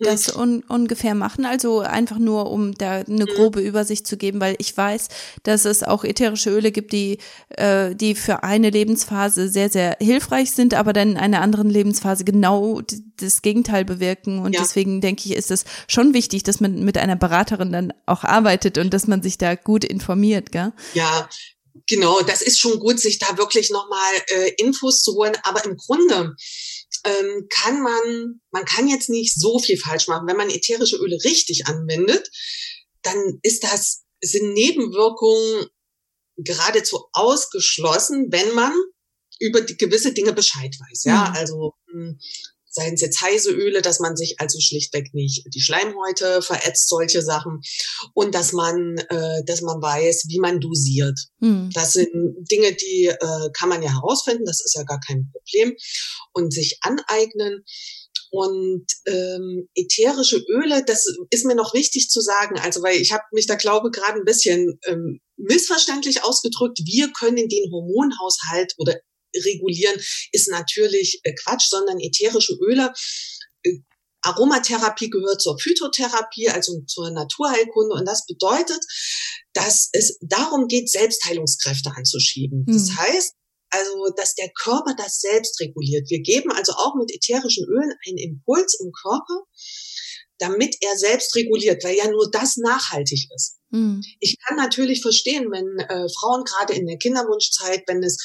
das 0.00 0.28
hm. 0.28 0.40
un 0.40 0.62
ungefähr 0.64 1.14
machen? 1.14 1.44
Also 1.44 1.80
einfach 1.80 2.18
nur, 2.18 2.50
um 2.50 2.74
da 2.74 3.00
eine 3.00 3.26
hm. 3.26 3.34
grobe 3.34 3.60
Übersicht 3.60 4.06
zu 4.06 4.16
geben, 4.16 4.40
weil 4.40 4.56
ich 4.58 4.76
weiß, 4.76 5.08
dass 5.42 5.64
es 5.64 5.82
auch 5.82 6.04
ätherische 6.04 6.50
Öle 6.50 6.72
gibt, 6.72 6.92
die, 6.92 7.18
äh, 7.50 7.94
die 7.94 8.14
für 8.14 8.42
eine 8.42 8.70
Lebensphase 8.70 9.48
sehr, 9.48 9.70
sehr 9.70 9.96
hilfreich 10.00 10.52
sind, 10.52 10.74
aber 10.74 10.92
dann 10.92 11.10
in 11.10 11.16
einer 11.16 11.42
anderen 11.42 11.68
Lebensphase 11.68 12.24
genau 12.24 12.80
das 13.16 13.42
Gegenteil 13.42 13.84
bewirken. 13.84 14.38
Und 14.40 14.54
ja. 14.54 14.60
deswegen 14.62 15.00
denke 15.00 15.22
ich, 15.26 15.36
ist 15.36 15.50
es 15.50 15.64
schon 15.86 16.14
wichtig, 16.14 16.42
dass 16.42 16.60
man 16.60 16.82
mit 16.84 16.96
einer 16.96 17.16
Beraterin 17.16 17.72
dann 17.72 17.92
auch 18.06 18.24
arbeitet 18.24 18.78
und 18.78 18.94
dass 18.94 19.06
man 19.06 19.22
sich 19.22 19.38
da 19.38 19.54
gut 19.54 19.84
informiert, 19.84 20.52
gell? 20.52 20.72
Ja, 20.94 21.28
Genau, 21.86 22.20
das 22.20 22.42
ist 22.42 22.58
schon 22.58 22.78
gut, 22.78 23.00
sich 23.00 23.18
da 23.18 23.36
wirklich 23.36 23.70
nochmal 23.70 24.12
äh, 24.28 24.50
Infos 24.58 25.02
zu 25.02 25.14
holen. 25.14 25.32
Aber 25.42 25.64
im 25.64 25.76
Grunde 25.76 26.36
ähm, 27.04 27.46
kann 27.50 27.82
man, 27.82 28.40
man 28.50 28.64
kann 28.64 28.88
jetzt 28.88 29.08
nicht 29.08 29.34
so 29.34 29.58
viel 29.58 29.78
falsch 29.78 30.08
machen. 30.08 30.26
Wenn 30.26 30.36
man 30.36 30.50
ätherische 30.50 30.96
Öle 30.96 31.16
richtig 31.24 31.66
anwendet, 31.66 32.28
dann 33.02 33.38
ist 33.42 33.64
das, 33.64 34.04
sind 34.20 34.52
Nebenwirkungen 34.52 35.66
geradezu 36.36 37.06
ausgeschlossen, 37.12 38.28
wenn 38.30 38.54
man 38.54 38.72
über 39.38 39.62
die 39.62 39.76
gewisse 39.76 40.12
Dinge 40.12 40.32
Bescheid 40.32 40.76
weiß. 40.78 41.04
Ja, 41.04 41.30
mhm. 41.30 41.36
also 41.36 41.74
hm, 41.90 42.18
seien 42.70 42.94
es 42.94 43.00
jetzt 43.00 43.20
heiße 43.20 43.50
Öle, 43.50 43.82
dass 43.82 44.00
man 44.00 44.16
sich 44.16 44.36
also 44.38 44.58
schlichtweg 44.60 45.12
nicht 45.12 45.44
die 45.52 45.60
Schleimhäute 45.60 46.40
verätzt, 46.40 46.88
solche 46.88 47.20
Sachen. 47.22 47.60
Und 48.14 48.34
dass 48.34 48.52
man, 48.52 48.96
äh, 48.96 49.44
dass 49.44 49.60
man 49.60 49.82
weiß, 49.82 50.24
wie 50.28 50.38
man 50.38 50.60
dosiert. 50.60 51.18
Mhm. 51.40 51.70
Das 51.74 51.92
sind 51.92 52.08
Dinge, 52.50 52.72
die 52.74 53.06
äh, 53.06 53.50
kann 53.58 53.68
man 53.68 53.82
ja 53.82 53.92
herausfinden, 53.92 54.44
das 54.44 54.64
ist 54.64 54.74
ja 54.76 54.84
gar 54.84 55.00
kein 55.06 55.30
Problem. 55.32 55.76
Und 56.32 56.54
sich 56.54 56.78
aneignen. 56.82 57.64
Und 58.32 58.86
ähm, 59.06 59.68
ätherische 59.74 60.36
Öle, 60.36 60.84
das 60.86 61.04
ist 61.30 61.44
mir 61.44 61.56
noch 61.56 61.74
wichtig 61.74 62.10
zu 62.10 62.20
sagen, 62.20 62.60
also 62.60 62.80
weil 62.80 63.00
ich 63.00 63.10
habe 63.10 63.24
mich 63.32 63.48
da 63.48 63.56
glaube 63.56 63.90
gerade 63.90 64.20
ein 64.20 64.24
bisschen 64.24 64.78
ähm, 64.86 65.18
missverständlich 65.36 66.22
ausgedrückt. 66.22 66.78
Wir 66.84 67.10
können 67.10 67.48
den 67.48 67.72
Hormonhaushalt 67.72 68.74
oder 68.78 69.00
regulieren, 69.34 70.00
ist 70.32 70.48
natürlich 70.48 71.20
äh, 71.24 71.34
Quatsch, 71.34 71.68
sondern 71.68 71.98
ätherische 72.00 72.54
Öle. 72.60 72.92
Äh, 73.62 73.78
Aromatherapie 74.22 75.08
gehört 75.08 75.40
zur 75.40 75.58
Phytotherapie, 75.58 76.50
also 76.50 76.82
zur 76.86 77.10
Naturheilkunde. 77.10 77.94
Und 77.94 78.06
das 78.06 78.26
bedeutet, 78.26 78.84
dass 79.54 79.88
es 79.92 80.18
darum 80.20 80.68
geht, 80.68 80.90
Selbstheilungskräfte 80.90 81.92
anzuschieben. 81.96 82.64
Mhm. 82.66 82.72
Das 82.72 82.96
heißt, 82.96 83.34
also, 83.70 84.12
dass 84.16 84.34
der 84.34 84.50
Körper 84.50 84.94
das 84.96 85.20
selbst 85.20 85.60
reguliert. 85.60 86.10
Wir 86.10 86.20
geben 86.20 86.50
also 86.50 86.72
auch 86.72 86.94
mit 86.96 87.12
ätherischen 87.12 87.64
Ölen 87.66 87.92
einen 88.06 88.18
Impuls 88.18 88.78
im 88.80 88.90
Körper, 88.92 89.44
damit 90.38 90.76
er 90.80 90.96
selbst 90.98 91.36
reguliert, 91.36 91.84
weil 91.84 91.96
ja 91.96 92.10
nur 92.10 92.30
das 92.30 92.56
nachhaltig 92.56 93.28
ist. 93.34 93.58
Mhm. 93.70 94.02
Ich 94.18 94.36
kann 94.44 94.56
natürlich 94.56 95.02
verstehen, 95.02 95.50
wenn 95.52 95.78
äh, 95.78 96.08
Frauen 96.18 96.44
gerade 96.44 96.74
in 96.74 96.86
der 96.86 96.98
Kinderwunschzeit, 96.98 97.84
wenn 97.86 98.02
es 98.02 98.18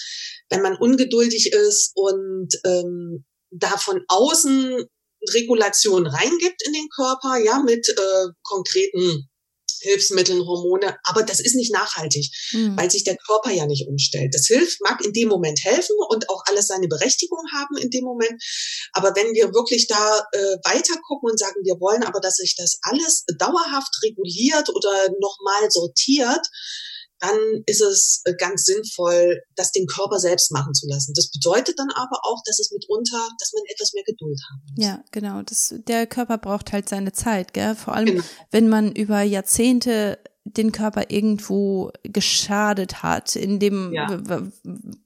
wenn 0.49 0.61
man 0.61 0.77
ungeduldig 0.77 1.51
ist 1.53 1.91
und 1.95 2.49
ähm, 2.65 3.25
da 3.51 3.77
von 3.77 4.01
außen 4.07 4.85
Regulation 5.33 6.05
reingibt 6.05 6.61
in 6.65 6.73
den 6.73 6.87
Körper, 6.89 7.37
ja, 7.37 7.59
mit 7.63 7.87
äh, 7.89 8.27
konkreten 8.43 9.29
Hilfsmitteln, 9.81 10.45
Hormone, 10.45 10.97
aber 11.03 11.23
das 11.23 11.39
ist 11.39 11.55
nicht 11.55 11.71
nachhaltig, 11.71 12.27
mhm. 12.53 12.77
weil 12.77 12.89
sich 12.89 13.03
der 13.03 13.17
Körper 13.17 13.51
ja 13.51 13.65
nicht 13.65 13.87
umstellt. 13.87 14.33
Das 14.33 14.47
hilft, 14.47 14.81
mag 14.81 15.03
in 15.03 15.13
dem 15.13 15.29
Moment 15.29 15.59
helfen 15.63 15.95
und 16.09 16.29
auch 16.29 16.43
alles 16.47 16.67
seine 16.67 16.87
Berechtigung 16.87 17.43
haben 17.53 17.77
in 17.77 17.89
dem 17.89 18.03
Moment. 18.03 18.41
Aber 18.93 19.15
wenn 19.15 19.33
wir 19.33 19.53
wirklich 19.53 19.87
da 19.87 20.19
äh, 20.31 20.57
weiter 20.63 20.95
gucken 21.07 21.31
und 21.31 21.39
sagen, 21.39 21.61
wir 21.63 21.79
wollen 21.79 22.03
aber, 22.03 22.19
dass 22.19 22.35
sich 22.35 22.55
das 22.55 22.79
alles 22.81 23.25
dauerhaft 23.37 23.93
reguliert 24.03 24.69
oder 24.69 25.09
nochmal 25.19 25.69
sortiert, 25.69 26.45
dann 27.19 27.63
ist 27.65 27.81
es 27.81 28.21
äh, 28.25 28.33
ganz 28.37 28.65
sinnvoll, 28.65 29.41
das 29.55 29.71
den 29.71 29.87
Körper 29.87 30.19
selbst 30.19 30.51
machen 30.51 30.73
zu 30.73 30.87
lassen. 30.87 31.13
Das 31.15 31.29
bedeutet 31.31 31.79
dann 31.79 31.89
aber 31.91 32.19
auch, 32.23 32.41
dass 32.45 32.59
es 32.59 32.71
mitunter, 32.71 33.27
dass 33.39 33.53
man 33.53 33.63
etwas 33.67 33.93
mehr 33.93 34.03
Geduld 34.05 34.39
haben 34.49 34.61
muss. 34.75 34.85
Ja, 34.85 35.03
genau. 35.11 35.41
Das, 35.41 35.73
der 35.87 36.07
Körper 36.07 36.37
braucht 36.37 36.73
halt 36.73 36.89
seine 36.89 37.13
Zeit, 37.13 37.53
gell? 37.53 37.75
Vor 37.75 37.95
allem, 37.95 38.07
genau. 38.07 38.23
wenn 38.51 38.69
man 38.69 38.91
über 38.91 39.21
Jahrzehnte 39.21 40.19
den 40.47 40.71
Körper 40.71 41.05
irgendwo 41.09 41.91
geschadet 42.03 43.01
hat, 43.01 43.35
in 43.35 43.59
dem, 43.59 43.91
ja. 43.91 44.21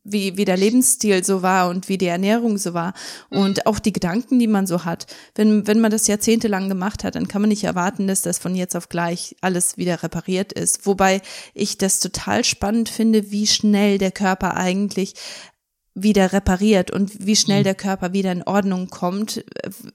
wie, 0.03 0.35
wie 0.35 0.43
der 0.43 0.57
Lebensstil 0.57 1.23
so 1.23 1.41
war 1.41 1.69
und 1.69 1.87
wie 1.87 1.97
die 1.97 2.07
Ernährung 2.07 2.57
so 2.57 2.73
war 2.73 2.93
und 3.29 3.57
mhm. 3.57 3.61
auch 3.65 3.79
die 3.79 3.93
Gedanken, 3.93 4.37
die 4.37 4.47
man 4.47 4.67
so 4.67 4.83
hat. 4.83 5.07
Wenn, 5.35 5.65
wenn 5.65 5.79
man 5.79 5.91
das 5.91 6.07
jahrzehntelang 6.07 6.67
gemacht 6.67 7.05
hat, 7.05 7.15
dann 7.15 7.29
kann 7.29 7.41
man 7.41 7.49
nicht 7.49 7.63
erwarten, 7.63 8.05
dass 8.05 8.21
das 8.21 8.37
von 8.37 8.53
jetzt 8.53 8.75
auf 8.75 8.89
gleich 8.89 9.37
alles 9.39 9.77
wieder 9.77 10.03
repariert 10.03 10.51
ist. 10.51 10.85
Wobei 10.85 11.21
ich 11.53 11.77
das 11.77 12.01
total 12.01 12.43
spannend 12.43 12.89
finde, 12.89 13.31
wie 13.31 13.47
schnell 13.47 13.97
der 13.97 14.11
Körper 14.11 14.57
eigentlich 14.57 15.13
wieder 15.95 16.33
repariert 16.33 16.91
und 16.91 17.25
wie 17.25 17.35
schnell 17.37 17.61
mhm. 17.61 17.65
der 17.65 17.75
Körper 17.75 18.11
wieder 18.11 18.33
in 18.33 18.43
Ordnung 18.43 18.89
kommt. 18.89 19.45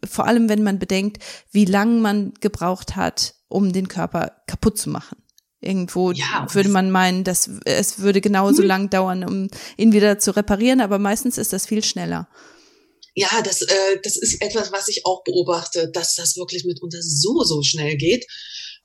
Vor 0.08 0.26
allem, 0.26 0.48
wenn 0.48 0.62
man 0.62 0.78
bedenkt, 0.78 1.22
wie 1.50 1.66
lang 1.66 2.00
man 2.00 2.32
gebraucht 2.40 2.96
hat, 2.96 3.34
um 3.48 3.72
den 3.72 3.88
Körper 3.88 4.32
kaputt 4.46 4.78
zu 4.78 4.88
machen. 4.88 5.16
Irgendwo 5.64 6.12
ja, 6.12 6.46
würde 6.52 6.68
man 6.68 6.90
meinen, 6.90 7.24
dass 7.24 7.50
es 7.64 7.98
würde 7.98 8.20
genauso 8.20 8.62
mhm. 8.62 8.68
lang 8.68 8.90
dauern, 8.90 9.24
um 9.24 9.48
ihn 9.76 9.92
wieder 9.92 10.18
zu 10.18 10.36
reparieren, 10.36 10.80
aber 10.80 10.98
meistens 10.98 11.38
ist 11.38 11.52
das 11.52 11.66
viel 11.66 11.82
schneller. 11.82 12.28
Ja, 13.14 13.42
das, 13.42 13.62
äh, 13.62 14.00
das 14.02 14.16
ist 14.16 14.42
etwas, 14.42 14.72
was 14.72 14.88
ich 14.88 15.06
auch 15.06 15.22
beobachte, 15.24 15.90
dass 15.90 16.16
das 16.16 16.36
wirklich 16.36 16.64
mitunter 16.64 16.98
so, 17.00 17.44
so 17.44 17.62
schnell 17.62 17.96
geht, 17.96 18.26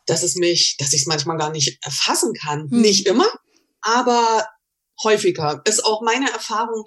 dass 0.05 0.23
es 0.23 0.35
mich, 0.35 0.75
dass 0.77 0.93
ich 0.93 1.01
es 1.01 1.07
manchmal 1.07 1.37
gar 1.37 1.51
nicht 1.51 1.83
erfassen 1.83 2.33
kann. 2.33 2.67
Mhm. 2.69 2.81
Nicht 2.81 3.07
immer, 3.07 3.27
aber 3.81 4.47
häufiger. 5.03 5.61
Ist 5.65 5.83
auch 5.85 6.01
meine 6.01 6.31
Erfahrung. 6.31 6.85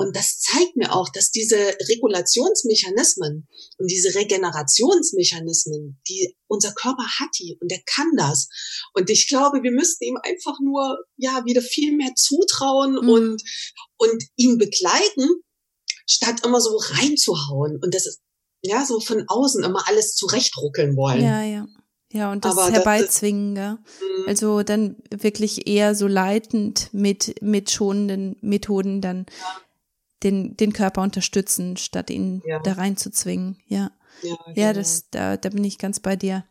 Und 0.00 0.16
das 0.16 0.40
zeigt 0.40 0.76
mir 0.76 0.94
auch, 0.94 1.10
dass 1.10 1.30
diese 1.30 1.58
Regulationsmechanismen 1.58 3.46
und 3.76 3.86
diese 3.90 4.14
Regenerationsmechanismen, 4.14 6.00
die 6.08 6.34
unser 6.46 6.72
Körper 6.72 7.04
hat 7.04 7.28
die 7.38 7.58
und 7.60 7.70
der 7.70 7.82
kann 7.84 8.10
das. 8.16 8.48
Und 8.94 9.10
ich 9.10 9.28
glaube, 9.28 9.62
wir 9.62 9.70
müssten 9.70 10.04
ihm 10.04 10.16
einfach 10.22 10.58
nur, 10.64 11.04
ja, 11.18 11.44
wieder 11.44 11.60
viel 11.60 11.94
mehr 11.94 12.14
zutrauen 12.16 12.92
mhm. 12.92 13.08
und, 13.10 13.42
und 13.98 14.24
ihn 14.36 14.56
begleiten, 14.56 15.28
statt 16.06 16.46
immer 16.46 16.62
so 16.62 16.78
reinzuhauen. 16.78 17.78
Und 17.82 17.94
das 17.94 18.06
ist, 18.06 18.22
ja, 18.62 18.86
so 18.86 19.00
von 19.00 19.24
außen 19.28 19.62
immer 19.62 19.86
alles 19.86 20.14
zurechtruckeln 20.14 20.96
wollen. 20.96 21.22
Ja, 21.22 21.42
ja. 21.42 21.66
Ja, 22.12 22.32
und 22.32 22.46
das 22.46 22.56
Aber 22.56 22.72
herbeizwingen, 22.72 23.54
das, 23.54 23.74
mhm. 23.74 24.24
Also 24.26 24.62
dann 24.62 24.96
wirklich 25.10 25.68
eher 25.68 25.94
so 25.94 26.06
leitend 26.06 26.88
mit, 26.92 27.40
mit 27.42 27.70
schonenden 27.70 28.36
Methoden 28.40 29.02
dann 29.02 29.26
ja. 29.38 29.60
Den, 30.22 30.56
den 30.56 30.72
Körper 30.72 31.02
unterstützen, 31.02 31.76
statt 31.76 32.10
ihn 32.10 32.42
ja. 32.44 32.58
da 32.60 32.72
reinzuzwingen. 32.72 33.56
Ja. 33.66 33.90
Ja, 34.22 34.36
genau. 34.44 34.60
ja, 34.60 34.72
das, 34.72 35.08
da, 35.10 35.36
da 35.36 35.48
bin 35.48 35.64
ich 35.64 35.78
ganz 35.78 36.00
bei 36.00 36.16
dir. 36.16 36.44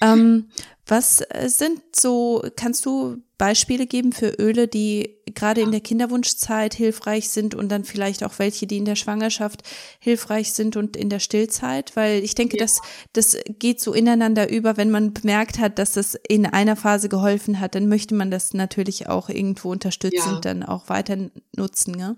Ähm, 0.00 0.48
was 0.86 1.22
sind 1.46 1.82
so, 1.94 2.42
kannst 2.56 2.86
du 2.86 3.18
Beispiele 3.36 3.86
geben 3.86 4.12
für 4.12 4.30
Öle, 4.38 4.66
die 4.66 5.16
gerade 5.34 5.60
in 5.60 5.70
der 5.70 5.80
Kinderwunschzeit 5.80 6.74
hilfreich 6.74 7.28
sind 7.28 7.54
und 7.54 7.68
dann 7.70 7.84
vielleicht 7.84 8.24
auch 8.24 8.38
welche, 8.38 8.66
die 8.66 8.78
in 8.78 8.84
der 8.84 8.96
Schwangerschaft 8.96 9.62
hilfreich 9.98 10.52
sind 10.52 10.76
und 10.76 10.96
in 10.96 11.10
der 11.10 11.20
Stillzeit? 11.20 11.94
Weil 11.96 12.24
ich 12.24 12.34
denke, 12.34 12.56
ja. 12.56 12.64
das, 12.64 12.80
das 13.12 13.36
geht 13.58 13.80
so 13.80 13.92
ineinander 13.92 14.50
über. 14.50 14.76
Wenn 14.76 14.90
man 14.90 15.12
bemerkt 15.12 15.58
hat, 15.58 15.78
dass 15.78 15.92
das 15.92 16.16
in 16.28 16.46
einer 16.46 16.76
Phase 16.76 17.08
geholfen 17.08 17.60
hat, 17.60 17.74
dann 17.74 17.86
möchte 17.86 18.14
man 18.14 18.30
das 18.30 18.54
natürlich 18.54 19.08
auch 19.08 19.28
irgendwo 19.28 19.70
unterstützen 19.70 20.34
ja. 20.34 20.40
dann 20.40 20.62
auch 20.62 20.88
weiter 20.88 21.30
nutzen. 21.54 21.98
Ja? 21.98 22.16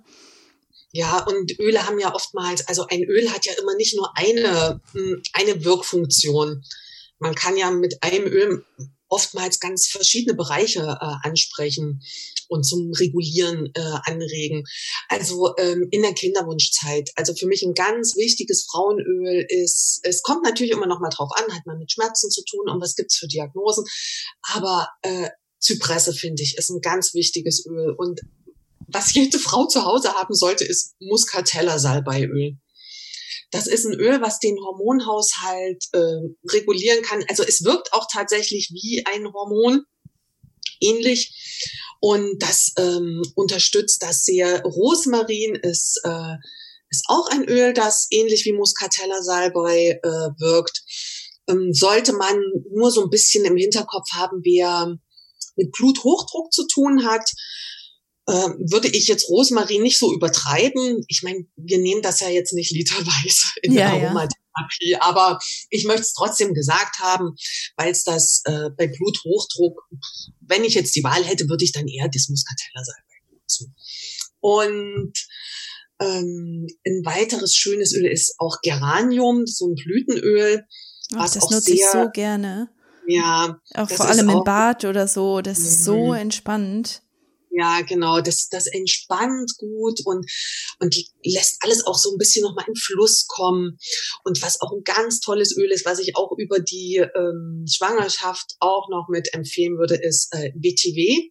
Ja, 0.92 1.24
und 1.24 1.59
Öle 1.59 1.87
haben 1.87 1.98
ja 1.98 2.14
oftmals, 2.14 2.68
also 2.68 2.87
ein 2.87 3.02
Öl 3.02 3.31
hat 3.31 3.46
ja 3.46 3.55
immer 3.59 3.74
nicht 3.76 3.96
nur 3.96 4.12
eine, 4.14 4.81
hm, 4.92 5.22
eine 5.33 5.64
Wirkfunktion. 5.64 6.62
Man 7.18 7.35
kann 7.35 7.57
ja 7.57 7.70
mit 7.70 8.02
einem 8.02 8.26
Öl 8.26 8.64
oftmals 9.09 9.61
ganz 9.61 9.88
verschiedene 9.88 10.35
Bereiche 10.35 10.81
äh, 10.81 11.28
ansprechen 11.28 12.02
und 12.48 12.64
zum 12.64 12.92
Regulieren 12.92 13.70
äh, 13.74 13.81
anregen. 14.05 14.64
Also 15.09 15.55
ähm, 15.59 15.88
in 15.90 16.02
der 16.02 16.14
Kinderwunschzeit. 16.14 17.11
Also 17.16 17.35
für 17.35 17.46
mich 17.46 17.62
ein 17.62 17.74
ganz 17.74 18.16
wichtiges 18.16 18.66
Frauenöl 18.70 19.46
ist, 19.48 20.00
es 20.02 20.22
kommt 20.22 20.44
natürlich 20.44 20.72
immer 20.72 20.87
noch 20.87 21.00
mal 21.00 21.11
drauf 21.11 21.31
an, 21.37 21.55
hat 21.55 21.66
man 21.66 21.78
mit 21.78 21.92
Schmerzen 21.92 22.31
zu 22.31 22.42
tun 22.44 22.68
und 22.70 22.81
was 22.81 22.96
gibt's 22.96 23.16
für 23.16 23.28
Diagnosen. 23.28 23.85
Aber 24.55 24.88
äh, 25.02 25.28
Zypresse, 25.59 26.12
finde 26.12 26.42
ich, 26.42 26.57
ist 26.59 26.70
ein 26.70 26.81
ganz 26.81 27.14
wichtiges 27.14 27.64
Öl. 27.66 27.94
Und 27.96 28.20
was 28.92 29.14
jede 29.14 29.38
Frau 29.38 29.66
zu 29.66 29.85
Hause 29.85 30.14
haben 30.14 30.35
sollte, 30.35 30.64
ist 30.64 30.94
Muscatella-Salbeiöl. 31.00 32.59
Das 33.50 33.66
ist 33.66 33.85
ein 33.85 33.94
Öl, 33.94 34.20
was 34.22 34.38
den 34.38 34.57
Hormonhaushalt 34.57 35.85
äh, 35.92 36.50
regulieren 36.50 37.02
kann. 37.02 37.22
Also 37.28 37.42
es 37.42 37.64
wirkt 37.64 37.92
auch 37.92 38.07
tatsächlich 38.11 38.70
wie 38.72 39.05
ein 39.07 39.31
Hormon, 39.33 39.85
ähnlich. 40.81 41.35
Und 42.00 42.42
das 42.42 42.72
ähm, 42.78 43.22
unterstützt 43.37 44.02
das 44.02 44.24
sehr. 44.24 44.62
Rosmarin 44.62 45.55
ist, 45.55 46.00
äh, 46.05 46.37
ist 46.88 47.05
auch 47.09 47.28
ein 47.31 47.44
Öl, 47.44 47.74
das 47.74 48.07
ähnlich 48.11 48.44
wie 48.46 48.52
Muscatella-Salbei 48.52 50.00
äh, 50.02 50.09
wirkt. 50.40 50.83
Ähm, 51.48 51.72
sollte 51.72 52.14
man 52.14 52.40
nur 52.70 52.90
so 52.90 53.02
ein 53.02 53.11
bisschen 53.11 53.44
im 53.44 53.57
Hinterkopf 53.57 54.11
haben, 54.14 54.40
wer 54.42 54.96
mit 55.57 55.72
Bluthochdruck 55.72 56.52
zu 56.52 56.66
tun 56.66 57.05
hat, 57.05 57.31
würde 58.27 58.89
ich 58.89 59.09
jetzt 59.09 59.29
Rosmarin 59.29 59.83
nicht 59.83 59.99
so 59.99 60.13
übertreiben. 60.15 61.05
Ich 61.09 61.23
meine, 61.23 61.45
wir 61.57 61.79
nehmen 61.79 62.03
das 62.03 62.21
ja 62.21 62.29
jetzt 62.29 62.53
nicht 62.53 62.71
literweise 62.71 63.49
in 63.63 63.73
ja, 63.73 63.91
der 63.91 64.05
Aromatherapie, 64.05 64.91
ja. 64.91 65.03
aber 65.03 65.39
ich 65.71 65.85
möchte 65.85 66.03
es 66.03 66.15
trotzdem 66.15 66.55
gesagt 66.55 66.99
haben, 67.01 67.35
weil 67.77 67.91
es 67.91 68.05
das 68.05 68.43
äh, 68.45 68.71
bei 68.77 68.87
Bluthochdruck, 68.87 69.89
wenn 70.41 70.65
ich 70.65 70.75
jetzt 70.75 70.95
die 70.95 71.03
Wahl 71.03 71.25
hätte, 71.25 71.49
würde 71.49 71.65
ich 71.65 71.73
dann 71.73 71.89
eher 71.89 72.09
das 72.09 72.29
Muscatella-Salbei 72.29 73.29
benutzen. 73.29 73.75
Und 74.41 75.13
ähm, 76.01 76.67
ein 76.87 77.05
weiteres 77.05 77.55
schönes 77.55 77.93
Öl 77.93 78.07
ist 78.07 78.35
auch 78.39 78.59
Geranium, 78.63 79.47
so 79.47 79.69
ein 79.69 79.75
Blütenöl. 79.75 80.65
Ach, 81.13 81.25
was 81.25 81.33
das 81.33 81.45
auch 81.45 81.51
nutze 81.51 81.75
sehr, 81.75 81.75
ich 81.75 81.87
so 81.87 82.11
gerne. 82.13 82.71
Ja. 83.07 83.61
Auch 83.75 83.91
vor 83.91 84.07
allem 84.07 84.29
im 84.29 84.45
Bad 84.45 84.85
oder 84.85 85.09
so, 85.09 85.41
das 85.41 85.59
ist 85.59 85.85
so 85.85 86.09
mhm. 86.13 86.15
Ja, 87.55 87.83
genau. 87.83 88.23
Das, 88.23 88.49
das 88.49 88.67
entspannt 88.67 89.53
gut 89.59 90.01
und, 90.07 90.25
und 90.79 90.97
lässt 91.23 91.59
alles 91.61 91.87
auch 91.87 91.99
so 91.99 92.11
ein 92.11 92.17
bisschen 92.17 92.43
nochmal 92.43 92.65
in 92.67 92.75
Fluss 92.75 93.27
kommen. 93.27 93.79
Und 94.25 94.41
was 94.41 94.61
auch 94.62 94.73
ein 94.73 94.83
ganz 94.85 95.21
tolles 95.21 95.55
Öl 95.57 95.71
ist, 95.71 95.85
was 95.85 95.99
ich 95.99 96.17
auch 96.17 96.33
über 96.38 96.61
die 96.61 96.97
ähm, 96.97 97.67
Schwangerschaft 97.71 98.57
auch 98.61 98.88
noch 98.88 99.09
mit 99.11 99.35
empfehlen 99.35 99.77
würde, 99.77 99.97
ist 99.97 100.29
äh, 100.33 100.51
BTW. 100.55 101.31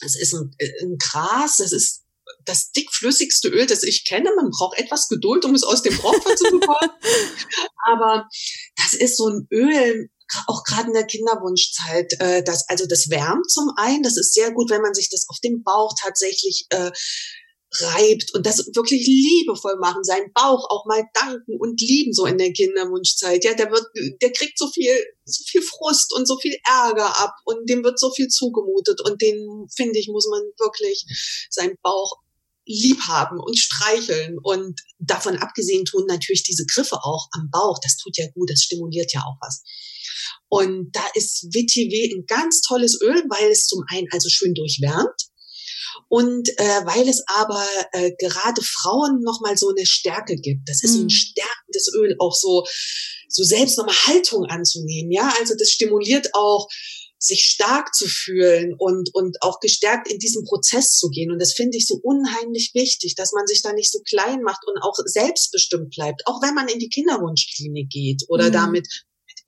Das 0.00 0.16
ist 0.16 0.34
ein, 0.34 0.54
äh, 0.58 0.70
ein 0.82 0.96
Gras, 0.98 1.58
das 1.58 1.72
ist 1.72 2.02
das 2.44 2.72
dickflüssigste 2.72 3.48
Öl, 3.48 3.66
das 3.66 3.84
ich 3.84 4.04
kenne. 4.04 4.30
Man 4.34 4.50
braucht 4.50 4.78
etwas 4.78 5.08
Geduld, 5.08 5.44
um 5.44 5.54
es 5.54 5.62
aus 5.62 5.82
dem 5.82 5.96
Brockfeld 5.96 6.38
zu 6.38 6.50
bekommen. 6.50 6.90
Aber 7.86 8.28
das 8.76 8.94
ist 8.94 9.16
so 9.16 9.28
ein 9.28 9.46
Öl, 9.52 10.10
auch 10.46 10.64
gerade 10.64 10.88
in 10.88 10.94
der 10.94 11.06
Kinderwunschzeit, 11.06 12.12
äh, 12.20 12.42
das, 12.42 12.68
also 12.68 12.86
das 12.86 13.10
wärmt 13.10 13.50
zum 13.50 13.70
einen, 13.76 14.02
das 14.02 14.16
ist 14.16 14.34
sehr 14.34 14.52
gut, 14.52 14.70
wenn 14.70 14.82
man 14.82 14.94
sich 14.94 15.08
das 15.10 15.26
auf 15.28 15.38
dem 15.42 15.62
Bauch 15.62 15.94
tatsächlich 16.00 16.66
äh, 16.70 16.90
reibt 17.80 18.34
und 18.34 18.46
das 18.46 18.58
wirklich 18.74 19.06
liebevoll 19.06 19.76
machen, 19.78 20.02
seinen 20.02 20.32
Bauch 20.32 20.70
auch 20.70 20.86
mal 20.86 21.04
danken 21.12 21.56
und 21.58 21.80
lieben 21.80 22.14
so 22.14 22.24
in 22.24 22.38
der 22.38 22.52
Kinderwunschzeit. 22.52 23.44
Ja, 23.44 23.54
der 23.54 23.70
wird, 23.70 23.84
der 24.22 24.32
kriegt 24.32 24.58
so 24.58 24.68
viel, 24.68 24.92
so 25.24 25.44
viel 25.44 25.62
Frust 25.62 26.14
und 26.14 26.26
so 26.26 26.38
viel 26.38 26.56
Ärger 26.64 27.18
ab 27.20 27.34
und 27.44 27.68
dem 27.68 27.84
wird 27.84 27.98
so 27.98 28.10
viel 28.10 28.28
zugemutet 28.28 29.00
und 29.02 29.20
den 29.20 29.66
finde 29.74 29.98
ich 29.98 30.08
muss 30.08 30.26
man 30.30 30.40
wirklich 30.58 31.04
seinen 31.50 31.76
Bauch 31.82 32.16
lieb 32.64 33.00
haben 33.08 33.38
und 33.40 33.58
streicheln 33.58 34.38
und 34.42 34.80
davon 34.98 35.36
abgesehen 35.38 35.84
tun 35.84 36.04
natürlich 36.06 36.42
diese 36.42 36.66
Griffe 36.66 36.96
auch 37.02 37.28
am 37.32 37.50
Bauch. 37.50 37.78
Das 37.82 37.96
tut 37.96 38.16
ja 38.18 38.26
gut, 38.34 38.50
das 38.50 38.62
stimuliert 38.62 39.12
ja 39.12 39.20
auch 39.20 39.36
was. 39.40 39.62
Und 40.48 40.90
da 40.92 41.04
ist 41.14 41.44
WTW 41.52 42.14
ein 42.14 42.24
ganz 42.26 42.62
tolles 42.62 42.98
Öl, 43.02 43.22
weil 43.28 43.50
es 43.50 43.66
zum 43.66 43.82
einen 43.90 44.06
also 44.12 44.28
schön 44.28 44.54
durchwärmt 44.54 45.28
und 46.08 46.48
äh, 46.56 46.86
weil 46.86 47.08
es 47.08 47.22
aber 47.26 47.64
äh, 47.92 48.12
gerade 48.18 48.62
Frauen 48.62 49.22
nochmal 49.22 49.56
so 49.56 49.68
eine 49.68 49.86
Stärke 49.86 50.36
gibt. 50.36 50.68
Das 50.68 50.82
ist 50.82 50.94
so 50.94 51.00
ein 51.00 51.04
mhm. 51.04 51.10
stärkendes 51.10 51.92
Öl, 51.96 52.16
auch 52.18 52.34
so, 52.34 52.64
so 53.28 53.42
selbst 53.42 53.76
nochmal 53.76 53.96
Haltung 54.06 54.44
anzunehmen. 54.46 55.10
Ja, 55.12 55.32
also 55.38 55.54
das 55.58 55.70
stimuliert 55.70 56.28
auch 56.34 56.68
sich 57.20 57.44
stark 57.44 57.94
zu 57.94 58.06
fühlen 58.06 58.74
und, 58.78 59.10
und 59.12 59.38
auch 59.42 59.58
gestärkt 59.58 60.10
in 60.10 60.18
diesen 60.18 60.44
Prozess 60.44 60.96
zu 60.96 61.08
gehen. 61.10 61.32
Und 61.32 61.40
das 61.40 61.52
finde 61.52 61.76
ich 61.76 61.86
so 61.86 61.98
unheimlich 62.02 62.70
wichtig, 62.74 63.16
dass 63.16 63.32
man 63.32 63.46
sich 63.46 63.60
da 63.60 63.72
nicht 63.72 63.90
so 63.90 63.98
klein 64.08 64.42
macht 64.42 64.60
und 64.66 64.80
auch 64.80 64.94
selbstbestimmt 65.04 65.90
bleibt, 65.90 66.22
auch 66.26 66.40
wenn 66.42 66.54
man 66.54 66.68
in 66.68 66.78
die 66.78 66.88
Kinderwunschklinik 66.88 67.90
geht 67.90 68.22
oder 68.28 68.48
mhm. 68.48 68.52
damit 68.52 68.88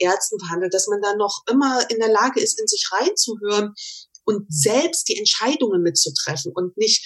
Ärzten 0.01 0.39
verhandelt, 0.41 0.75
dass 0.75 0.89
man 0.89 1.01
da 1.01 1.15
noch 1.15 1.43
immer 1.51 1.89
in 1.91 1.99
der 1.99 2.11
Lage 2.11 2.41
ist, 2.41 2.61
in 2.61 2.67
sich 2.67 2.89
reinzuhören 2.93 3.75
und 4.25 4.47
selbst 4.49 5.09
die 5.09 5.17
Entscheidungen 5.17 5.83
mitzutreffen 5.83 6.53
und 6.55 6.77
nicht 6.77 7.05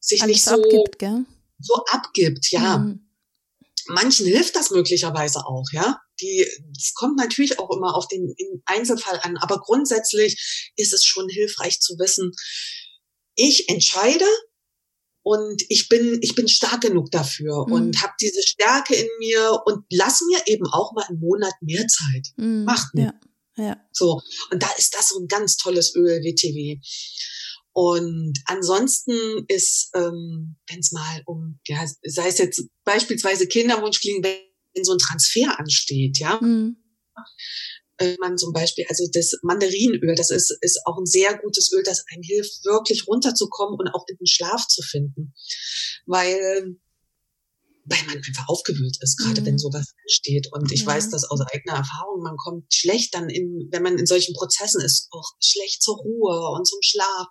sich 0.00 0.22
Alles 0.22 0.34
nicht 0.34 0.44
so 0.44 0.54
abgibt, 0.54 0.98
gell? 0.98 1.24
so 1.60 1.74
abgibt, 1.90 2.50
ja. 2.50 2.78
Mhm. 2.78 3.10
manchen 3.88 4.26
hilft 4.26 4.56
das 4.56 4.70
möglicherweise 4.70 5.40
auch, 5.46 5.66
ja. 5.72 5.98
Die, 6.20 6.46
es 6.76 6.94
kommt 6.94 7.16
natürlich 7.16 7.58
auch 7.58 7.70
immer 7.70 7.94
auf 7.94 8.08
den 8.08 8.34
Einzelfall 8.66 9.20
an, 9.22 9.36
aber 9.36 9.60
grundsätzlich 9.60 10.72
ist 10.76 10.92
es 10.92 11.04
schon 11.04 11.28
hilfreich 11.28 11.80
zu 11.80 11.94
wissen, 11.98 12.32
ich 13.36 13.68
entscheide 13.68 14.26
und 15.28 15.62
ich 15.68 15.90
bin 15.90 16.18
ich 16.22 16.34
bin 16.34 16.48
stark 16.48 16.80
genug 16.80 17.10
dafür 17.10 17.66
mhm. 17.66 17.72
und 17.72 18.02
habe 18.02 18.14
diese 18.18 18.40
Stärke 18.40 18.94
in 18.94 19.08
mir 19.18 19.60
und 19.66 19.84
lass 19.90 20.22
mir 20.26 20.40
eben 20.46 20.66
auch 20.72 20.92
mal 20.94 21.04
einen 21.04 21.20
Monat 21.20 21.52
mehr 21.60 21.86
Zeit. 21.86 22.28
Mhm. 22.38 22.64
Macht 22.64 22.94
nicht. 22.94 23.12
Ja, 23.56 23.64
ja. 23.64 23.76
So 23.92 24.22
und 24.50 24.62
da 24.62 24.68
ist 24.78 24.94
das 24.94 25.10
so 25.10 25.20
ein 25.20 25.28
ganz 25.28 25.56
tolles 25.56 25.94
Öl 25.94 26.22
WTW. 26.22 26.80
Und 27.72 28.38
ansonsten 28.46 29.44
ist, 29.48 29.90
ähm, 29.94 30.56
wenn 30.66 30.78
es 30.80 30.92
mal 30.92 31.22
um, 31.26 31.60
ja, 31.68 31.84
sei 32.02 32.28
es 32.28 32.38
jetzt 32.38 32.62
beispielsweise 32.84 33.46
Kinderwunschkliniken, 33.46 34.24
wenn 34.24 34.84
so 34.84 34.92
ein 34.92 34.98
Transfer 34.98 35.60
ansteht, 35.60 36.18
ja, 36.18 36.40
mhm. 36.40 36.78
Äh, 37.98 38.16
man 38.20 38.38
zum 38.38 38.52
Beispiel, 38.52 38.86
also 38.88 39.04
das 39.12 39.38
Mandarinöl, 39.42 40.14
das 40.16 40.30
ist, 40.30 40.56
ist 40.60 40.80
auch 40.86 40.98
ein 40.98 41.06
sehr 41.06 41.36
gutes 41.38 41.72
Öl, 41.72 41.82
das 41.84 42.04
einem 42.10 42.22
hilft, 42.22 42.64
wirklich 42.64 43.06
runterzukommen 43.06 43.78
und 43.78 43.88
auch 43.88 44.04
in 44.08 44.16
den 44.16 44.26
Schlaf 44.26 44.66
zu 44.66 44.82
finden. 44.82 45.34
Weil 46.06 46.78
weil 47.90 48.04
man 48.06 48.16
einfach 48.16 48.48
aufgewühlt 48.48 48.98
ist, 49.00 49.16
gerade 49.16 49.40
mhm. 49.40 49.46
wenn 49.46 49.58
sowas 49.58 49.94
steht. 50.06 50.48
Und 50.52 50.70
ich 50.72 50.80
ja. 50.82 50.86
weiß 50.86 51.10
das 51.10 51.24
aus 51.24 51.40
eigener 51.40 51.76
Erfahrung, 51.76 52.22
man 52.22 52.36
kommt 52.36 52.72
schlecht 52.72 53.14
dann 53.14 53.28
in, 53.28 53.68
wenn 53.70 53.82
man 53.82 53.98
in 53.98 54.06
solchen 54.06 54.34
Prozessen 54.34 54.80
ist, 54.82 55.08
auch 55.10 55.30
schlecht 55.40 55.82
zur 55.82 55.96
Ruhe 55.96 56.50
und 56.56 56.66
zum 56.66 56.80
Schlaf. 56.82 57.26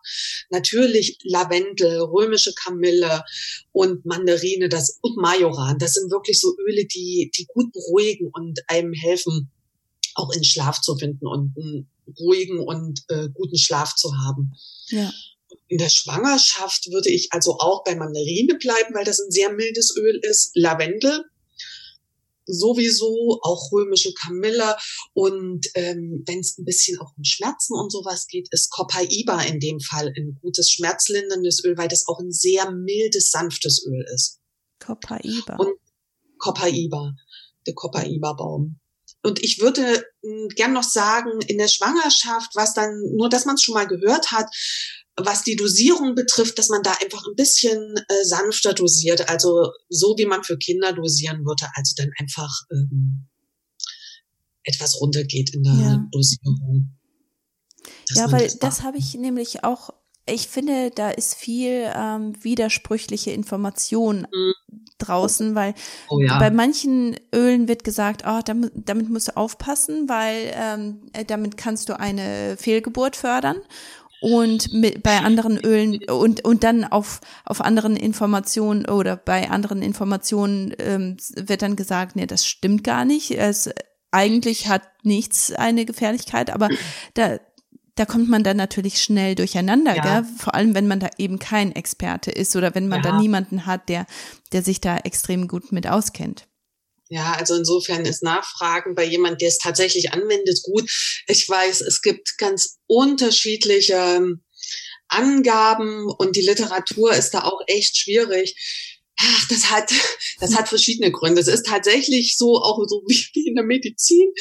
Natürlich 0.49 1.19
Lavendel, 1.23 2.01
römische 2.01 2.53
Kamille 2.53 3.23
und 3.71 4.05
Mandarine, 4.05 4.69
das 4.69 4.97
und 5.01 5.17
Majoran, 5.17 5.77
das 5.79 5.93
sind 5.93 6.11
wirklich 6.11 6.39
so 6.39 6.55
Öle, 6.67 6.85
die, 6.85 7.31
die 7.37 7.45
gut 7.45 7.71
beruhigen 7.71 8.29
und 8.33 8.59
einem 8.67 8.93
helfen, 8.93 9.51
auch 10.17 10.31
in 10.31 10.43
Schlaf 10.43 10.81
zu 10.81 10.95
finden 10.97 11.27
und 11.27 11.55
einen 11.57 11.89
ruhigen 12.19 12.59
und 12.59 13.03
äh, 13.09 13.29
guten 13.33 13.57
Schlaf 13.57 13.95
zu 13.95 14.11
haben. 14.17 14.53
Ja. 14.89 15.11
In 15.67 15.77
der 15.77 15.89
Schwangerschaft 15.89 16.91
würde 16.91 17.09
ich 17.09 17.29
also 17.31 17.57
auch 17.59 17.83
bei 17.83 17.95
Mandarine 17.95 18.55
bleiben, 18.55 18.93
weil 18.93 19.05
das 19.05 19.19
ein 19.19 19.31
sehr 19.31 19.53
mildes 19.53 19.95
Öl 19.95 20.19
ist. 20.23 20.51
Lavendel 20.55 21.23
sowieso, 22.47 23.39
auch 23.41 23.71
römische 23.71 24.13
Kamille 24.13 24.77
und 25.13 25.67
ähm, 25.75 26.23
wenn 26.25 26.39
es 26.39 26.57
ein 26.57 26.65
bisschen 26.65 26.97
auch 26.99 27.11
um 27.17 27.23
Schmerzen 27.23 27.73
und 27.73 27.91
sowas 27.91 28.27
geht, 28.27 28.47
ist 28.51 28.71
Copaiba 28.71 29.41
in 29.41 29.59
dem 29.59 29.79
Fall 29.81 30.13
ein 30.15 30.37
gutes 30.41 30.71
schmerzlinderndes 30.71 31.63
Öl, 31.65 31.77
weil 31.77 31.89
das 31.89 32.07
auch 32.07 32.19
ein 32.19 32.31
sehr 32.31 32.71
mildes, 32.71 33.31
sanftes 33.31 33.85
Öl 33.85 34.05
ist. 34.13 34.39
Copaiba. 34.79 35.57
Und 35.57 35.77
Copaiba, 36.37 37.15
der 37.65 37.73
Copaiba-Baum. 37.73 38.79
Und 39.23 39.43
ich 39.43 39.59
würde 39.59 40.05
hm, 40.23 40.49
gern 40.49 40.73
noch 40.73 40.83
sagen, 40.83 41.39
in 41.47 41.57
der 41.57 41.67
Schwangerschaft, 41.67 42.51
was 42.55 42.73
dann, 42.73 43.01
nur 43.15 43.29
dass 43.29 43.45
man 43.45 43.55
es 43.55 43.63
schon 43.63 43.73
mal 43.73 43.87
gehört 43.87 44.31
hat, 44.31 44.47
was 45.17 45.43
die 45.43 45.55
Dosierung 45.55 46.13
betrifft, 46.13 46.59
dass 46.59 46.69
man 46.69 46.83
da 46.83 46.91
einfach 47.01 47.25
ein 47.27 47.35
bisschen 47.35 47.95
äh, 48.07 48.23
sanfter 48.23 48.73
dosiert, 48.73 49.27
also 49.29 49.71
so 49.89 50.15
wie 50.17 50.27
man 50.27 50.43
für 50.43 50.57
Kinder 50.57 50.93
dosieren 50.93 51.43
würde, 51.43 51.67
also 51.73 51.93
dann 51.97 52.11
einfach 52.19 52.51
ähm, 52.71 53.27
etwas 54.63 55.01
runtergeht 55.01 55.53
in 55.53 55.63
der 55.63 55.73
ja. 55.73 56.07
Dosierung. 56.11 56.97
Ja, 58.11 58.31
weil 58.31 58.43
das, 58.43 58.59
das 58.59 58.83
habe 58.83 58.97
ich 58.97 59.15
nämlich 59.15 59.63
auch, 59.63 59.89
ich 60.27 60.47
finde, 60.47 60.91
da 60.91 61.09
ist 61.09 61.35
viel 61.35 61.89
ähm, 61.95 62.33
widersprüchliche 62.41 63.31
Information 63.31 64.27
mhm. 64.31 64.53
draußen, 64.97 65.55
weil 65.55 65.73
oh, 66.09 66.19
ja. 66.19 66.39
bei 66.39 66.51
manchen 66.51 67.15
Ölen 67.33 67.67
wird 67.67 67.83
gesagt, 67.83 68.23
oh, 68.27 68.39
damit, 68.43 68.71
damit 68.75 69.09
musst 69.09 69.29
du 69.29 69.37
aufpassen, 69.37 70.09
weil 70.09 70.53
ähm, 70.53 71.09
äh, 71.13 71.25
damit 71.25 71.57
kannst 71.57 71.89
du 71.89 71.99
eine 71.99 72.57
Fehlgeburt 72.57 73.15
fördern 73.15 73.57
und 74.21 74.73
mit, 74.73 75.03
bei 75.03 75.19
anderen 75.19 75.57
Ölen 75.57 75.99
und 76.09 76.43
und 76.43 76.63
dann 76.63 76.83
auf 76.83 77.21
auf 77.45 77.61
anderen 77.61 77.95
Informationen 77.95 78.87
oder 78.87 79.15
bei 79.15 79.49
anderen 79.49 79.81
Informationen 79.81 80.73
ähm, 80.79 81.17
wird 81.35 81.61
dann 81.61 81.75
gesagt, 81.75 82.15
nee, 82.15 82.25
das 82.25 82.45
stimmt 82.45 82.83
gar 82.83 83.05
nicht. 83.05 83.31
Es 83.31 83.69
eigentlich 84.11 84.67
hat 84.67 84.83
nichts 85.03 85.51
eine 85.51 85.85
Gefährlichkeit, 85.85 86.49
aber 86.49 86.69
da 87.13 87.37
da 87.97 88.05
kommt 88.05 88.29
man 88.29 88.43
dann 88.43 88.57
natürlich 88.57 89.01
schnell 89.01 89.35
durcheinander, 89.35 89.95
ja. 89.95 90.21
gell? 90.21 90.29
vor 90.37 90.55
allem 90.55 90.73
wenn 90.75 90.87
man 90.87 90.99
da 90.99 91.09
eben 91.17 91.39
kein 91.39 91.75
Experte 91.75 92.31
ist 92.31 92.55
oder 92.55 92.75
wenn 92.75 92.87
man 92.87 93.03
ja. 93.03 93.11
da 93.11 93.19
niemanden 93.19 93.65
hat, 93.65 93.89
der 93.89 94.05
der 94.53 94.63
sich 94.63 94.79
da 94.79 94.97
extrem 94.97 95.47
gut 95.47 95.71
mit 95.71 95.87
auskennt. 95.87 96.47
Ja, 97.09 97.33
also 97.33 97.55
insofern 97.55 98.05
ist 98.05 98.21
Nachfragen 98.21 98.93
bei 98.93 99.05
jemand, 99.05 99.41
der 99.41 99.47
es 99.47 99.57
tatsächlich 99.57 100.11
anwendet, 100.11 100.61
gut. 100.63 100.89
Ich 101.27 101.47
weiß, 101.47 101.81
es 101.81 102.01
gibt 102.01 102.37
ganz 102.37 102.77
unterschiedliche 102.85 103.93
ähm, 103.93 104.43
Angaben 105.07 106.07
und 106.17 106.35
die 106.35 106.41
Literatur 106.41 107.13
ist 107.13 107.33
da 107.33 107.43
auch 107.43 107.61
echt 107.67 107.97
schwierig. 107.97 108.96
Ach, 109.19 109.47
das 109.49 109.71
hat, 109.71 109.91
das 110.39 110.55
hat 110.55 110.69
verschiedene 110.69 111.11
Gründe. 111.11 111.41
Es 111.41 111.47
ist 111.47 111.65
tatsächlich 111.65 112.37
so, 112.37 112.57
auch 112.61 112.77
so 112.87 113.01
wie 113.07 113.47
in 113.47 113.55
der 113.55 113.63
Medizin. 113.63 114.31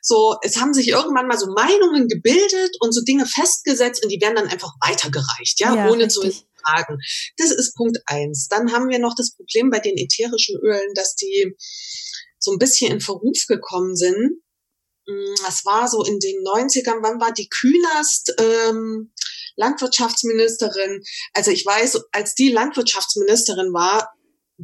So, 0.00 0.36
es 0.42 0.56
haben 0.56 0.72
sich 0.72 0.88
irgendwann 0.88 1.26
mal 1.26 1.38
so 1.38 1.52
Meinungen 1.52 2.08
gebildet 2.08 2.76
und 2.80 2.92
so 2.92 3.02
Dinge 3.02 3.26
festgesetzt 3.26 4.02
und 4.02 4.10
die 4.10 4.20
werden 4.20 4.36
dann 4.36 4.48
einfach 4.48 4.72
weitergereicht, 4.80 5.60
ja, 5.60 5.74
ja 5.74 5.90
ohne 5.90 6.04
richtig. 6.04 6.38
zu 6.38 6.44
fragen. 6.64 6.98
Das 7.36 7.50
ist 7.50 7.74
Punkt 7.76 7.98
eins. 8.06 8.48
Dann 8.48 8.72
haben 8.72 8.88
wir 8.88 8.98
noch 8.98 9.14
das 9.16 9.34
Problem 9.34 9.70
bei 9.70 9.80
den 9.80 9.96
ätherischen 9.96 10.58
Ölen, 10.62 10.94
dass 10.94 11.14
die 11.14 11.54
so 12.38 12.52
ein 12.52 12.58
bisschen 12.58 12.92
in 12.92 13.00
Verruf 13.00 13.46
gekommen 13.46 13.96
sind. 13.96 14.42
Das 15.44 15.64
mm, 15.64 15.66
war 15.66 15.88
so 15.88 16.04
in 16.04 16.18
den 16.18 16.42
90ern, 16.42 17.02
wann 17.02 17.20
war 17.20 17.32
die 17.32 17.48
Künast 17.48 18.34
ähm, 18.38 19.12
Landwirtschaftsministerin? 19.56 21.02
Also 21.34 21.50
ich 21.50 21.66
weiß, 21.66 22.00
als 22.12 22.34
die 22.34 22.50
Landwirtschaftsministerin 22.50 23.72
war, 23.72 24.08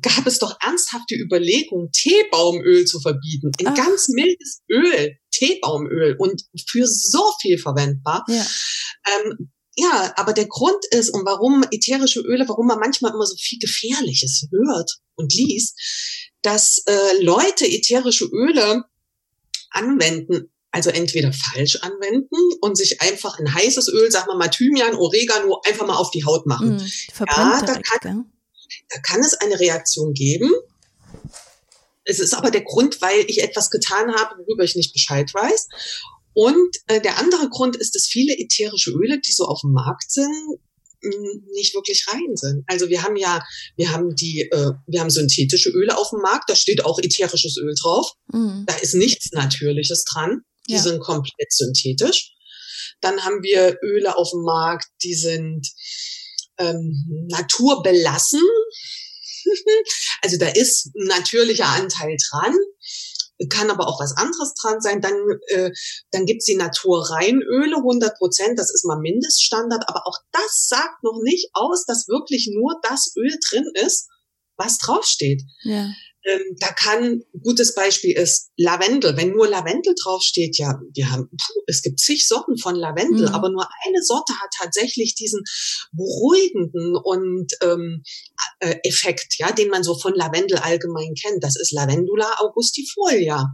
gab 0.00 0.26
es 0.26 0.38
doch 0.38 0.56
ernsthafte 0.62 1.14
Überlegungen, 1.14 1.90
Teebaumöl 1.92 2.84
zu 2.84 3.00
verbieten. 3.00 3.50
Ein 3.61 3.68
Ach. 3.68 3.74
ganz 3.74 4.08
mildes 4.08 4.62
Öl, 4.70 5.16
Teebaumöl 5.30 6.16
und 6.18 6.42
für 6.68 6.87
so 6.87 7.22
viel 7.40 7.58
verwendbar. 7.58 8.24
Ja. 8.28 8.46
Ähm, 9.06 9.50
ja, 9.76 10.12
aber 10.16 10.32
der 10.32 10.46
Grund 10.46 10.84
ist, 10.90 11.11
und 11.11 11.24
warum 11.24 11.64
ätherische 11.70 12.20
Öle, 12.20 12.48
warum 12.48 12.66
man 12.66 12.80
manchmal 12.80 13.12
immer 13.12 13.26
so 13.26 13.37
viel 13.38 13.61
Gefährliches 13.61 14.48
hört 14.50 14.98
und 15.14 15.32
liest, 15.32 15.78
dass 16.42 16.82
äh, 16.87 17.22
Leute 17.22 17.64
ätherische 17.64 18.24
Öle 18.24 18.84
anwenden, 19.70 20.50
also 20.72 20.90
entweder 20.90 21.32
falsch 21.32 21.76
anwenden 21.76 22.37
und 22.61 22.76
sich 22.76 23.00
ein 23.00 23.54
heißes 23.54 23.88
Öl, 23.88 24.11
sag 24.11 24.26
mal 24.26 24.37
mal 24.37 24.48
Thymian, 24.48 24.96
Oregano, 24.96 25.61
einfach 25.64 25.87
mal 25.87 25.96
auf 25.96 26.11
die 26.11 26.24
Haut 26.24 26.46
machen. 26.46 26.76
Mm, 26.76 26.90
ja, 27.20 27.62
da 27.64 27.80
kann, 27.80 28.32
da 28.88 29.00
kann 29.00 29.20
es 29.20 29.35
eine 29.35 29.59
Reaktion 29.59 30.12
geben. 30.14 30.52
Es 32.04 32.20
ist 32.20 32.35
aber 32.35 32.50
der 32.50 32.62
Grund, 32.62 33.00
weil 33.02 33.24
ich 33.28 33.42
etwas 33.42 33.70
getan 33.70 34.14
habe, 34.14 34.37
worüber 34.38 34.64
ich 34.64 34.76
nicht 34.76 34.92
Bescheid 34.92 35.33
weiß. 35.33 35.68
Und 36.33 36.76
äh, 36.87 37.00
der 37.00 37.18
andere 37.18 37.48
Grund 37.48 37.76
ist, 37.76 37.94
dass 37.94 38.07
viele 38.07 38.38
ätherische 38.38 38.92
Öle, 38.92 39.20
die 39.20 39.33
so 39.33 39.44
auf 39.44 39.61
dem 39.61 39.72
Markt 39.72 40.11
sind, 40.11 40.61
nicht 41.52 41.74
wirklich 41.74 42.07
rein 42.09 42.35
sind. 42.37 42.64
Also 42.66 42.88
wir 42.88 43.02
haben 43.02 43.16
ja, 43.16 43.44
wir 43.76 43.92
haben 43.92 44.14
die, 44.14 44.48
äh, 44.50 44.72
wir 44.87 45.00
haben 45.00 45.11
synthetische 45.11 45.70
Öle 45.70 45.96
auf 45.96 46.11
dem 46.11 46.20
Markt, 46.20 46.50
da 46.50 46.57
steht 46.57 46.85
auch 46.85 46.98
ätherisches 46.98 47.57
Öl 47.57 47.74
drauf. 47.81 48.12
Mhm. 48.33 48.64
Da 48.66 48.74
ist 48.76 48.94
nichts 48.94 49.33
Natürliches 49.33 50.04
dran. 50.04 50.42
Die 50.68 50.74
ja. 50.74 50.83
sind 50.83 51.00
komplett 51.00 51.52
synthetisch. 51.52 52.33
Dann 53.00 53.24
haben 53.24 53.42
wir 53.42 53.78
Öle 53.83 54.16
auf 54.16 54.31
dem 54.31 54.42
Markt, 54.42 54.87
die 55.02 55.14
sind 55.14 55.68
ähm, 56.59 57.27
naturbelassen. 57.31 58.40
also 60.23 60.37
da 60.38 60.49
ist 60.49 60.87
ein 60.94 61.07
natürlicher 61.07 61.66
Anteil 61.66 62.16
dran 62.31 62.55
kann 63.47 63.71
aber 63.71 63.87
auch 63.87 64.01
was 64.01 64.16
anderes 64.16 64.55
dran 64.55 64.81
sein. 64.81 65.01
Dann, 65.01 65.14
äh, 65.49 65.71
dann 66.11 66.27
gibt's 66.27 66.47
die 66.47 66.57
Naturreinöle, 66.57 67.77
100 67.77 68.16
Prozent, 68.18 68.59
das 68.59 68.73
ist 68.73 68.85
mal 68.85 68.99
Mindeststandard, 68.99 69.85
aber 69.87 70.07
auch 70.07 70.18
das 70.33 70.66
sagt 70.66 71.05
noch 71.05 71.21
nicht 71.23 71.51
aus, 71.53 71.85
dass 71.85 72.09
wirklich 72.09 72.51
nur 72.53 72.75
das 72.83 73.12
Öl 73.16 73.38
drin 73.49 73.71
ist, 73.75 74.09
was 74.57 74.79
draufsteht. 74.79 75.42
Ja. 75.62 75.88
Ähm, 76.28 76.56
da 76.60 76.68
kann, 76.68 77.22
gutes 77.42 77.74
Beispiel 77.74 78.14
ist 78.14 78.50
Lavendel. 78.58 79.16
Wenn 79.16 79.32
nur 79.32 79.48
Lavendel 79.48 79.94
draufsteht, 80.02 80.58
ja, 80.58 80.78
wir 80.92 81.10
haben, 81.10 81.30
puh, 81.30 81.60
es 81.66 81.80
gibt 81.80 82.00
zig 82.00 82.28
Sorten 82.28 82.58
von 82.58 82.74
Lavendel, 82.74 83.28
mhm. 83.28 83.34
aber 83.34 83.48
nur 83.48 83.66
eine 83.86 84.02
Sorte 84.02 84.34
hat 84.34 84.50
tatsächlich 84.60 85.14
diesen 85.14 85.42
beruhigenden 85.92 86.96
und 87.02 87.52
ähm, 87.62 88.02
äh, 88.60 88.76
Effekt, 88.82 89.36
ja, 89.38 89.52
den 89.52 89.70
man 89.70 89.82
so 89.82 89.98
von 89.98 90.14
Lavendel 90.14 90.58
allgemein 90.58 91.14
kennt. 91.14 91.42
Das 91.42 91.56
ist 91.56 91.72
Lavendula 91.72 92.40
augustifolia. 92.40 93.46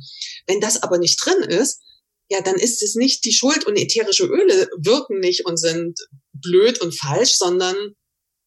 Wenn 0.48 0.60
das 0.60 0.82
aber 0.82 0.98
nicht 0.98 1.24
drin 1.24 1.44
ist, 1.44 1.80
ja, 2.28 2.40
dann 2.40 2.56
ist 2.56 2.82
es 2.82 2.96
nicht 2.96 3.24
die 3.24 3.32
Schuld 3.32 3.66
und 3.66 3.76
ätherische 3.76 4.24
Öle 4.24 4.68
wirken 4.78 5.20
nicht 5.20 5.46
und 5.46 5.58
sind 5.58 5.96
blöd 6.32 6.80
und 6.80 6.98
falsch, 6.98 7.36
sondern 7.36 7.76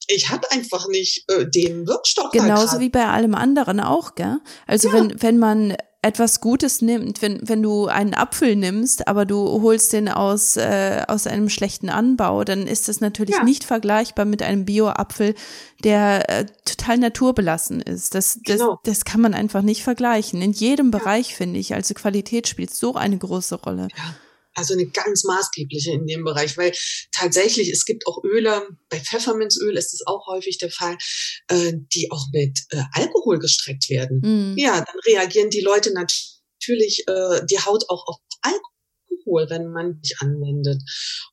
ich 0.08 0.30
habe 0.30 0.50
einfach 0.52 0.88
nicht 0.88 1.30
äh, 1.30 1.46
den 1.46 1.86
Wirkstoff. 1.86 2.32
Genauso 2.32 2.80
wie 2.80 2.90
bei 2.90 3.06
allem 3.06 3.36
anderen 3.36 3.80
auch, 3.80 4.16
gell? 4.16 4.38
Also 4.66 4.88
ja. 4.88 4.94
wenn, 4.96 5.22
wenn 5.22 5.38
man 5.38 5.76
etwas 6.02 6.40
Gutes 6.40 6.82
nimmt, 6.82 7.22
wenn, 7.22 7.40
wenn 7.44 7.62
du 7.62 7.88
einen 7.88 8.14
Apfel 8.14 8.56
nimmst, 8.56 9.08
aber 9.08 9.26
du 9.26 9.62
holst 9.62 9.92
den 9.92 10.08
aus, 10.08 10.56
äh, 10.56 11.04
aus 11.08 11.28
einem 11.28 11.50
schlechten 11.50 11.90
Anbau, 11.90 12.44
dann 12.46 12.68
ist 12.68 12.88
das 12.88 13.02
natürlich 13.02 13.36
ja. 13.36 13.44
nicht 13.44 13.66
vergleichbar 13.66 14.26
mit 14.26 14.42
einem 14.42 14.64
Bio-Apfel, 14.64 15.36
der 15.84 16.30
äh, 16.30 16.46
total 16.64 17.00
naturbelassen 17.00 17.82
ist. 17.82 18.16
Das, 18.16 18.40
das, 18.46 18.60
genau. 18.60 18.80
das 18.84 19.04
kann 19.04 19.20
man 19.20 19.34
einfach 19.34 19.64
nicht 19.64 19.84
vergleichen. 19.84 20.42
In 20.42 20.54
jedem 20.54 20.92
ja. 20.92 21.00
Bereich, 21.00 21.36
finde 21.36 21.60
ich. 21.60 21.74
Also 21.74 21.94
Qualität 21.94 22.48
spielt 22.48 22.74
so 22.74 22.96
eine 22.96 23.18
große 23.18 23.56
Rolle. 23.56 23.90
Ja 23.96 24.16
also 24.58 24.74
eine 24.74 24.88
ganz 24.88 25.24
maßgebliche 25.24 25.92
in 25.92 26.08
dem 26.08 26.24
Bereich, 26.24 26.58
weil 26.58 26.74
tatsächlich 27.12 27.70
es 27.70 27.86
gibt 27.86 28.08
auch 28.08 28.24
Öle, 28.24 28.68
bei 28.90 29.00
Pfefferminzöl 29.00 29.78
ist 29.78 29.94
es 29.94 30.06
auch 30.08 30.26
häufig 30.28 30.58
der 30.58 30.72
Fall, 30.72 30.98
äh, 31.48 31.74
die 31.94 32.12
auch 32.12 32.26
mit 32.34 32.60
äh, 32.72 32.82
Alkohol 32.94 33.38
gestreckt 33.38 33.90
werden. 33.90 34.20
Mm. 34.22 34.58
Ja, 34.58 34.78
dann 34.78 35.00
reagieren 35.06 35.52
die 35.52 35.62
Leute 35.62 35.94
natürlich 35.94 37.04
äh, 37.08 37.46
die 37.50 37.60
Haut 37.60 37.84
auch 37.90 38.08
auf 38.08 38.18
Alkohol, 38.42 39.48
wenn 39.50 39.72
man 39.72 40.00
nicht 40.02 40.16
anwendet 40.22 40.82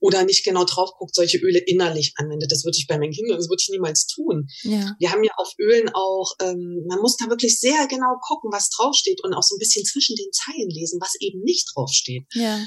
oder 0.00 0.24
nicht 0.24 0.44
genau 0.44 0.64
drauf 0.64 0.90
guckt, 0.98 1.14
solche 1.14 1.38
Öle 1.38 1.60
innerlich 1.60 2.12
anwendet. 2.16 2.52
Das 2.52 2.64
würde 2.64 2.76
ich 2.76 2.86
bei 2.86 2.98
meinen 2.98 3.12
Kindern, 3.12 3.38
das 3.38 3.48
würde 3.48 3.62
ich 3.62 3.70
niemals 3.70 4.06
tun. 4.06 4.48
Ja. 4.64 4.94
Wir 4.98 5.12
haben 5.12 5.24
ja 5.24 5.32
auf 5.38 5.50
Ölen 5.58 5.88
auch, 5.94 6.34
ähm, 6.42 6.84
man 6.88 7.00
muss 7.00 7.16
da 7.16 7.30
wirklich 7.30 7.58
sehr 7.58 7.86
genau 7.88 8.16
gucken, 8.28 8.50
was 8.52 8.68
draufsteht 8.68 9.24
und 9.24 9.32
auch 9.32 9.42
so 9.42 9.56
ein 9.56 9.60
bisschen 9.60 9.86
zwischen 9.86 10.14
den 10.14 10.30
Zeilen 10.30 10.68
lesen, 10.68 11.00
was 11.00 11.14
eben 11.20 11.40
nicht 11.42 11.70
draufsteht. 11.74 12.26
Ja 12.34 12.60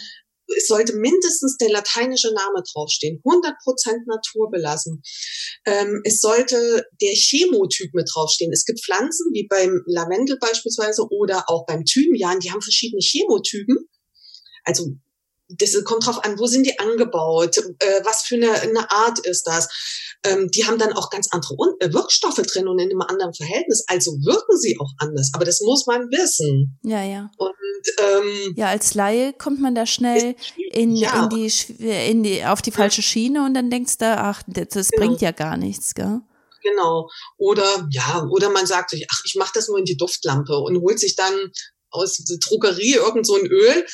es 0.56 0.68
sollte 0.68 0.96
mindestens 0.96 1.58
der 1.58 1.70
lateinische 1.70 2.34
Name 2.34 2.64
draufstehen, 2.72 3.22
100% 3.24 3.54
naturbelassen. 4.06 5.02
Ähm, 5.66 6.02
es 6.04 6.20
sollte 6.20 6.86
der 7.02 7.14
Chemotyp 7.14 7.94
mit 7.94 8.10
draufstehen. 8.14 8.52
Es 8.54 8.66
gibt 8.66 8.84
Pflanzen, 8.84 9.32
wie 9.34 9.48
beim 9.48 9.82
Lavendel 9.86 10.38
beispielsweise 10.40 11.08
oder 11.10 11.44
auch 11.48 11.66
beim 11.66 11.84
Thymian, 11.84 12.40
die 12.40 12.52
haben 12.52 12.62
verschiedene 12.62 13.02
Chemotypen. 13.02 13.90
Also 14.64 14.86
das 15.50 15.82
kommt 15.84 16.06
drauf 16.06 16.24
an, 16.24 16.38
wo 16.38 16.46
sind 16.46 16.66
die 16.66 16.78
angebaut, 16.80 17.58
äh, 17.58 18.02
was 18.04 18.24
für 18.24 18.36
eine, 18.36 18.52
eine 18.52 18.92
Art 18.92 19.20
ist 19.20 19.44
das. 19.44 19.70
Ähm, 20.24 20.50
die 20.52 20.66
haben 20.66 20.78
dann 20.78 20.94
auch 20.94 21.10
ganz 21.10 21.28
andere 21.32 21.56
äh, 21.80 21.94
Wirkstoffe 21.94 22.42
drin 22.42 22.68
und 22.68 22.80
in 22.80 22.90
einem 22.90 23.02
anderen 23.02 23.34
Verhältnis. 23.34 23.84
Also 23.88 24.12
wirken 24.12 24.58
sie 24.58 24.78
auch 24.80 24.92
anders. 24.98 25.32
Aber 25.34 25.46
das 25.46 25.62
muss 25.62 25.86
man 25.86 26.02
wissen. 26.12 26.78
Ja, 26.84 27.04
ja. 27.04 27.30
Und 27.38 27.54
ähm, 28.00 28.54
ja, 28.58 28.68
als 28.68 28.94
Laie 28.94 29.34
kommt 29.34 29.62
man 29.62 29.76
da 29.76 29.86
schnell 29.86 30.36
in, 30.72 30.96
ja. 30.96 31.24
in, 31.24 31.30
die, 31.30 31.52
in 32.10 32.24
die, 32.24 32.44
auf 32.46 32.62
die 32.62 32.72
falsche 32.72 33.02
Schiene 33.02 33.46
und 33.46 33.54
dann 33.54 33.70
denkst 33.70 33.98
du, 34.00 34.06
ach, 34.06 34.42
das, 34.48 34.68
das 34.70 34.90
genau. 34.90 35.06
bringt 35.06 35.22
ja 35.22 35.32
gar 35.32 35.56
nichts, 35.56 35.94
gell? 35.94 36.22
Genau. 36.64 37.10
Oder 37.38 37.88
ja, 37.92 38.26
oder 38.30 38.50
man 38.50 38.66
sagt 38.66 38.90
sich, 38.90 39.06
ach, 39.10 39.22
ich 39.26 39.36
mache 39.36 39.52
das 39.54 39.68
nur 39.68 39.78
in 39.78 39.86
die 39.86 39.96
Duftlampe 39.96 40.58
und 40.58 40.82
holt 40.82 41.00
sich 41.00 41.16
dann 41.16 41.34
aus 41.90 42.18
der 42.18 42.38
Drogerie 42.38 42.96
irgend 42.96 43.26
so 43.26 43.36
ein 43.36 43.46
Öl 43.46 43.86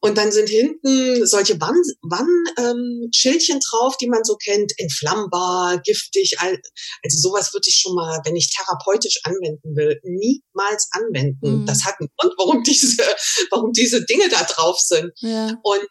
und 0.00 0.16
dann 0.16 0.30
sind 0.30 0.48
hinten 0.48 1.26
solche 1.26 1.60
Wann-Schildchen 1.60 3.56
ähm, 3.56 3.60
drauf, 3.68 3.96
die 3.96 4.06
man 4.06 4.22
so 4.22 4.36
kennt, 4.36 4.72
entflammbar, 4.76 5.80
giftig. 5.80 6.36
Also 6.40 6.58
sowas 7.18 7.52
würde 7.52 7.66
ich 7.68 7.76
schon 7.76 7.94
mal, 7.94 8.20
wenn 8.24 8.36
ich 8.36 8.54
therapeutisch 8.54 9.18
anwenden 9.24 9.74
will, 9.74 10.00
niemals 10.04 10.88
anwenden. 10.92 11.62
Mhm. 11.62 11.66
Das 11.66 11.84
hat 11.84 11.96
einen 11.98 12.10
Grund, 12.16 12.34
warum 12.38 12.62
diese, 12.62 13.02
warum 13.50 13.72
diese 13.72 14.04
Dinge 14.04 14.28
da 14.28 14.44
drauf 14.44 14.78
sind. 14.78 15.10
Ja. 15.20 15.58
Und 15.62 15.86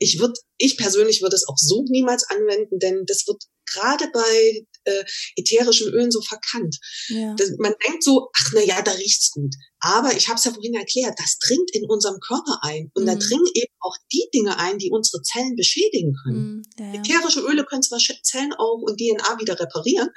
ich 0.00 0.18
würde, 0.18 0.34
ich 0.58 0.76
persönlich 0.76 1.22
würde 1.22 1.36
es 1.36 1.46
auch 1.48 1.58
so 1.58 1.84
niemals 1.88 2.24
anwenden, 2.28 2.78
denn 2.78 3.04
das 3.06 3.26
wird 3.26 3.42
gerade 3.72 4.08
bei 4.12 4.64
äh, 4.84 5.04
ätherischen 5.36 5.92
Ölen 5.92 6.10
so 6.10 6.20
verkannt. 6.22 6.76
Ja. 7.08 7.34
Das, 7.36 7.50
man 7.58 7.74
denkt 7.86 8.02
so, 8.02 8.28
ach 8.36 8.50
na 8.54 8.62
ja, 8.62 8.82
da 8.82 8.92
riecht's 8.92 9.30
gut. 9.32 9.54
Aber 9.80 10.16
ich 10.16 10.28
habe 10.28 10.38
es 10.38 10.44
ja 10.44 10.52
vorhin 10.52 10.74
erklärt, 10.74 11.18
das 11.18 11.38
dringt 11.38 11.70
in 11.72 11.84
unserem 11.88 12.18
Körper 12.20 12.58
ein 12.62 12.90
und 12.94 13.02
mhm. 13.02 13.06
da 13.06 13.14
dringen 13.14 13.46
eben 13.54 13.72
auch 13.80 13.96
die 14.12 14.28
Dinge 14.34 14.58
ein, 14.58 14.78
die 14.78 14.90
unsere 14.90 15.22
Zellen 15.22 15.54
beschädigen 15.56 16.14
können. 16.24 16.38
Mhm, 16.38 16.62
ja, 16.78 16.86
ja. 16.86 17.00
Ätherische 17.00 17.40
Öle 17.40 17.64
können 17.64 17.82
zwar 17.82 17.98
Zellen 17.98 18.52
auch 18.54 18.80
und 18.82 18.98
DNA 18.98 19.38
wieder 19.38 19.58
reparieren, 19.58 20.08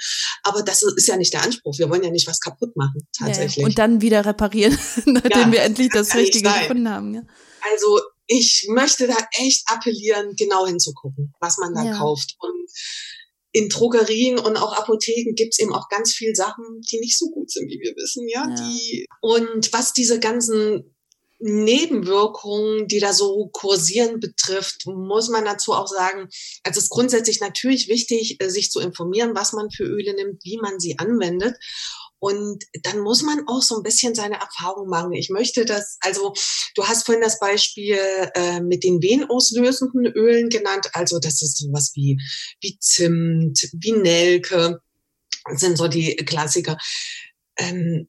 aber 0.43 0.63
das 0.63 0.82
ist 0.82 1.08
ja 1.08 1.17
nicht 1.17 1.34
der 1.34 1.43
Anspruch. 1.43 1.78
Wir 1.78 1.89
wollen 1.89 2.04
ja 2.04 2.10
nicht 2.10 2.28
was 2.28 2.39
kaputt 2.39 2.76
machen 2.76 3.08
tatsächlich. 3.17 3.63
und 3.63 3.78
dann 3.78 4.02
wieder 4.02 4.26
reparieren, 4.26 4.78
nachdem 5.06 5.52
wir 5.52 5.62
endlich 5.62 5.89
das, 5.89 6.08
das 6.08 6.17
Richtige 6.17 6.50
gefunden 6.50 6.89
haben. 6.89 7.28
Also 7.71 8.00
ich 8.28 8.65
möchte 8.69 9.08
da 9.08 9.17
echt 9.39 9.63
appellieren, 9.67 10.36
genau 10.36 10.65
hinzugucken, 10.65 11.34
was 11.39 11.58
man 11.58 11.74
da 11.76 11.97
kauft 11.97 12.36
und 12.39 12.69
in 13.51 13.69
Drogerien 13.69 14.39
und 14.39 14.57
auch 14.57 14.73
Apotheken 14.73 15.33
gibt's 15.35 15.59
eben 15.59 15.73
auch 15.73 15.89
ganz 15.89 16.13
viel 16.13 16.35
Sachen, 16.35 16.81
die 16.91 16.99
nicht 16.99 17.17
so 17.17 17.29
gut 17.31 17.51
sind, 17.51 17.69
wie 17.69 17.79
wir 17.81 17.93
wissen, 17.95 18.27
ja. 18.27 18.47
ja. 18.47 18.55
Die, 18.55 19.05
und 19.21 19.73
was 19.73 19.93
diese 19.93 20.19
ganzen 20.19 20.95
Nebenwirkungen, 21.41 22.87
die 22.87 22.99
da 22.99 23.13
so 23.13 23.49
kursieren 23.51 24.19
betrifft, 24.19 24.85
muss 24.85 25.27
man 25.29 25.43
dazu 25.43 25.73
auch 25.73 25.87
sagen, 25.87 26.29
also 26.63 26.77
es 26.77 26.83
ist 26.85 26.89
grundsätzlich 26.89 27.39
natürlich 27.39 27.87
wichtig, 27.87 28.37
äh, 28.39 28.49
sich 28.49 28.69
zu 28.69 28.79
informieren, 28.79 29.35
was 29.35 29.51
man 29.51 29.71
für 29.71 29.83
Öle 29.83 30.13
nimmt, 30.13 30.43
wie 30.43 30.57
man 30.57 30.79
sie 30.79 30.99
anwendet. 30.99 31.57
Und 32.21 32.65
dann 32.84 32.99
muss 32.99 33.23
man 33.23 33.47
auch 33.47 33.63
so 33.63 33.77
ein 33.77 33.84
bisschen 33.84 34.13
seine 34.13 34.36
Erfahrung 34.36 34.88
machen. 34.88 35.12
Ich 35.13 35.31
möchte 35.31 35.65
das, 35.65 35.97
also 36.01 36.34
du 36.75 36.84
hast 36.86 37.07
vorhin 37.07 37.23
das 37.23 37.39
Beispiel 37.39 37.97
äh, 38.36 38.62
mit 38.62 38.84
den 38.84 39.01
venauslösenden 39.01 40.05
Ölen 40.05 40.49
genannt. 40.49 40.88
Also 40.93 41.17
das 41.17 41.41
ist 41.41 41.57
sowas 41.57 41.93
wie, 41.95 42.19
wie 42.62 42.77
Zimt, 42.79 43.67
wie 43.73 43.93
Nelke, 43.93 44.81
sind 45.55 45.79
so 45.79 45.88
die 45.88 46.15
Klassiker. 46.17 46.77
Ähm, 47.57 48.07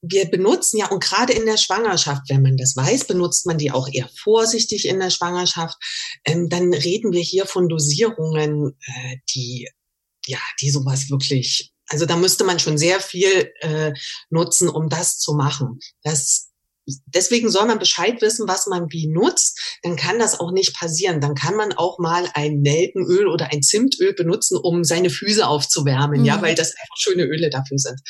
wir 0.00 0.28
benutzen 0.28 0.78
ja, 0.78 0.90
und 0.90 1.00
gerade 1.00 1.32
in 1.32 1.46
der 1.46 1.56
Schwangerschaft, 1.56 2.22
wenn 2.30 2.42
man 2.42 2.56
das 2.56 2.74
weiß, 2.74 3.06
benutzt 3.06 3.46
man 3.46 3.58
die 3.58 3.70
auch 3.70 3.88
eher 3.92 4.10
vorsichtig 4.16 4.88
in 4.88 4.98
der 4.98 5.10
Schwangerschaft. 5.10 5.76
Ähm, 6.24 6.48
dann 6.48 6.74
reden 6.74 7.12
wir 7.12 7.22
hier 7.22 7.46
von 7.46 7.68
Dosierungen, 7.68 8.76
äh, 8.86 9.16
die, 9.32 9.68
ja, 10.26 10.40
die 10.60 10.70
sowas 10.70 11.10
wirklich 11.10 11.71
also 11.92 12.06
da 12.06 12.16
müsste 12.16 12.44
man 12.44 12.58
schon 12.58 12.78
sehr 12.78 13.00
viel 13.00 13.52
äh, 13.60 13.92
nutzen, 14.30 14.68
um 14.68 14.88
das 14.88 15.18
zu 15.18 15.34
machen. 15.34 15.78
Das 16.02 16.51
deswegen 17.06 17.50
soll 17.50 17.66
man 17.66 17.78
Bescheid 17.78 18.20
wissen, 18.22 18.48
was 18.48 18.66
man 18.66 18.86
wie 18.90 19.08
nutzt. 19.08 19.78
Dann 19.82 19.96
kann 19.96 20.18
das 20.18 20.40
auch 20.40 20.52
nicht 20.52 20.74
passieren. 20.74 21.20
Dann 21.20 21.34
kann 21.34 21.54
man 21.54 21.72
auch 21.72 21.98
mal 21.98 22.28
ein 22.34 22.60
Nelkenöl 22.60 23.28
oder 23.28 23.52
ein 23.52 23.62
Zimtöl 23.62 24.14
benutzen, 24.14 24.58
um 24.60 24.84
seine 24.84 25.10
Füße 25.10 25.46
aufzuwärmen, 25.46 26.20
mhm. 26.20 26.26
ja, 26.26 26.42
weil 26.42 26.54
das 26.54 26.70
einfach 26.70 26.96
schöne 26.96 27.24
Öle 27.24 27.50
dafür 27.50 27.78
sind. 27.78 28.00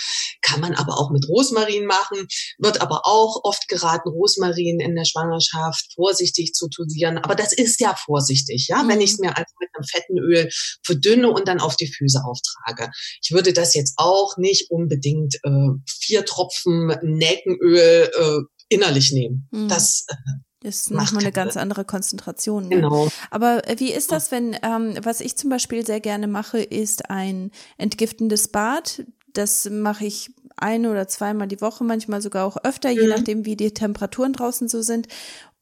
Kann 0.41 0.61
man 0.61 0.75
aber 0.75 0.99
auch 0.99 1.11
mit 1.11 1.29
Rosmarin 1.29 1.87
machen, 1.87 2.27
wird 2.59 2.81
aber 2.81 3.03
auch 3.05 3.41
oft 3.45 3.69
geraten, 3.69 4.09
Rosmarin 4.09 4.81
in 4.81 4.95
der 4.95 5.05
Schwangerschaft 5.05 5.93
vorsichtig 5.95 6.53
zu 6.55 6.69
dosieren. 6.69 7.19
Aber 7.19 7.35
das 7.35 7.53
ist 7.53 7.81
ja 7.81 7.95
vorsichtig, 7.95 8.67
ja, 8.69 8.83
mhm. 8.83 8.89
wenn 8.89 9.01
ich 9.01 9.13
es 9.13 9.19
mir 9.19 9.37
also 9.37 9.53
mit 9.61 9.69
einem 9.75 9.85
fetten 9.85 10.19
Öl 10.19 10.49
verdünne 10.85 11.31
und 11.31 11.49
dann 11.49 11.61
auf 11.61 11.77
die 11.77 11.93
Füße 11.93 12.21
auftrage. 12.25 12.91
Ich 13.23 13.33
würde 13.33 13.53
das 13.53 13.75
jetzt 13.75 13.95
auch 13.97 14.37
nicht 14.37 14.71
unbedingt 14.71 15.35
äh, 15.43 15.69
vier 15.87 16.25
Tropfen 16.25 16.97
Nelkenöl 17.03 18.11
äh, 18.17 18.62
innerlich 18.73 19.13
nehmen. 19.13 19.49
Mhm. 19.51 19.69
Das 19.69 20.07
äh, 20.09 20.69
ist 20.69 20.91
nochmal 20.91 21.23
eine 21.23 21.33
ganz 21.33 21.57
andere 21.57 21.85
Konzentration. 21.85 22.69
Ne? 22.69 22.77
Genau. 22.77 23.09
Aber 23.31 23.69
äh, 23.69 23.79
wie 23.79 23.93
ist 23.93 24.13
das, 24.13 24.31
wenn, 24.31 24.57
ähm, 24.63 24.95
was 25.03 25.21
ich 25.21 25.37
zum 25.37 25.51
Beispiel 25.51 25.85
sehr 25.85 26.01
gerne 26.01 26.27
mache, 26.27 26.61
ist 26.61 27.11
ein 27.11 27.51
entgiftendes 27.79 28.49
Bad. 28.49 29.05
Das 29.33 29.69
mache 29.71 30.05
ich 30.05 30.31
ein 30.57 30.87
oder 30.87 31.09
zweimal 31.09 31.49
die 31.49 31.61
Woche, 31.61 31.85
manchmal 31.85 32.23
sogar 32.23 32.47
auch 32.47 32.59
öfter, 32.63 32.91
mhm. 32.91 33.01
je 33.01 33.07
nachdem, 33.09 33.45
wie 33.45 33.57
die 33.57 33.75
Temperaturen 33.75 34.33
draußen 34.33 34.69
so 34.69 34.83
sind. 34.83 35.09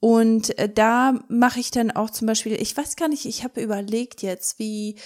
Und 0.01 0.59
äh, 0.59 0.69
da 0.69 1.21
mache 1.29 1.61
ich 1.61 1.71
dann 1.71 1.91
auch 1.91 2.11
zum 2.11 2.27
Beispiel, 2.27 2.55
ich 2.61 2.77
weiß 2.77 2.97
gar 2.97 3.09
nicht, 3.09 3.27
ich 3.27 3.45
habe 3.45 3.61
überlegt 3.61 4.23
jetzt, 4.23 4.59
wie 4.59 4.97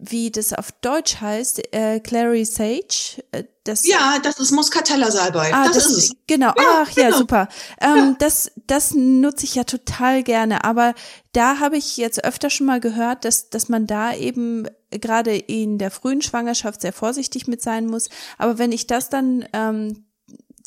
wie 0.00 0.30
das 0.30 0.52
auf 0.52 0.70
Deutsch 0.80 1.20
heißt, 1.20 1.74
äh, 1.74 2.00
Clary 2.00 2.44
Sage. 2.44 3.22
Äh, 3.32 3.44
das, 3.64 3.86
ja, 3.86 4.18
das 4.22 4.38
ist 4.38 4.52
Muscatella-Salbei. 4.52 5.52
Ah, 5.52 5.64
das, 5.66 5.74
das, 5.74 5.86
ist 5.86 5.98
es. 5.98 6.16
Genau. 6.26 6.48
Ja, 6.56 6.84
Ach 6.84 6.90
ja, 6.92 7.06
genau. 7.06 7.18
super. 7.18 7.48
Ähm, 7.80 7.96
ja. 7.96 8.16
Das, 8.18 8.50
das 8.66 8.94
nutze 8.94 9.44
ich 9.44 9.56
ja 9.56 9.64
total 9.64 10.22
gerne. 10.22 10.64
Aber 10.64 10.94
da 11.32 11.58
habe 11.58 11.76
ich 11.76 11.96
jetzt 11.96 12.24
öfter 12.24 12.48
schon 12.48 12.66
mal 12.66 12.80
gehört, 12.80 13.24
dass, 13.24 13.50
dass 13.50 13.68
man 13.68 13.86
da 13.86 14.14
eben 14.14 14.68
gerade 14.90 15.36
in 15.36 15.78
der 15.78 15.90
frühen 15.90 16.22
Schwangerschaft 16.22 16.80
sehr 16.80 16.92
vorsichtig 16.92 17.46
mit 17.46 17.60
sein 17.60 17.86
muss. 17.86 18.08
Aber 18.38 18.58
wenn 18.58 18.72
ich 18.72 18.86
das 18.86 19.10
dann 19.10 19.46
ähm, 19.52 20.04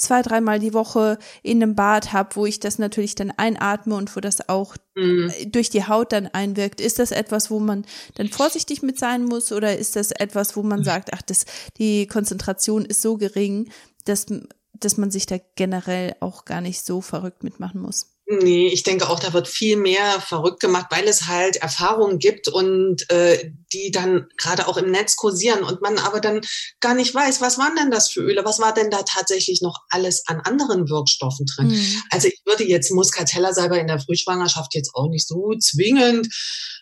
zwei, 0.02 0.22
dreimal 0.22 0.60
die 0.60 0.74
Woche 0.74 1.18
in 1.44 1.62
einem 1.62 1.76
Bad 1.76 2.14
habe, 2.14 2.36
wo 2.36 2.46
ich 2.46 2.60
das 2.60 2.80
natürlich 2.80 3.16
dann 3.16 3.32
einatme 3.32 3.96
und 3.96 4.16
wo 4.16 4.20
das 4.20 4.50
auch 4.50 4.76
mhm. 4.96 5.32
durch 5.48 5.70
die 5.70 5.88
Haut 5.88 6.12
dann 6.12 6.28
einwirkt. 6.28 6.82
Ist 6.82 7.00
das 7.00 7.12
etwas, 7.12 7.52
wo 7.52 7.60
man 7.60 7.86
dann 8.16 8.30
vorsichtig 8.30 8.82
mit 8.82 8.99
sein 8.99 9.24
muss 9.24 9.52
oder 9.52 9.78
ist 9.78 9.95
das 9.95 10.12
etwas, 10.12 10.56
wo 10.56 10.64
man 10.64 10.84
sagt, 10.84 11.14
ach, 11.14 11.22
das, 11.22 11.45
die 11.78 12.08
Konzentration 12.08 12.86
ist 12.86 13.02
so 13.02 13.18
gering, 13.18 13.72
dass, 14.06 14.26
dass 14.74 14.97
man 14.97 15.12
sich 15.12 15.26
da 15.26 15.38
generell 15.56 16.16
auch 16.20 16.45
gar 16.45 16.62
nicht 16.62 16.84
so 16.84 17.02
verrückt 17.02 17.43
mitmachen 17.43 17.82
muss? 17.82 18.08
Nee, 18.40 18.68
ich 18.68 18.84
denke 18.84 19.10
auch, 19.10 19.20
da 19.20 19.34
wird 19.34 19.50
viel 19.50 19.76
mehr 19.76 20.22
verrückt 20.22 20.62
gemacht, 20.62 20.86
weil 20.90 21.06
es 21.06 21.28
halt 21.28 21.58
Erfahrungen 21.58 22.18
gibt 22.18 22.48
und 22.48 23.10
äh, 23.10 23.52
die 23.74 23.92
dann 23.92 24.28
gerade 24.38 24.70
auch 24.70 24.78
im 24.78 24.90
Netz 24.90 25.18
kursieren 25.18 25.64
und 25.64 25.82
man 25.82 25.98
aber 25.98 26.22
dann 26.22 26.40
gar 26.80 26.96
nicht 26.96 27.14
weiß, 27.14 27.42
was 27.42 27.58
waren 27.58 27.76
denn 27.76 27.92
das 27.92 28.10
für 28.10 28.22
Öle, 28.22 28.46
was 28.46 28.60
war 28.60 28.74
denn 28.74 28.90
da 28.90 29.04
tatsächlich 29.04 29.62
noch 29.62 29.80
alles 29.90 30.24
an 30.28 30.40
anderen 30.46 30.88
Wirkstoffen 30.90 31.46
drin. 31.46 31.68
Mhm. 31.68 32.04
Also 32.10 32.30
ich 32.30 32.42
würde 32.46 32.64
jetzt 32.64 32.92
Muscatella-Salbe 32.92 33.78
in 33.78 33.88
der 33.88 34.00
Frühschwangerschaft 34.00 34.76
jetzt 34.76 34.92
auch 34.94 35.10
nicht 35.10 35.28
so 35.28 35.52
zwingend 35.60 36.30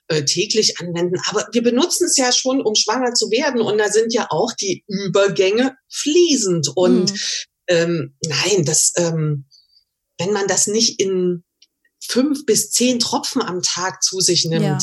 äh, 0.08 0.26
täglich 0.26 0.80
anwenden, 0.80 1.16
aber 1.30 1.48
wir 1.52 1.64
benutzen 1.64 2.06
es 2.06 2.16
ja 2.16 2.32
schon, 2.32 2.62
um 2.62 2.76
schwanger 2.76 3.16
zu 3.16 3.32
werden 3.32 3.62
und 3.62 3.80
da 3.80 3.90
sind 3.92 4.14
ja 4.14 4.28
auch 4.30 4.54
die 4.54 4.84
Übergänge 4.88 5.76
fließend 5.92 6.70
und 6.76 7.12
mhm. 7.12 7.20
ähm, 7.70 8.18
nein, 8.28 8.66
das 8.66 8.94
ähm, 8.98 9.46
wenn 10.20 10.32
man 10.32 10.48
das 10.48 10.68
nicht 10.68 11.00
in 11.00 11.44
fünf 12.02 12.46
bis 12.46 12.72
zehn 12.72 13.00
Tropfen 13.00 13.42
am 13.42 13.62
Tag 13.62 14.04
zu 14.04 14.20
sich 14.20 14.46
nimmt, 14.46 14.64
ja. 14.64 14.78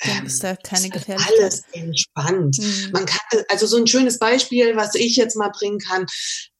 Ähm, 0.00 0.26
ist 0.26 0.42
da 0.42 0.56
keine 0.56 0.90
Gefährdung. 0.90 1.24
Alles 1.38 1.62
entspannt. 1.72 2.58
Mhm. 2.58 2.90
Man 2.92 3.06
kann, 3.06 3.42
also 3.48 3.66
so 3.66 3.76
ein 3.76 3.86
schönes 3.86 4.18
Beispiel, 4.18 4.76
was 4.76 4.94
ich 4.94 5.16
jetzt 5.16 5.36
mal 5.36 5.50
bringen 5.50 5.78
kann, 5.78 6.06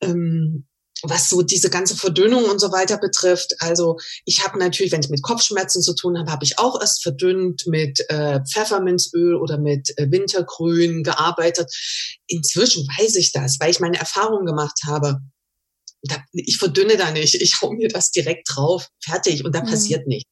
ähm, 0.00 0.66
was 1.02 1.28
so 1.28 1.42
diese 1.42 1.68
ganze 1.68 1.96
Verdünnung 1.96 2.44
und 2.44 2.60
so 2.60 2.70
weiter 2.70 2.96
betrifft. 2.96 3.54
Also 3.58 3.98
ich 4.24 4.44
habe 4.44 4.58
natürlich, 4.58 4.92
wenn 4.92 5.00
ich 5.00 5.10
mit 5.10 5.22
Kopfschmerzen 5.22 5.82
zu 5.82 5.94
tun 5.94 6.16
habe, 6.16 6.30
habe 6.30 6.44
ich 6.44 6.58
auch 6.58 6.80
erst 6.80 7.02
verdünnt 7.02 7.66
mit 7.66 7.98
äh, 8.08 8.40
Pfefferminzöl 8.50 9.34
oder 9.34 9.58
mit 9.58 9.92
äh, 9.98 10.10
Wintergrün 10.10 11.02
gearbeitet. 11.02 11.70
Inzwischen 12.28 12.86
weiß 12.86 13.16
ich 13.16 13.32
das, 13.32 13.56
weil 13.60 13.70
ich 13.70 13.80
meine 13.80 13.98
Erfahrung 13.98 14.46
gemacht 14.46 14.78
habe 14.86 15.20
da, 16.04 16.22
ich 16.32 16.58
verdünne 16.58 16.96
da 16.96 17.10
nicht, 17.10 17.34
ich 17.34 17.60
hau 17.60 17.72
mir 17.72 17.88
das 17.88 18.10
direkt 18.10 18.48
drauf, 18.54 18.88
fertig 19.02 19.44
und 19.44 19.54
da 19.54 19.62
mhm. 19.62 19.68
passiert 19.68 20.06
nichts. 20.06 20.30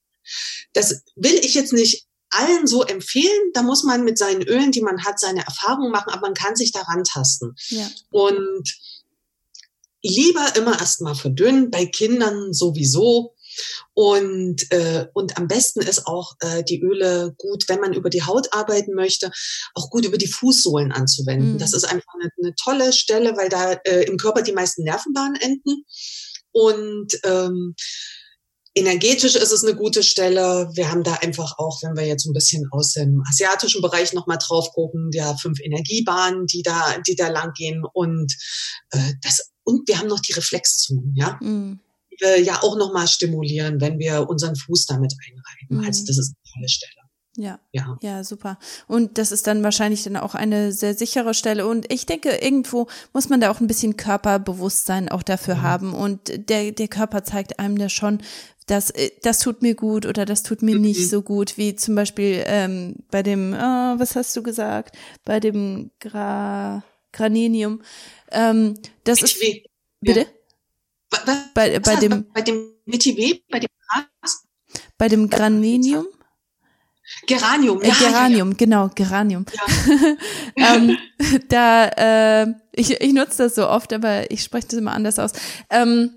Das 0.72 1.02
will 1.16 1.34
ich 1.42 1.54
jetzt 1.54 1.72
nicht 1.72 2.06
allen 2.30 2.66
so 2.66 2.82
empfehlen. 2.82 3.50
Da 3.52 3.62
muss 3.62 3.84
man 3.84 4.04
mit 4.04 4.18
seinen 4.18 4.42
Ölen, 4.42 4.72
die 4.72 4.82
man 4.82 5.04
hat, 5.04 5.20
seine 5.20 5.44
Erfahrungen 5.44 5.92
machen, 5.92 6.10
aber 6.10 6.22
man 6.22 6.34
kann 6.34 6.56
sich 6.56 6.72
daran 6.72 7.04
tasten. 7.04 7.54
Ja. 7.68 7.88
Und 8.10 8.74
lieber 10.02 10.56
immer 10.56 10.78
erstmal 10.78 11.14
verdünnen, 11.14 11.70
bei 11.70 11.86
Kindern 11.86 12.52
sowieso. 12.52 13.34
Und, 13.94 14.70
äh, 14.72 15.06
und 15.12 15.36
am 15.36 15.48
besten 15.48 15.80
ist 15.80 16.06
auch 16.06 16.34
äh, 16.40 16.62
die 16.64 16.80
Öle 16.80 17.34
gut, 17.36 17.64
wenn 17.68 17.80
man 17.80 17.92
über 17.92 18.10
die 18.10 18.22
Haut 18.22 18.52
arbeiten 18.52 18.94
möchte, 18.94 19.30
auch 19.74 19.90
gut 19.90 20.04
über 20.04 20.18
die 20.18 20.26
Fußsohlen 20.26 20.92
anzuwenden. 20.92 21.54
Mhm. 21.54 21.58
Das 21.58 21.72
ist 21.72 21.84
einfach 21.84 22.14
eine, 22.20 22.30
eine, 22.42 22.54
tolle 22.54 22.92
Stelle, 22.92 23.36
weil 23.36 23.48
da 23.48 23.72
äh, 23.72 24.04
im 24.04 24.16
Körper 24.16 24.42
die 24.42 24.52
meisten 24.52 24.84
Nervenbahnen 24.84 25.36
enden. 25.36 25.84
Und 26.52 27.12
ähm, 27.24 27.74
energetisch 28.74 29.34
ist 29.34 29.52
es 29.52 29.64
eine 29.64 29.76
gute 29.76 30.02
Stelle. 30.02 30.70
Wir 30.74 30.90
haben 30.90 31.02
da 31.02 31.14
einfach 31.14 31.58
auch, 31.58 31.82
wenn 31.82 31.96
wir 31.96 32.06
jetzt 32.06 32.26
ein 32.26 32.32
bisschen 32.32 32.66
aus 32.70 32.92
dem 32.92 33.22
asiatischen 33.28 33.82
Bereich 33.82 34.12
nochmal 34.12 34.38
drauf 34.38 34.70
gucken, 34.72 35.10
ja 35.12 35.36
fünf 35.36 35.60
Energiebahnen, 35.60 36.46
die 36.46 36.62
da, 36.62 36.98
die 37.06 37.16
da 37.16 37.28
lang 37.28 37.52
gehen. 37.54 37.84
Und 37.92 38.32
äh, 38.90 39.12
das 39.22 39.50
und 39.64 39.88
wir 39.88 39.98
haben 39.98 40.08
noch 40.08 40.20
die 40.20 40.32
Reflexzonen, 40.32 41.14
ja. 41.14 41.38
Mhm 41.40 41.80
wir 42.22 42.40
ja 42.40 42.62
auch 42.62 42.76
nochmal 42.76 43.08
stimulieren, 43.08 43.80
wenn 43.80 43.98
wir 43.98 44.28
unseren 44.28 44.56
Fuß 44.56 44.86
damit 44.86 45.12
einreiten. 45.12 45.78
Mhm. 45.78 45.86
Also 45.86 46.04
das 46.06 46.18
ist 46.18 46.34
eine 46.34 46.52
tolle 46.54 46.68
Stelle. 46.68 47.02
Ja. 47.36 47.58
ja. 47.72 47.96
Ja, 48.02 48.24
super. 48.24 48.58
Und 48.88 49.16
das 49.16 49.32
ist 49.32 49.46
dann 49.46 49.62
wahrscheinlich 49.62 50.04
dann 50.04 50.16
auch 50.16 50.34
eine 50.34 50.72
sehr 50.72 50.94
sichere 50.94 51.32
Stelle. 51.32 51.66
Und 51.66 51.90
ich 51.90 52.04
denke, 52.04 52.30
irgendwo 52.30 52.88
muss 53.14 53.30
man 53.30 53.40
da 53.40 53.50
auch 53.50 53.60
ein 53.60 53.66
bisschen 53.66 53.96
Körperbewusstsein 53.96 55.08
auch 55.08 55.22
dafür 55.22 55.56
mhm. 55.56 55.62
haben. 55.62 55.94
Und 55.94 56.48
der, 56.50 56.72
der 56.72 56.88
Körper 56.88 57.24
zeigt 57.24 57.58
einem 57.58 57.78
da 57.78 57.88
schon, 57.88 58.22
dass 58.66 58.90
äh, 58.90 59.10
das 59.22 59.38
tut 59.38 59.62
mir 59.62 59.74
gut 59.74 60.04
oder 60.04 60.24
das 60.26 60.42
tut 60.42 60.62
mir 60.62 60.76
mhm. 60.76 60.82
nicht 60.82 61.08
so 61.08 61.22
gut, 61.22 61.56
wie 61.56 61.74
zum 61.74 61.94
Beispiel 61.94 62.42
ähm, 62.46 62.96
bei 63.10 63.22
dem, 63.22 63.54
oh, 63.54 63.98
was 63.98 64.14
hast 64.14 64.36
du 64.36 64.42
gesagt, 64.42 64.96
bei 65.24 65.40
dem 65.40 65.90
Gra 66.00 66.84
Graninium. 67.12 67.82
Ähm, 68.30 68.74
das 69.04 69.22
ist, 69.22 69.38
bitte? 70.00 70.20
Ja. 70.20 70.26
Bei, 71.54 71.78
bei 71.78 71.96
dem, 71.96 72.26
bei 72.32 72.42
dem 72.42 72.72
Vetiver, 72.86 73.38
bei 73.50 73.60
dem 73.60 73.68
Gras? 73.88 74.44
Bei 74.98 75.08
dem 75.08 75.28
Graninium? 75.28 76.06
Geranium, 77.26 77.82
ja. 77.82 77.88
Äh, 77.88 77.98
Geranium, 77.98 78.48
ja, 78.48 78.52
ja. 78.52 78.56
genau, 78.56 78.90
Geranium. 78.94 79.46
Ja. 80.56 80.74
ähm, 80.74 80.96
da, 81.48 81.88
äh, 81.88 82.46
ich, 82.72 83.00
ich 83.00 83.12
nutze 83.12 83.44
das 83.44 83.54
so 83.54 83.68
oft, 83.68 83.92
aber 83.92 84.30
ich 84.30 84.42
spreche 84.42 84.68
das 84.68 84.78
immer 84.78 84.92
anders 84.92 85.18
aus. 85.18 85.32
Ähm, 85.70 86.10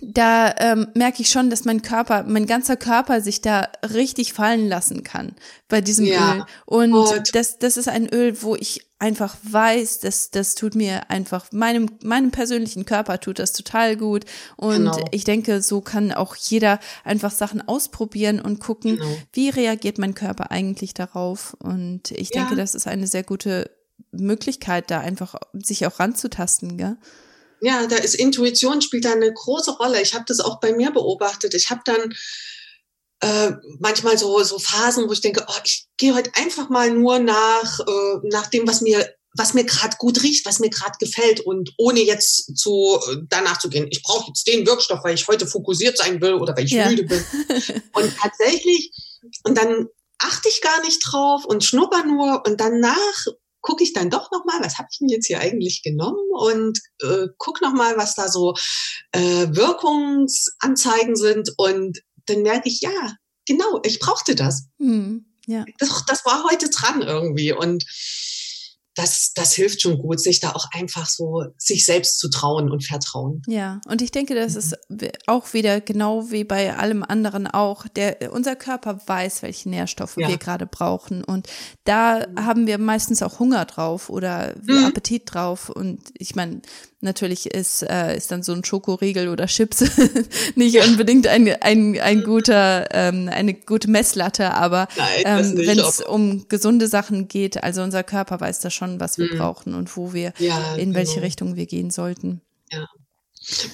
da 0.00 0.54
ähm, 0.58 0.88
merke 0.94 1.22
ich 1.22 1.28
schon, 1.28 1.50
dass 1.50 1.64
mein 1.64 1.82
Körper, 1.82 2.24
mein 2.26 2.46
ganzer 2.46 2.76
Körper 2.76 3.20
sich 3.20 3.40
da 3.42 3.68
richtig 3.82 4.32
fallen 4.32 4.68
lassen 4.68 5.02
kann 5.02 5.36
bei 5.68 5.80
diesem 5.80 6.06
ja. 6.06 6.36
Öl. 6.36 6.44
Und 6.64 7.34
das, 7.34 7.58
das 7.58 7.76
ist 7.76 7.88
ein 7.88 8.08
Öl, 8.08 8.42
wo 8.42 8.56
ich 8.56 8.86
einfach 9.02 9.36
weiß, 9.42 9.98
dass 9.98 10.30
das 10.30 10.54
tut 10.54 10.76
mir 10.76 11.10
einfach 11.10 11.50
meinem 11.50 11.90
meinem 12.04 12.30
persönlichen 12.30 12.84
Körper 12.84 13.18
tut 13.18 13.40
das 13.40 13.52
total 13.52 13.96
gut. 13.96 14.24
Und 14.56 14.76
genau. 14.76 15.04
ich 15.10 15.24
denke, 15.24 15.60
so 15.60 15.80
kann 15.80 16.12
auch 16.12 16.36
jeder 16.36 16.78
einfach 17.02 17.32
Sachen 17.32 17.66
ausprobieren 17.66 18.40
und 18.40 18.60
gucken, 18.60 18.98
genau. 18.98 19.18
wie 19.32 19.48
reagiert 19.48 19.98
mein 19.98 20.14
Körper 20.14 20.52
eigentlich 20.52 20.94
darauf. 20.94 21.56
Und 21.58 22.12
ich 22.12 22.30
denke, 22.30 22.50
ja. 22.52 22.56
das 22.56 22.76
ist 22.76 22.86
eine 22.86 23.08
sehr 23.08 23.24
gute 23.24 23.72
Möglichkeit, 24.12 24.88
da 24.92 25.00
einfach 25.00 25.34
sich 25.52 25.84
auch 25.84 25.98
ranzutasten, 25.98 26.78
gell? 26.78 26.96
Ja, 27.60 27.86
da 27.88 27.96
ist 27.96 28.14
Intuition 28.14 28.82
spielt 28.82 29.04
da 29.04 29.12
eine 29.12 29.32
große 29.32 29.72
Rolle. 29.78 30.00
Ich 30.00 30.14
habe 30.14 30.24
das 30.28 30.38
auch 30.38 30.60
bei 30.60 30.72
mir 30.72 30.92
beobachtet. 30.92 31.54
Ich 31.54 31.70
habe 31.70 31.82
dann 31.84 32.14
äh, 33.22 33.52
manchmal 33.78 34.18
so 34.18 34.42
so 34.42 34.58
Phasen, 34.58 35.08
wo 35.08 35.12
ich 35.12 35.20
denke, 35.20 35.46
oh, 35.48 35.60
ich 35.64 35.86
gehe 35.96 36.14
heute 36.14 36.32
einfach 36.34 36.68
mal 36.68 36.90
nur 36.90 37.20
nach 37.20 37.80
äh, 37.80 38.18
nach 38.24 38.48
dem, 38.48 38.66
was 38.66 38.80
mir 38.80 39.08
was 39.34 39.54
mir 39.54 39.64
gerade 39.64 39.96
gut 39.96 40.22
riecht, 40.22 40.44
was 40.44 40.58
mir 40.58 40.68
gerade 40.68 40.98
gefällt 41.00 41.40
und 41.40 41.72
ohne 41.78 42.00
jetzt 42.00 42.56
zu 42.56 42.98
danach 43.28 43.58
zu 43.58 43.70
gehen, 43.70 43.86
ich 43.90 44.02
brauche 44.02 44.26
jetzt 44.28 44.46
den 44.46 44.66
Wirkstoff, 44.66 45.02
weil 45.04 45.14
ich 45.14 45.26
heute 45.26 45.46
fokussiert 45.46 45.96
sein 45.96 46.20
will 46.20 46.34
oder 46.34 46.54
weil 46.54 46.64
ich 46.64 46.72
ja. 46.72 46.88
müde 46.88 47.04
bin. 47.04 47.24
und 47.94 48.12
tatsächlich 48.18 48.92
und 49.44 49.56
dann 49.56 49.86
achte 50.18 50.48
ich 50.48 50.60
gar 50.60 50.82
nicht 50.82 51.00
drauf 51.00 51.44
und 51.44 51.64
schnupper 51.64 52.04
nur 52.04 52.42
und 52.46 52.60
danach 52.60 53.26
gucke 53.62 53.84
ich 53.84 53.92
dann 53.92 54.10
doch 54.10 54.30
noch 54.32 54.44
mal, 54.44 54.60
was 54.60 54.76
habe 54.76 54.88
ich 54.90 54.98
denn 54.98 55.08
jetzt 55.08 55.26
hier 55.26 55.38
eigentlich 55.38 55.82
genommen 55.82 56.28
und 56.32 56.80
äh, 57.02 57.28
guck 57.38 57.62
noch 57.62 57.72
mal, 57.72 57.96
was 57.96 58.16
da 58.16 58.28
so 58.28 58.54
äh, 59.12 59.46
Wirkungsanzeigen 59.50 61.14
sind 61.14 61.52
und 61.56 62.00
dann 62.26 62.42
merke 62.42 62.68
ich, 62.68 62.80
ja, 62.80 63.16
genau, 63.46 63.80
ich 63.84 63.98
brauchte 63.98 64.34
das. 64.34 64.68
Hm, 64.78 65.26
ja. 65.46 65.64
Das, 65.78 66.04
das 66.06 66.24
war 66.24 66.44
heute 66.44 66.70
dran 66.70 67.02
irgendwie 67.02 67.52
und 67.52 67.84
das, 68.94 69.32
das 69.34 69.54
hilft 69.54 69.80
schon 69.80 69.98
gut, 69.98 70.20
sich 70.20 70.40
da 70.40 70.50
auch 70.50 70.66
einfach 70.72 71.08
so 71.08 71.44
sich 71.56 71.86
selbst 71.86 72.18
zu 72.18 72.28
trauen 72.28 72.70
und 72.70 72.84
vertrauen. 72.84 73.42
Ja, 73.46 73.80
und 73.86 74.02
ich 74.02 74.10
denke, 74.10 74.34
das 74.34 74.54
ist 74.54 74.76
auch 75.26 75.54
wieder 75.54 75.80
genau 75.80 76.30
wie 76.30 76.44
bei 76.44 76.76
allem 76.76 77.02
anderen 77.02 77.46
auch. 77.46 77.88
Der, 77.88 78.32
unser 78.32 78.54
Körper 78.54 79.00
weiß, 79.06 79.42
welche 79.42 79.70
Nährstoffe 79.70 80.18
ja. 80.18 80.28
wir 80.28 80.36
gerade 80.36 80.66
brauchen. 80.66 81.24
Und 81.24 81.48
da 81.84 82.26
mhm. 82.26 82.44
haben 82.44 82.66
wir 82.66 82.78
meistens 82.78 83.22
auch 83.22 83.38
Hunger 83.38 83.64
drauf 83.64 84.10
oder 84.10 84.54
mhm. 84.62 84.84
Appetit 84.84 85.22
drauf. 85.32 85.70
Und 85.70 86.00
ich 86.18 86.34
meine, 86.34 86.60
Natürlich 87.04 87.46
ist, 87.46 87.82
äh, 87.82 88.16
ist 88.16 88.30
dann 88.30 88.44
so 88.44 88.52
ein 88.52 88.64
Schokoriegel 88.64 89.28
oder 89.28 89.46
Chips 89.46 89.84
nicht 90.54 90.78
unbedingt 90.86 91.26
ein, 91.26 91.48
ein, 91.60 92.00
ein 92.00 92.22
guter, 92.22 92.86
ähm, 92.92 93.28
eine 93.28 93.54
gute 93.54 93.90
Messlatte, 93.90 94.54
aber 94.54 94.86
ähm, 95.24 95.56
wenn 95.56 95.80
es 95.80 96.00
um 96.00 96.46
gesunde 96.48 96.86
Sachen 96.86 97.26
geht, 97.26 97.62
also 97.62 97.82
unser 97.82 98.04
Körper 98.04 98.40
weiß 98.40 98.60
da 98.60 98.70
schon, 98.70 99.00
was 99.00 99.18
wir 99.18 99.32
mhm. 99.32 99.38
brauchen 99.38 99.74
und 99.74 99.96
wo 99.96 100.12
wir, 100.12 100.32
ja, 100.38 100.76
in 100.76 100.94
welche 100.94 101.14
genau. 101.14 101.24
Richtung 101.26 101.56
wir 101.56 101.66
gehen 101.66 101.90
sollten. 101.90 102.40
Ja. 102.70 102.86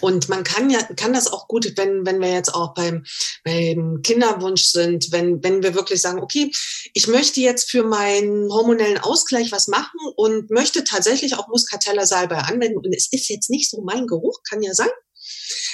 Und 0.00 0.28
man 0.28 0.44
kann 0.44 0.70
ja, 0.70 0.82
kann 0.96 1.12
das 1.12 1.32
auch 1.32 1.48
gut, 1.48 1.72
wenn, 1.76 2.06
wenn 2.06 2.20
wir 2.20 2.32
jetzt 2.32 2.54
auch 2.54 2.74
beim, 2.74 3.04
beim 3.44 4.00
Kinderwunsch 4.02 4.64
sind, 4.64 5.12
wenn, 5.12 5.42
wenn 5.42 5.62
wir 5.62 5.74
wirklich 5.74 6.00
sagen, 6.00 6.20
okay, 6.20 6.50
ich 6.94 7.06
möchte 7.06 7.40
jetzt 7.40 7.70
für 7.70 7.84
meinen 7.84 8.50
hormonellen 8.50 8.98
Ausgleich 8.98 9.52
was 9.52 9.68
machen 9.68 9.98
und 10.16 10.50
möchte 10.50 10.84
tatsächlich 10.84 11.36
auch 11.36 11.48
Muscatella 11.48 12.06
Salbei 12.06 12.38
anwenden 12.38 12.78
und 12.78 12.94
es 12.94 13.08
ist 13.12 13.28
jetzt 13.28 13.50
nicht 13.50 13.70
so 13.70 13.82
mein 13.82 14.06
Geruch, 14.06 14.40
kann 14.48 14.62
ja 14.62 14.74
sein. 14.74 14.88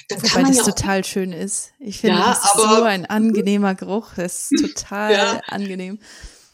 Dann 0.08 0.18
Wobei 0.18 0.28
kann 0.28 0.42
man 0.42 0.50
das 0.50 0.66
ja 0.66 0.72
total 0.72 1.04
schön 1.04 1.32
ist. 1.32 1.70
Ich 1.78 2.00
finde, 2.00 2.18
ja, 2.18 2.28
das 2.28 2.38
ist 2.38 2.50
aber, 2.50 2.76
so 2.76 2.82
ein 2.82 3.06
angenehmer 3.06 3.74
Geruch. 3.74 4.10
Das 4.16 4.50
ist 4.50 4.60
total 4.60 5.12
ja. 5.12 5.40
angenehm. 5.46 5.98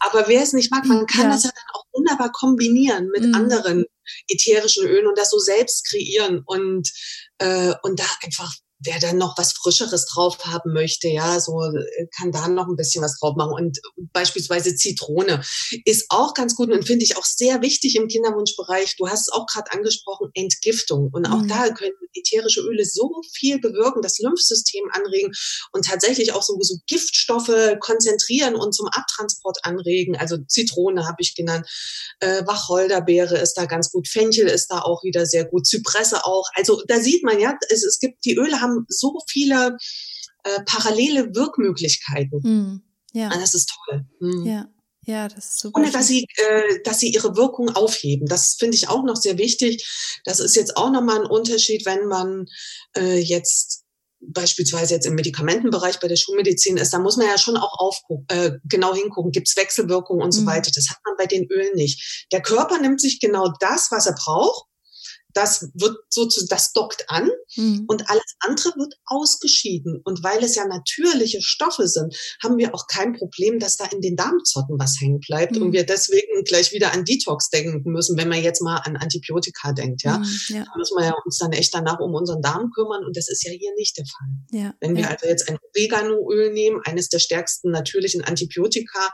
Aber 0.01 0.28
wer 0.28 0.43
es 0.43 0.53
nicht 0.53 0.70
mag, 0.70 0.84
man 0.86 1.07
kann 1.07 1.24
ja. 1.24 1.30
das 1.30 1.45
ja 1.45 1.51
dann 1.51 1.64
auch 1.74 1.84
wunderbar 1.93 2.32
kombinieren 2.32 3.09
mit 3.12 3.24
mhm. 3.24 3.34
anderen 3.34 3.84
ätherischen 4.28 4.86
Ölen 4.86 5.06
und 5.06 5.18
das 5.18 5.30
so 5.30 5.38
selbst 5.38 5.88
kreieren 5.88 6.42
und, 6.46 6.90
äh, 7.38 7.74
und 7.82 7.98
da 7.98 8.06
einfach 8.22 8.52
wer 8.81 8.99
dann 8.99 9.18
noch 9.18 9.37
was 9.37 9.53
Frischeres 9.53 10.07
drauf 10.07 10.39
haben 10.47 10.72
möchte, 10.72 11.09
ja, 11.09 11.39
so 11.41 11.62
äh, 11.62 12.07
kann 12.16 12.33
da 12.33 12.49
noch 12.49 12.66
ein 12.66 12.76
bisschen 12.76 13.03
was 13.03 13.18
drauf 13.18 13.37
machen. 13.37 13.53
Und 13.53 13.78
beispielsweise 14.12 14.74
Zitrone 14.74 15.43
ist 15.85 16.07
auch 16.09 16.35
ganz 16.35 16.57
gut 16.57 16.70
und 16.70 16.87
finde 16.87 17.05
ich 17.05 17.16
auch 17.16 17.24
sehr 17.24 17.62
wichtig 17.62 17.97
im 17.97 18.09
Kinderwunschbereich. 18.09 18.97
Du 18.97 19.09
hast 19.09 19.28
es 19.28 19.33
auch 19.33 19.47
gerade 19.47 19.72
angesprochen, 19.72 20.31
Entgiftung. 20.35 21.11
Und 21.12 21.26
auch 21.26 21.43
mhm. 21.43 21.49
da 21.49 21.68
können 21.70 21.93
ätherische 22.14 22.61
Öle 22.61 22.85
so 22.85 23.22
viel 23.33 23.61
bewirken, 23.61 24.03
das 24.03 24.18
Lymphsystem 24.18 24.85
anregen 24.93 25.33
und 25.72 25.85
tatsächlich 25.85 26.33
auch 26.33 26.43
so, 26.43 26.57
so 26.61 26.76
Giftstoffe 26.87 27.76
konzentrieren 27.81 28.55
und 28.55 28.74
zum 28.74 28.89
Abtransport 28.89 29.59
anregen. 29.62 30.16
Also 30.16 30.39
Zitrone 30.49 31.07
habe 31.07 31.16
ich 31.20 31.35
genannt, 31.35 31.66
äh, 32.20 32.45
Wacholderbeere 32.47 33.39
ist 33.39 33.55
da 33.55 33.66
ganz 33.66 33.91
gut, 33.91 34.09
Fenchel 34.09 34.47
ist 34.47 34.68
da 34.68 34.81
auch 34.81 35.03
wieder 35.05 35.26
sehr 35.26 35.45
gut, 35.45 35.66
Zypresse 35.66 36.24
auch. 36.24 36.49
Also 36.55 36.83
da 36.87 37.01
sieht 37.01 37.22
man 37.24 37.39
ja, 37.39 37.57
es, 37.68 37.85
es 37.85 37.99
gibt, 37.99 38.24
die 38.24 38.37
Öle 38.37 38.61
haben 38.61 38.70
so 38.89 39.18
viele 39.29 39.77
äh, 40.45 40.62
parallele 40.64 41.35
Wirkmöglichkeiten. 41.35 42.43
Hm. 42.43 42.83
Ja. 43.12 43.27
Und 43.27 43.35
ah, 43.35 43.41
das 43.41 43.55
ist 43.55 43.73
toll. 43.87 44.05
Hm. 44.21 44.47
Ja. 44.47 44.68
Ja, 45.07 45.29
das 45.29 45.47
ist 45.47 45.61
super. 45.61 45.81
Ohne 45.81 45.91
dass 45.91 46.07
sie, 46.07 46.27
äh, 46.37 46.83
dass 46.85 47.01
sie 47.01 47.11
ihre 47.11 47.35
Wirkung 47.35 47.71
aufheben. 47.71 48.27
Das 48.27 48.57
finde 48.59 48.77
ich 48.77 48.89
auch 48.89 49.03
noch 49.03 49.16
sehr 49.16 49.39
wichtig. 49.39 50.21
Das 50.25 50.41
ist 50.41 50.55
jetzt 50.55 50.77
auch 50.77 50.91
nochmal 50.91 51.21
ein 51.23 51.27
Unterschied, 51.27 51.87
wenn 51.87 52.07
man 52.07 52.47
äh, 52.95 53.18
jetzt 53.18 53.85
beispielsweise 54.21 54.95
jetzt 54.95 55.07
im 55.07 55.14
Medikamentenbereich 55.14 55.99
bei 55.99 56.09
der 56.09 56.16
Schulmedizin 56.16 56.77
ist, 56.77 56.93
da 56.93 56.99
muss 56.99 57.16
man 57.16 57.27
ja 57.27 57.39
schon 57.39 57.57
auch 57.57 57.79
aufgucken, 57.79 58.27
äh, 58.29 58.53
genau 58.64 58.95
hingucken, 58.95 59.33
gibt 59.33 59.49
es 59.49 59.57
Wechselwirkungen 59.57 60.23
und 60.23 60.33
so 60.33 60.43
mhm. 60.43 60.47
weiter. 60.47 60.71
Das 60.75 60.91
hat 60.91 60.99
man 61.07 61.16
bei 61.16 61.27
den 61.27 61.47
Ölen 61.51 61.75
nicht. 61.75 62.27
Der 62.31 62.43
Körper 62.43 62.79
nimmt 62.79 63.01
sich 63.01 63.18
genau 63.18 63.51
das, 63.61 63.91
was 63.91 64.07
er 64.07 64.14
braucht 64.14 64.66
das 65.35 65.68
wird 65.74 65.97
sozusagen, 66.09 66.49
das 66.49 66.72
dockt 66.72 67.05
an 67.09 67.31
mhm. 67.57 67.85
und 67.89 68.09
alles 68.11 68.35
andere 68.41 68.70
wird 68.76 68.95
ausgeschieden. 69.07 70.01
Und 70.05 70.22
weil 70.22 70.43
es 70.43 70.55
ja 70.55 70.66
natürliche 70.66 71.41
Stoffe 71.43 71.89
sind, 71.89 72.14
haben 72.43 72.59
wir 72.59 72.74
auch 72.74 72.87
kein 72.87 73.12
Problem, 73.12 73.59
dass 73.59 73.76
da 73.76 73.87
in 73.87 74.01
den 74.01 74.16
Darmzotten 74.16 74.78
was 74.78 74.97
hängen 75.01 75.20
bleibt 75.20 75.57
mhm. 75.57 75.62
und 75.62 75.72
wir 75.72 75.85
deswegen 75.85 76.45
gleich 76.45 76.72
wieder 76.72 76.93
an 76.93 77.05
Detox 77.05 77.51
denken 77.51 77.83
müssen, 77.91 78.16
wenn 78.16 78.28
man 78.28 78.43
jetzt 78.43 78.62
mal 78.62 78.78
an 78.78 78.97
Antibiotika 78.97 79.72
denkt, 79.72 80.03
ja. 80.03 80.18
Mhm, 80.18 80.39
ja. 80.49 80.64
Da 80.64 80.72
müssen 80.76 80.97
wir 80.97 81.05
ja 81.05 81.14
uns 81.24 81.39
dann 81.39 81.53
echt 81.53 81.74
danach 81.74 82.01
um 82.01 82.14
unseren 82.14 82.43
Darm 82.43 82.70
kümmern 82.74 83.05
und 83.05 83.16
das 83.16 83.28
ist 83.28 83.45
ja 83.45 83.53
hier 83.53 83.72
nicht 83.76 83.97
der 83.97 84.07
Fall. 84.07 84.61
Ja. 84.61 84.74
Wenn 84.81 84.95
wir 84.95 85.03
ja. 85.03 85.09
also 85.11 85.26
jetzt 85.26 85.49
ein 85.49 85.59
Oreganoöl 85.74 86.53
nehmen, 86.53 86.81
eines 86.85 87.09
der 87.09 87.18
stärksten 87.18 87.70
natürlichen 87.70 88.22
Antibiotika, 88.22 89.11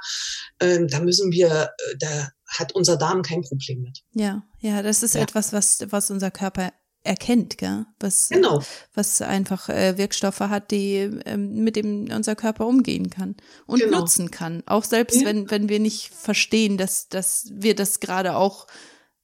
äh, 0.59 0.87
da 0.87 1.01
müssen 1.01 1.31
wir, 1.33 1.49
äh, 1.49 1.97
da 1.99 2.29
hat 2.47 2.73
unser 2.73 2.97
Darm 2.97 3.23
kein 3.23 3.43
Problem 3.43 3.83
mit. 3.83 4.03
Ja, 4.13 4.45
ja, 4.61 4.83
das 4.83 5.03
ist 5.03 5.15
ja. 5.15 5.23
etwas, 5.23 5.53
was, 5.53 5.87
was 5.91 6.11
unser 6.11 6.31
Körper 6.31 6.73
erkennt, 7.07 7.57
gell? 7.59 7.87
Was, 8.01 8.29
genau. 8.29 8.63
was 8.95 9.23
einfach 9.23 9.69
äh, 9.69 9.97
Wirkstoffe 9.97 10.41
hat, 10.41 10.71
die 10.71 10.97
ähm, 11.25 11.63
mit 11.63 11.77
dem 11.77 12.09
unser 12.13 12.35
Körper 12.37 12.67
umgehen 12.67 13.11
kann 13.11 13.37
und 13.67 13.81
genau. 13.81 14.01
nutzen 14.01 14.31
kann. 14.31 14.63
Auch 14.67 14.85
selbst 14.85 15.21
ja. 15.21 15.27
wenn, 15.27 15.51
wenn 15.51 15.69
wir 15.69 15.81
nicht 15.81 16.13
verstehen, 16.13 16.77
dass, 16.77 17.09
dass 17.09 17.49
wir 17.53 17.75
das 17.75 18.01
gerade 18.01 18.37
auch 18.37 18.67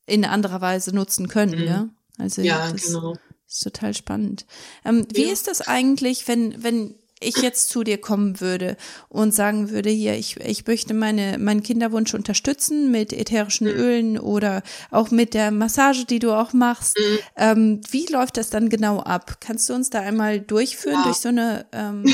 in 0.07 0.25
anderer 0.25 0.61
Weise 0.61 0.95
nutzen 0.95 1.29
können, 1.29 1.61
mhm. 1.61 1.67
ja. 1.67 1.89
Also 2.19 2.43
ja, 2.43 2.71
das 2.71 2.87
genau. 2.87 3.17
ist 3.47 3.63
total 3.63 3.95
spannend. 3.95 4.47
Ähm, 4.85 5.07
wie 5.13 5.27
ja. 5.27 5.33
ist 5.33 5.49
das 5.49 5.61
eigentlich, 5.63 6.29
wenn, 6.29 6.63
wenn 6.63 6.95
ich 7.23 7.37
jetzt 7.39 7.69
zu 7.69 7.85
dir 7.85 7.99
kommen 7.99 8.41
würde 8.41 8.77
und 9.09 9.35
sagen 9.35 9.71
würde, 9.71 9.91
hier, 9.91 10.15
ich, 10.15 10.39
ich 10.41 10.67
möchte 10.67 10.95
meine, 10.95 11.39
meinen 11.39 11.63
Kinderwunsch 11.63 12.15
unterstützen 12.15 12.91
mit 12.91 13.13
ätherischen 13.13 13.67
mhm. 13.67 13.75
Ölen 13.75 14.19
oder 14.19 14.63
auch 14.91 15.11
mit 15.11 15.35
der 15.35 15.51
Massage, 15.51 16.05
die 16.05 16.19
du 16.19 16.33
auch 16.33 16.53
machst. 16.53 16.99
Mhm. 16.99 17.19
Ähm, 17.37 17.81
wie 17.91 18.07
läuft 18.07 18.37
das 18.37 18.51
dann 18.51 18.69
genau 18.69 19.01
ab? 19.01 19.39
Kannst 19.41 19.69
du 19.69 19.75
uns 19.75 19.91
da 19.91 20.01
einmal 20.01 20.41
durchführen 20.41 20.97
ja. 20.97 21.05
durch 21.05 21.17
so 21.17 21.29
eine 21.29 21.67
ähm, 21.73 22.05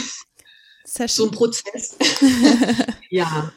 Session? 0.84 1.08
So 1.28 1.32
ein 1.32 1.36
Prozess. 1.36 1.96
ja. 3.10 3.52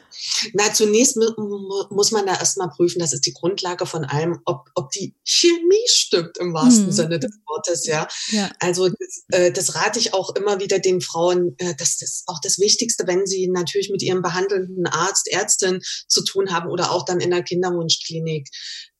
Na, 0.54 0.72
zunächst 0.72 1.16
muss 1.16 2.10
man 2.10 2.26
da 2.26 2.34
erstmal 2.34 2.70
prüfen, 2.70 2.98
das 2.98 3.12
ist 3.12 3.26
die 3.26 3.32
Grundlage 3.32 3.86
von 3.86 4.04
allem, 4.04 4.40
ob, 4.44 4.68
ob 4.74 4.90
die 4.90 5.14
Chemie 5.24 5.86
stimmt 5.86 6.38
im 6.38 6.52
wahrsten 6.52 6.86
mhm. 6.86 6.92
Sinne 6.92 7.18
des 7.18 7.32
Wortes, 7.46 7.86
ja. 7.86 8.08
ja. 8.30 8.50
Also 8.58 8.88
das, 8.88 9.24
äh, 9.28 9.52
das 9.52 9.74
rate 9.74 9.98
ich 9.98 10.14
auch 10.14 10.34
immer 10.34 10.60
wieder 10.60 10.78
den 10.78 11.00
Frauen, 11.00 11.54
äh, 11.58 11.74
das 11.76 12.00
ist 12.00 12.24
auch 12.26 12.40
das 12.42 12.58
Wichtigste, 12.58 13.06
wenn 13.06 13.26
sie 13.26 13.48
natürlich 13.48 13.90
mit 13.90 14.02
ihrem 14.02 14.22
behandelnden 14.22 14.86
Arzt, 14.86 15.28
Ärztin 15.30 15.80
zu 16.08 16.24
tun 16.24 16.52
haben 16.52 16.70
oder 16.70 16.92
auch 16.92 17.04
dann 17.04 17.20
in 17.20 17.30
der 17.30 17.42
Kinderwunschklinik. 17.42 18.48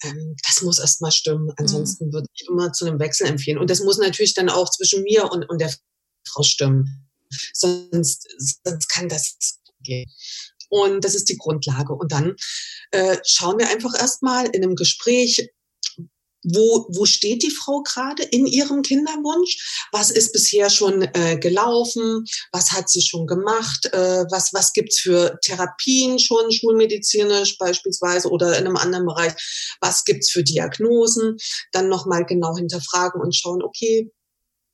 Ähm, 0.02 0.36
das 0.44 0.62
muss 0.62 0.78
erstmal 0.78 1.12
stimmen. 1.12 1.44
Mhm. 1.44 1.54
Ansonsten 1.56 2.12
würde 2.12 2.26
ich 2.34 2.48
immer 2.48 2.72
zu 2.72 2.86
einem 2.86 2.98
Wechsel 2.98 3.26
empfehlen. 3.26 3.58
Und 3.58 3.70
das 3.70 3.80
muss 3.80 3.98
natürlich 3.98 4.34
dann 4.34 4.48
auch 4.48 4.70
zwischen 4.70 5.02
mir 5.02 5.30
und, 5.30 5.48
und 5.48 5.60
der 5.60 5.72
Frau 6.28 6.42
stimmen. 6.42 7.08
Sonst, 7.52 8.28
sonst 8.64 8.88
kann 8.88 9.08
das 9.08 9.36
gehen. 9.82 10.10
Und 10.72 11.04
das 11.04 11.14
ist 11.14 11.28
die 11.28 11.36
Grundlage. 11.36 11.92
Und 11.92 12.12
dann 12.12 12.34
äh, 12.92 13.18
schauen 13.26 13.58
wir 13.58 13.68
einfach 13.68 13.92
erstmal 13.94 14.46
in 14.46 14.64
einem 14.64 14.74
Gespräch, 14.74 15.50
wo, 16.44 16.86
wo 16.88 17.04
steht 17.04 17.42
die 17.42 17.50
Frau 17.50 17.82
gerade 17.82 18.22
in 18.22 18.46
ihrem 18.46 18.80
Kinderwunsch? 18.80 19.86
Was 19.92 20.10
ist 20.10 20.32
bisher 20.32 20.70
schon 20.70 21.02
äh, 21.02 21.36
gelaufen? 21.38 22.24
Was 22.52 22.72
hat 22.72 22.88
sie 22.88 23.02
schon 23.02 23.26
gemacht? 23.26 23.86
Äh, 23.92 24.24
was 24.30 24.54
was 24.54 24.72
gibt's 24.72 24.98
für 24.98 25.38
Therapien 25.44 26.18
schon 26.18 26.50
schulmedizinisch 26.50 27.58
beispielsweise 27.58 28.30
oder 28.30 28.58
in 28.58 28.66
einem 28.66 28.76
anderen 28.76 29.04
Bereich? 29.04 29.34
Was 29.82 30.04
gibt's 30.04 30.30
für 30.30 30.42
Diagnosen? 30.42 31.36
Dann 31.72 31.90
nochmal 31.90 32.24
genau 32.24 32.56
hinterfragen 32.56 33.20
und 33.20 33.36
schauen, 33.36 33.62
okay, 33.62 34.10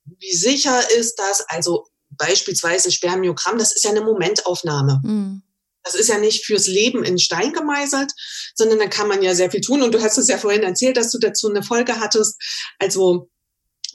wie 0.05 0.33
sicher 0.33 0.81
ist 0.97 1.19
das? 1.19 1.43
Also 1.49 1.85
beispielsweise 2.09 2.89
Spermiogramm, 2.89 3.57
das 3.57 3.75
ist 3.75 3.83
ja 3.83 3.91
eine 3.91 4.01
Momentaufnahme. 4.01 5.01
Mhm. 5.03 5.43
Das 5.83 5.95
ist 5.95 6.09
ja 6.09 6.17
nicht 6.17 6.45
fürs 6.45 6.67
Leben 6.67 7.03
in 7.03 7.17
Stein 7.17 7.53
gemeißelt, 7.53 8.11
sondern 8.55 8.79
da 8.79 8.87
kann 8.87 9.07
man 9.07 9.21
ja 9.21 9.33
sehr 9.33 9.49
viel 9.49 9.61
tun. 9.61 9.81
Und 9.81 9.93
du 9.93 10.01
hast 10.01 10.17
es 10.17 10.27
ja 10.27 10.37
vorhin 10.37 10.63
erzählt, 10.63 10.97
dass 10.97 11.11
du 11.11 11.19
dazu 11.19 11.49
eine 11.49 11.63
Folge 11.63 11.99
hattest. 11.99 12.37
Also 12.79 13.29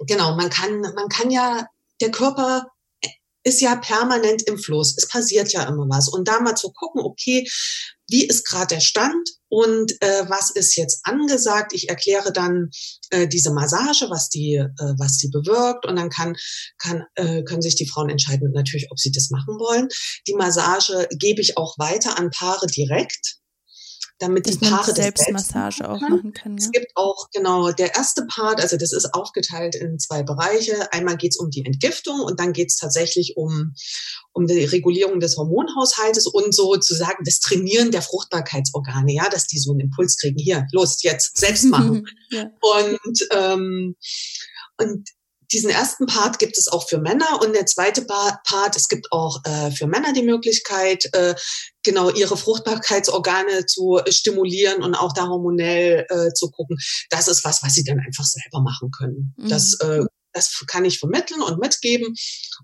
genau, 0.07 0.35
man 0.37 0.51
kann, 0.51 0.81
man 0.81 1.09
kann 1.09 1.31
ja, 1.31 1.67
der 2.01 2.11
Körper 2.11 2.67
ist 3.45 3.61
ja 3.61 3.77
permanent 3.77 4.43
im 4.45 4.59
Fluss. 4.59 4.97
Es 4.97 5.07
passiert 5.07 5.53
ja 5.53 5.65
immer 5.65 5.87
was. 5.89 6.09
Und 6.09 6.29
da 6.29 6.41
mal 6.41 6.57
zu 6.57 6.73
gucken, 6.73 7.03
okay, 7.03 7.47
wie 8.09 8.27
ist 8.27 8.47
gerade 8.47 8.75
der 8.75 8.81
Stand 8.81 9.29
und 9.49 9.93
äh, 10.01 10.25
was 10.29 10.51
ist 10.51 10.77
jetzt 10.77 11.01
angesagt. 11.05 11.73
Ich 11.73 11.89
erkläre 11.89 12.33
dann 12.33 12.71
äh, 13.11 13.29
diese 13.29 13.53
Massage, 13.53 14.11
was 14.11 14.29
die, 14.29 14.55
äh, 14.55 14.95
was 14.99 15.19
sie 15.19 15.31
bewirkt 15.31 15.87
und 15.87 15.97
dann 15.97 16.11
kann, 16.11 16.35
kann, 16.79 17.05
äh, 17.15 17.43
können 17.45 17.63
sich 17.63 17.77
die 17.77 17.89
Frauen 17.89 18.11
entscheiden 18.11 18.51
natürlich, 18.53 18.89
ob 18.91 18.99
sie 18.99 19.13
das 19.13 19.31
machen 19.31 19.59
wollen. 19.59 19.89
Die 20.27 20.35
Massage 20.35 21.07
gebe 21.19 21.41
ich 21.41 21.57
auch 21.57 21.79
weiter 21.79 22.19
an 22.19 22.31
Paare 22.31 22.67
direkt 22.67 23.37
damit 24.25 24.47
die 24.47 24.57
Paare 24.57 24.95
Selbstmassage 24.95 25.77
das 25.79 25.89
auch 25.89 26.01
machen 26.01 26.33
können. 26.33 26.57
Ja? 26.59 26.65
Es 26.65 26.71
gibt 26.73 26.93
auch 26.95 27.29
genau 27.33 27.71
der 27.73 27.95
erste 27.95 28.25
Part, 28.27 28.61
also 28.61 28.77
das 28.77 28.93
ist 28.93 29.13
aufgeteilt 29.13 29.75
in 29.75 29.99
zwei 29.99 30.23
Bereiche. 30.23 30.93
Einmal 30.93 31.17
geht 31.17 31.33
es 31.33 31.37
um 31.37 31.51
die 31.51 31.65
Entgiftung 31.65 32.21
und 32.21 32.41
dann 32.41 32.53
geht 32.53 32.71
es 32.71 32.77
tatsächlich 32.77 33.37
um 33.37 33.75
um 34.33 34.47
die 34.47 34.65
Regulierung 34.65 35.21
des 35.21 35.37
Hormonhaushaltes 35.37 36.27
und 36.27 36.55
sozusagen 36.55 37.23
das 37.25 37.39
Trainieren 37.39 37.93
der 37.93 38.03
Fruchtbarkeitsorgane, 38.03 39.13
ja, 39.13 39.29
dass 39.29 39.47
die 39.47 39.59
so 39.59 39.71
einen 39.71 39.81
Impuls 39.81 40.17
kriegen. 40.17 40.39
Hier, 40.39 40.67
los, 40.73 41.03
jetzt 41.03 41.37
selbst 41.37 41.65
machen. 41.65 42.05
ja. 42.31 42.51
Und 42.61 43.29
ähm, 43.31 43.97
und 44.77 45.09
diesen 45.53 45.71
ersten 45.71 46.07
Part 46.07 46.39
gibt 46.39 46.59
es 46.59 46.69
auch 46.69 46.89
für 46.89 46.99
Männer 46.99 47.41
und 47.41 47.55
der 47.55 47.67
zweite 47.67 48.03
Part, 48.03 48.77
es 48.77 48.89
gibt 48.89 49.13
auch 49.13 49.41
äh, 49.45 49.71
für 49.71 49.87
Männer 49.87 50.13
die 50.13 50.23
Möglichkeit, 50.23 51.09
äh, 51.13 51.35
genau 51.85 52.11
ihre 52.11 52.37
Fruchtbarkeitsorgane 52.37 53.67
zu 53.67 54.01
stimulieren 54.09 54.83
und 54.83 54.95
auch 54.95 55.13
da 55.13 55.29
hormonell 55.29 56.07
äh, 56.09 56.33
zu 56.33 56.51
gucken. 56.51 56.77
Das 57.11 57.29
ist 57.29 57.45
was, 57.45 57.63
was 57.63 57.75
sie 57.75 57.85
dann 57.85 58.01
einfach 58.01 58.25
selber 58.25 58.63
machen 58.63 58.91
können. 58.91 59.35
Mhm. 59.37 59.49
Das 59.49 59.79
äh, 59.81 60.05
das 60.35 60.65
kann 60.67 60.85
ich 60.85 60.99
vermitteln 60.99 61.41
und 61.41 61.61
mitgeben 61.61 62.13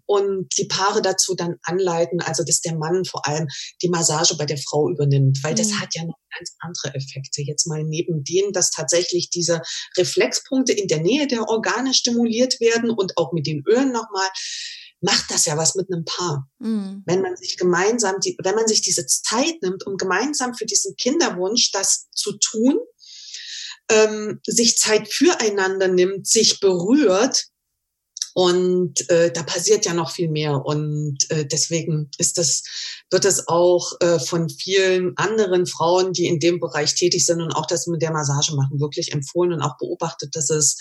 und 0.05 0.49
die 0.59 0.67
Paare 0.67 1.01
dazu 1.01 1.35
dann 1.35 1.55
anleiten, 1.63 2.21
also 2.21 2.45
dass 2.45 2.61
der 2.61 2.77
Mann 2.77 3.05
vor 3.05 3.27
allem 3.27 3.47
die 3.81 3.89
Massage 3.89 4.37
bei 4.37 4.45
der 4.45 4.59
Frau 4.59 4.91
übernimmt, 4.91 5.39
weil 5.43 5.53
mhm. 5.53 5.59
das 5.59 5.73
hat 5.75 5.95
ja 5.95 6.05
noch 6.05 6.19
ganz 6.37 6.57
andere 6.59 6.95
Effekte. 6.95 7.43
Jetzt 7.43 7.67
mal 7.67 7.83
neben 7.85 8.25
denen, 8.25 8.53
dass 8.53 8.71
tatsächlich 8.71 9.31
diese 9.31 9.63
Reflexpunkte 9.97 10.73
in 10.73 10.89
der 10.89 11.01
Nähe 11.01 11.27
der 11.27 11.49
Organe 11.49 11.95
stimuliert 11.95 12.61
werden 12.61 12.91
und 12.91 13.17
auch 13.17 13.33
mit 13.33 13.47
den 13.47 13.63
Ölen 13.67 13.93
nochmal, 13.93 14.29
macht 15.01 15.31
das 15.31 15.47
ja 15.47 15.57
was 15.57 15.75
mit 15.75 15.93
einem 15.93 16.05
Paar. 16.05 16.49
Mhm. 16.59 17.03
Wenn 17.07 17.23
man 17.23 17.37
sich 17.37 17.57
gemeinsam, 17.57 18.17
die, 18.21 18.37
wenn 18.43 18.55
man 18.55 18.69
sich 18.69 18.83
diese 18.83 19.07
Zeit 19.07 19.63
nimmt, 19.63 19.87
um 19.87 19.97
gemeinsam 19.97 20.55
für 20.55 20.67
diesen 20.67 20.97
Kinderwunsch 20.97 21.71
das 21.73 22.09
zu 22.15 22.37
tun, 22.39 22.79
ähm, 23.91 24.41
sich 24.47 24.77
Zeit 24.77 25.13
füreinander 25.13 25.89
nimmt, 25.89 26.27
sich 26.27 26.61
berührt, 26.61 27.51
und 28.33 29.11
äh, 29.11 29.33
da 29.33 29.43
passiert 29.43 29.85
ja 29.87 29.95
noch 29.95 30.13
viel 30.13 30.31
mehr. 30.31 30.65
Und 30.65 31.19
äh, 31.31 31.47
deswegen 31.47 32.11
ist 32.19 32.39
das, 32.39 32.63
wird 33.11 33.25
es 33.25 33.49
auch 33.49 33.93
äh, 34.01 34.19
von 34.19 34.49
vielen 34.49 35.17
anderen 35.17 35.67
Frauen, 35.67 36.13
die 36.13 36.27
in 36.27 36.39
dem 36.39 36.61
Bereich 36.61 36.95
tätig 36.95 37.27
sind 37.27 37.41
und 37.41 37.53
auch 37.53 37.67
das 37.67 37.87
mit 37.87 38.03
der 38.03 38.13
Massage 38.13 38.55
machen, 38.55 38.81
wirklich 38.81 39.13
empfohlen 39.13 39.53
und 39.53 39.63
auch 39.63 39.77
beobachtet, 39.79 40.37
dass 40.37 40.51
es, 40.51 40.79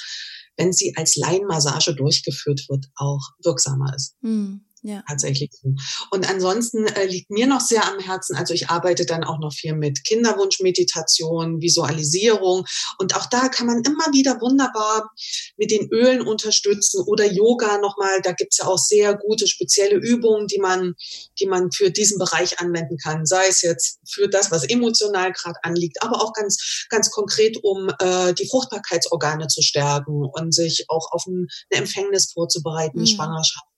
wenn 0.60 0.74
sie 0.74 0.93
als 0.97 1.16
Laienmassage 1.16 1.95
durchgeführt 1.95 2.66
wird, 2.68 2.88
auch 2.95 3.22
wirksamer 3.43 3.95
ist. 3.95 4.16
Hm. 4.22 4.62
Ja. 4.82 5.03
tatsächlich 5.07 5.51
so. 5.51 5.73
Und 6.11 6.30
ansonsten 6.30 6.86
äh, 6.86 7.05
liegt 7.05 7.30
mir 7.30 7.47
noch 7.47 7.61
sehr 7.61 7.86
am 7.86 7.99
Herzen, 7.99 8.36
also 8.36 8.53
ich 8.53 8.69
arbeite 8.69 9.05
dann 9.05 9.23
auch 9.23 9.39
noch 9.39 9.53
viel 9.53 9.75
mit 9.75 10.03
Kinderwunschmeditation, 10.03 11.61
Visualisierung 11.61 12.65
und 12.97 13.15
auch 13.15 13.25
da 13.27 13.49
kann 13.49 13.67
man 13.67 13.82
immer 13.84 14.05
wieder 14.13 14.39
wunderbar 14.41 15.11
mit 15.57 15.71
den 15.71 15.89
Ölen 15.91 16.21
unterstützen 16.21 17.03
oder 17.05 17.25
Yoga 17.25 17.77
nochmal, 17.80 18.21
da 18.21 18.32
gibt's 18.32 18.57
ja 18.57 18.65
auch 18.65 18.77
sehr 18.77 19.15
gute 19.15 19.47
spezielle 19.47 19.95
Übungen, 19.95 20.47
die 20.47 20.59
man, 20.59 20.93
die 21.39 21.47
man 21.47 21.71
für 21.71 21.91
diesen 21.91 22.17
Bereich 22.19 22.59
anwenden 22.59 22.97
kann, 22.97 23.25
sei 23.25 23.47
es 23.47 23.61
jetzt 23.61 23.99
für 24.07 24.27
das, 24.27 24.51
was 24.51 24.63
emotional 24.63 25.32
gerade 25.32 25.59
anliegt, 25.63 26.01
aber 26.01 26.21
auch 26.21 26.34
ganz, 26.34 26.86
ganz 26.89 27.11
konkret, 27.11 27.57
um 27.63 27.89
äh, 27.99 28.34
die 28.34 28.47
Fruchtbarkeitsorgane 28.47 29.47
zu 29.47 29.61
stärken 29.61 30.25
und 30.32 30.53
sich 30.53 30.86
auch 30.88 31.11
auf 31.11 31.25
ein, 31.27 31.47
eine 31.71 31.82
Empfängnis 31.82 32.32
vorzubereiten, 32.32 32.99
mhm. 32.99 33.05
Schwangerschaft 33.05 33.68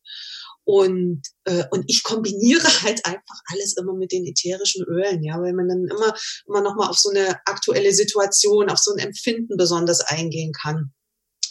und, 0.63 1.21
äh, 1.45 1.63
und 1.71 1.85
ich 1.87 2.03
kombiniere 2.03 2.63
halt 2.83 3.05
einfach 3.05 3.41
alles 3.51 3.75
immer 3.77 3.93
mit 3.93 4.11
den 4.11 4.25
ätherischen 4.25 4.85
Ölen, 4.85 5.23
ja, 5.23 5.39
weil 5.41 5.53
man 5.53 5.67
dann 5.67 5.87
immer, 5.87 6.13
immer 6.47 6.61
nochmal 6.61 6.89
auf 6.89 6.97
so 6.97 7.09
eine 7.09 7.39
aktuelle 7.45 7.93
Situation, 7.93 8.69
auf 8.69 8.79
so 8.79 8.91
ein 8.91 8.99
Empfinden 8.99 9.57
besonders 9.57 10.01
eingehen 10.01 10.53
kann. 10.53 10.93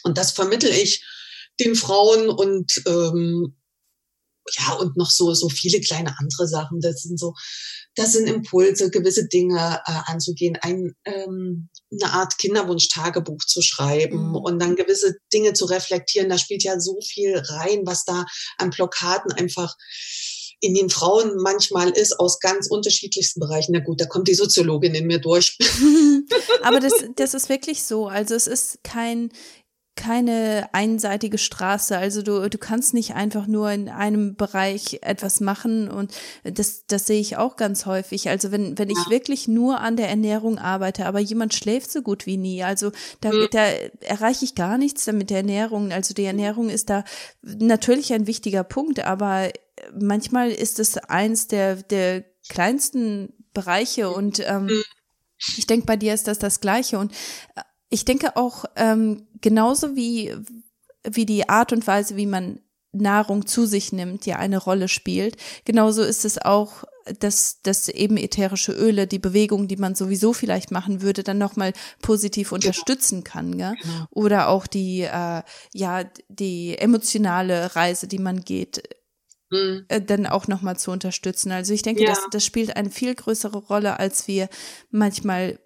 Und 0.04 0.16
das 0.16 0.32
vermittel 0.32 0.70
ich 0.70 1.04
den 1.58 1.74
Frauen 1.74 2.30
und 2.30 2.82
ähm, 2.86 3.56
ja, 4.58 4.74
und 4.74 4.96
noch 4.96 5.10
so, 5.10 5.32
so 5.34 5.48
viele 5.48 5.80
kleine 5.80 6.14
andere 6.18 6.48
Sachen. 6.48 6.80
Das 6.80 7.02
sind 7.02 7.18
so, 7.18 7.34
das 7.94 8.12
sind 8.12 8.28
Impulse, 8.28 8.90
gewisse 8.90 9.26
Dinge 9.28 9.80
äh, 9.86 10.00
anzugehen, 10.06 10.56
ein, 10.60 10.94
ähm, 11.04 11.68
eine 11.90 12.12
Art 12.12 12.38
Kinderwunsch-Tagebuch 12.38 13.44
zu 13.46 13.62
schreiben 13.62 14.28
mhm. 14.28 14.36
und 14.36 14.58
dann 14.58 14.76
gewisse 14.76 15.16
Dinge 15.32 15.52
zu 15.52 15.66
reflektieren. 15.66 16.28
Da 16.28 16.38
spielt 16.38 16.62
ja 16.62 16.78
so 16.80 16.98
viel 17.02 17.36
rein, 17.36 17.82
was 17.84 18.04
da 18.04 18.24
an 18.58 18.70
Blockaden 18.70 19.32
einfach 19.32 19.74
in 20.60 20.74
den 20.74 20.90
Frauen 20.90 21.36
manchmal 21.38 21.90
ist 21.90 22.20
aus 22.20 22.38
ganz 22.38 22.68
unterschiedlichsten 22.68 23.40
Bereichen. 23.40 23.72
Na 23.72 23.80
gut, 23.80 24.00
da 24.00 24.06
kommt 24.06 24.28
die 24.28 24.34
Soziologin 24.34 24.94
in 24.94 25.06
mir 25.06 25.18
durch. 25.18 25.56
Aber 26.62 26.80
das, 26.80 26.92
das 27.16 27.34
ist 27.34 27.48
wirklich 27.48 27.82
so. 27.82 28.08
Also 28.08 28.34
es 28.34 28.46
ist 28.46 28.84
kein, 28.84 29.30
keine 30.00 30.70
einseitige 30.72 31.36
Straße. 31.36 31.96
Also 31.96 32.22
du, 32.22 32.48
du 32.48 32.56
kannst 32.56 32.94
nicht 32.94 33.14
einfach 33.14 33.46
nur 33.46 33.70
in 33.70 33.90
einem 33.90 34.34
Bereich 34.34 35.00
etwas 35.02 35.40
machen 35.40 35.90
und 35.90 36.14
das, 36.42 36.86
das 36.86 37.06
sehe 37.06 37.20
ich 37.20 37.36
auch 37.36 37.56
ganz 37.56 37.84
häufig. 37.84 38.30
Also 38.30 38.50
wenn, 38.50 38.78
wenn 38.78 38.88
ich 38.88 39.10
wirklich 39.10 39.46
nur 39.46 39.80
an 39.80 39.96
der 39.96 40.08
Ernährung 40.08 40.58
arbeite, 40.58 41.04
aber 41.04 41.20
jemand 41.20 41.52
schläft 41.52 41.92
so 41.92 42.00
gut 42.00 42.24
wie 42.24 42.38
nie, 42.38 42.62
also 42.62 42.92
da, 43.20 43.30
mhm. 43.30 43.48
da 43.50 43.66
erreiche 44.00 44.46
ich 44.46 44.54
gar 44.54 44.78
nichts 44.78 45.06
mit 45.08 45.28
der 45.28 45.38
Ernährung. 45.38 45.92
Also 45.92 46.14
die 46.14 46.24
Ernährung 46.24 46.70
ist 46.70 46.88
da 46.88 47.04
natürlich 47.42 48.14
ein 48.14 48.26
wichtiger 48.26 48.64
Punkt, 48.64 49.00
aber 49.00 49.50
manchmal 49.92 50.50
ist 50.50 50.78
es 50.78 50.96
eins 50.96 51.46
der, 51.46 51.76
der 51.76 52.24
kleinsten 52.48 53.34
Bereiche 53.52 54.08
und 54.08 54.40
ähm, 54.48 54.64
mhm. 54.64 54.82
ich 55.58 55.66
denke, 55.66 55.84
bei 55.84 55.96
dir 55.96 56.14
ist 56.14 56.26
das 56.26 56.38
das 56.38 56.60
Gleiche. 56.60 56.98
Und 56.98 57.12
ich 57.90 58.04
denke 58.04 58.36
auch, 58.36 58.64
ähm, 58.76 59.26
genauso 59.40 59.96
wie, 59.96 60.34
wie 61.04 61.26
die 61.26 61.48
Art 61.48 61.72
und 61.72 61.86
Weise, 61.86 62.16
wie 62.16 62.26
man 62.26 62.60
Nahrung 62.92 63.46
zu 63.46 63.66
sich 63.66 63.92
nimmt, 63.92 64.26
ja 64.26 64.36
eine 64.36 64.58
Rolle 64.58 64.88
spielt, 64.88 65.36
genauso 65.64 66.02
ist 66.02 66.24
es 66.24 66.38
auch, 66.38 66.84
dass, 67.18 67.62
dass 67.62 67.88
eben 67.88 68.16
ätherische 68.16 68.72
Öle, 68.72 69.06
die 69.06 69.18
Bewegung, 69.18 69.68
die 69.68 69.76
man 69.76 69.94
sowieso 69.94 70.32
vielleicht 70.32 70.70
machen 70.70 71.02
würde, 71.02 71.22
dann 71.22 71.38
nochmal 71.38 71.72
positiv 72.02 72.50
genau. 72.50 72.56
unterstützen 72.56 73.24
kann, 73.24 73.56
gell? 73.56 73.74
Genau. 73.80 74.06
Oder 74.10 74.48
auch 74.48 74.66
die, 74.66 75.02
äh, 75.02 75.42
ja, 75.72 76.04
die 76.28 76.78
emotionale 76.78 77.74
Reise, 77.74 78.06
die 78.06 78.18
man 78.18 78.42
geht, 78.42 78.82
mhm. 79.50 79.84
äh, 79.88 80.00
dann 80.00 80.26
auch 80.26 80.46
nochmal 80.46 80.78
zu 80.78 80.90
unterstützen. 80.90 81.52
Also 81.52 81.72
ich 81.72 81.82
denke, 81.82 82.02
ja. 82.04 82.10
das, 82.10 82.26
das 82.30 82.44
spielt 82.44 82.76
eine 82.76 82.90
viel 82.90 83.14
größere 83.14 83.58
Rolle, 83.58 83.98
als 83.98 84.28
wir 84.28 84.48
manchmal 84.90 85.58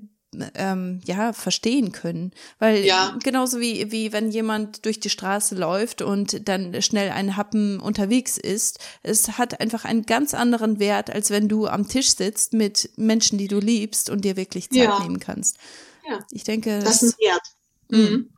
ähm, 0.55 1.01
ja 1.05 1.33
verstehen 1.33 1.93
können, 1.93 2.33
weil 2.59 2.85
ja. 2.85 3.17
genauso 3.23 3.61
wie 3.61 3.91
wie 3.91 4.13
wenn 4.13 4.31
jemand 4.31 4.85
durch 4.85 5.01
die 5.01 5.11
Straße 5.11 5.55
läuft 5.55 6.03
und 6.03 6.49
dann 6.49 6.81
schnell 6.83 7.11
ein 7.11 7.37
Happen 7.37 7.81
unterwegs 7.81 8.39
ist, 8.39 8.79
es 9.03 9.39
hat 9.39 9.61
einfach 9.61 9.85
einen 9.85 10.07
ganz 10.07 10.35
anderen 10.35 10.79
Wert, 10.79 11.11
als 11.11 11.31
wenn 11.31 11.49
du 11.49 11.67
am 11.67 11.89
Tisch 11.89 12.15
sitzt 12.15 12.53
mit 12.53 12.91
Menschen, 12.97 13.39
die 13.39 13.49
du 13.49 13.59
liebst 13.59 14.11
und 14.11 14.25
dir 14.25 14.37
wirklich 14.37 14.71
Zeit 14.71 14.85
ja. 14.85 14.99
nehmen 15.01 15.21
kannst. 15.21 15.57
Ja. 16.09 16.19
Ich 16.31 16.45
denke, 16.45 16.81
das, 16.81 17.03
ist 17.03 17.15
ein 17.15 17.27
Wert. 17.27 17.43
Mhm. 17.89 17.99
mhm. 17.99 18.31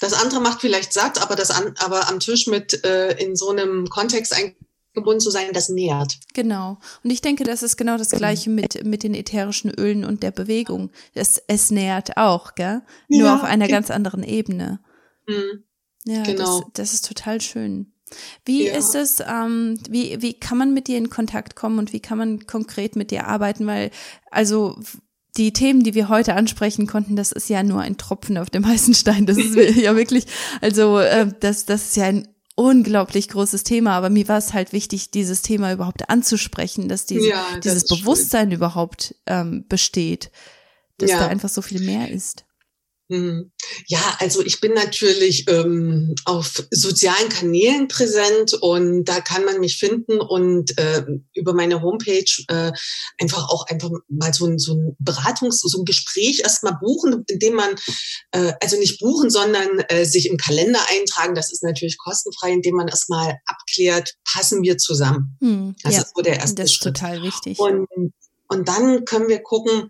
Das 0.00 0.12
andere 0.12 0.40
macht 0.40 0.60
vielleicht 0.60 0.92
satt, 0.92 1.20
aber 1.20 1.34
das 1.34 1.50
an, 1.50 1.74
aber 1.78 2.08
am 2.08 2.20
Tisch 2.20 2.46
mit 2.46 2.84
äh, 2.84 3.14
in 3.20 3.34
so 3.34 3.50
einem 3.50 3.88
Kontext 3.88 4.32
eigentlich 4.32 4.67
gebunden 4.98 5.20
zu 5.20 5.30
sein, 5.30 5.48
das 5.52 5.68
nährt. 5.68 6.18
Genau. 6.34 6.78
Und 7.02 7.10
ich 7.10 7.20
denke, 7.20 7.44
das 7.44 7.62
ist 7.62 7.76
genau 7.76 7.96
das 7.96 8.10
Gleiche 8.10 8.50
mit, 8.50 8.84
mit 8.84 9.02
den 9.02 9.14
ätherischen 9.14 9.70
Ölen 9.70 10.04
und 10.04 10.22
der 10.22 10.30
Bewegung. 10.30 10.90
Es, 11.14 11.42
es 11.46 11.70
nährt 11.70 12.16
auch, 12.16 12.54
gell? 12.54 12.82
Nur 13.08 13.26
ja, 13.26 13.34
auf 13.36 13.44
einer 13.44 13.68
ganz 13.68 13.90
anderen 13.90 14.22
Ebene. 14.22 14.80
Mhm. 15.26 15.64
Ja, 16.04 16.22
genau. 16.22 16.60
Das, 16.60 16.70
das 16.74 16.94
ist 16.94 17.06
total 17.06 17.40
schön. 17.40 17.92
Wie 18.44 18.66
ja. 18.66 18.74
ist 18.74 18.94
es, 18.94 19.20
ähm, 19.20 19.78
wie, 19.88 20.20
wie 20.22 20.34
kann 20.34 20.58
man 20.58 20.72
mit 20.72 20.88
dir 20.88 20.96
in 20.96 21.10
Kontakt 21.10 21.56
kommen 21.56 21.78
und 21.78 21.92
wie 21.92 22.00
kann 22.00 22.18
man 22.18 22.46
konkret 22.46 22.96
mit 22.96 23.10
dir 23.10 23.26
arbeiten? 23.26 23.66
Weil, 23.66 23.90
also, 24.30 24.78
die 25.36 25.52
Themen, 25.52 25.82
die 25.82 25.94
wir 25.94 26.08
heute 26.08 26.34
ansprechen 26.34 26.86
konnten, 26.86 27.14
das 27.14 27.32
ist 27.32 27.48
ja 27.48 27.62
nur 27.62 27.80
ein 27.80 27.96
Tropfen 27.96 28.38
auf 28.38 28.50
dem 28.50 28.66
heißen 28.66 28.94
Stein. 28.94 29.26
Das 29.26 29.36
ist 29.36 29.54
ja 29.76 29.96
wirklich, 29.96 30.26
also 30.60 30.98
äh, 30.98 31.30
das, 31.40 31.66
das 31.66 31.88
ist 31.88 31.96
ja 31.96 32.04
ein 32.04 32.28
unglaublich 32.58 33.28
großes 33.28 33.62
Thema, 33.62 33.92
aber 33.92 34.10
mir 34.10 34.26
war 34.26 34.36
es 34.36 34.52
halt 34.52 34.72
wichtig, 34.72 35.12
dieses 35.12 35.42
Thema 35.42 35.72
überhaupt 35.72 36.10
anzusprechen, 36.10 36.88
dass 36.88 37.06
diese, 37.06 37.28
ja, 37.28 37.44
das 37.52 37.60
dieses 37.60 37.86
Bewusstsein 37.86 38.48
schön. 38.48 38.56
überhaupt 38.56 39.14
ähm, 39.26 39.64
besteht, 39.68 40.32
dass 40.98 41.10
ja. 41.10 41.20
da 41.20 41.28
einfach 41.28 41.48
so 41.48 41.62
viel 41.62 41.80
mehr 41.80 42.10
ist. 42.10 42.44
Mhm. 43.08 43.52
Ja, 43.86 44.16
also 44.18 44.42
ich 44.42 44.60
bin 44.60 44.74
natürlich 44.74 45.48
ähm, 45.48 46.14
auf 46.26 46.62
sozialen 46.70 47.30
Kanälen 47.30 47.88
präsent 47.88 48.52
und 48.52 49.04
da 49.04 49.20
kann 49.20 49.46
man 49.46 49.60
mich 49.60 49.78
finden 49.78 50.20
und 50.20 50.76
äh, 50.78 51.04
über 51.32 51.54
meine 51.54 51.80
Homepage 51.80 52.30
äh, 52.48 52.72
einfach 53.18 53.48
auch 53.48 53.66
einfach 53.66 53.90
mal 54.08 54.34
so 54.34 54.46
ein, 54.46 54.58
so 54.58 54.74
ein 54.74 54.96
Beratungs-, 55.02 55.60
so 55.62 55.78
ein 55.78 55.86
Gespräch 55.86 56.40
erstmal 56.40 56.76
buchen, 56.80 57.24
indem 57.28 57.54
man, 57.54 57.70
äh, 58.32 58.52
also 58.60 58.76
nicht 58.76 59.00
buchen, 59.00 59.30
sondern 59.30 59.78
äh, 59.88 60.04
sich 60.04 60.28
im 60.28 60.36
Kalender 60.36 60.80
eintragen. 60.90 61.34
Das 61.34 61.50
ist 61.50 61.62
natürlich 61.62 61.96
kostenfrei, 61.96 62.52
indem 62.52 62.74
man 62.74 62.88
erstmal 62.88 63.38
abklärt, 63.46 64.16
passen 64.30 64.62
wir 64.62 64.76
zusammen. 64.76 65.36
Hm, 65.40 65.74
das 65.82 65.94
ja, 65.94 66.02
ist 66.02 66.12
so 66.14 66.22
der 66.22 66.40
erste 66.40 66.62
das 66.62 66.72
ist 66.72 66.76
Schritt. 66.76 66.96
total 66.96 67.22
wichtig. 67.22 67.58
Und, 67.58 67.88
und 68.48 68.68
dann 68.68 69.06
können 69.06 69.28
wir 69.28 69.40
gucken, 69.40 69.88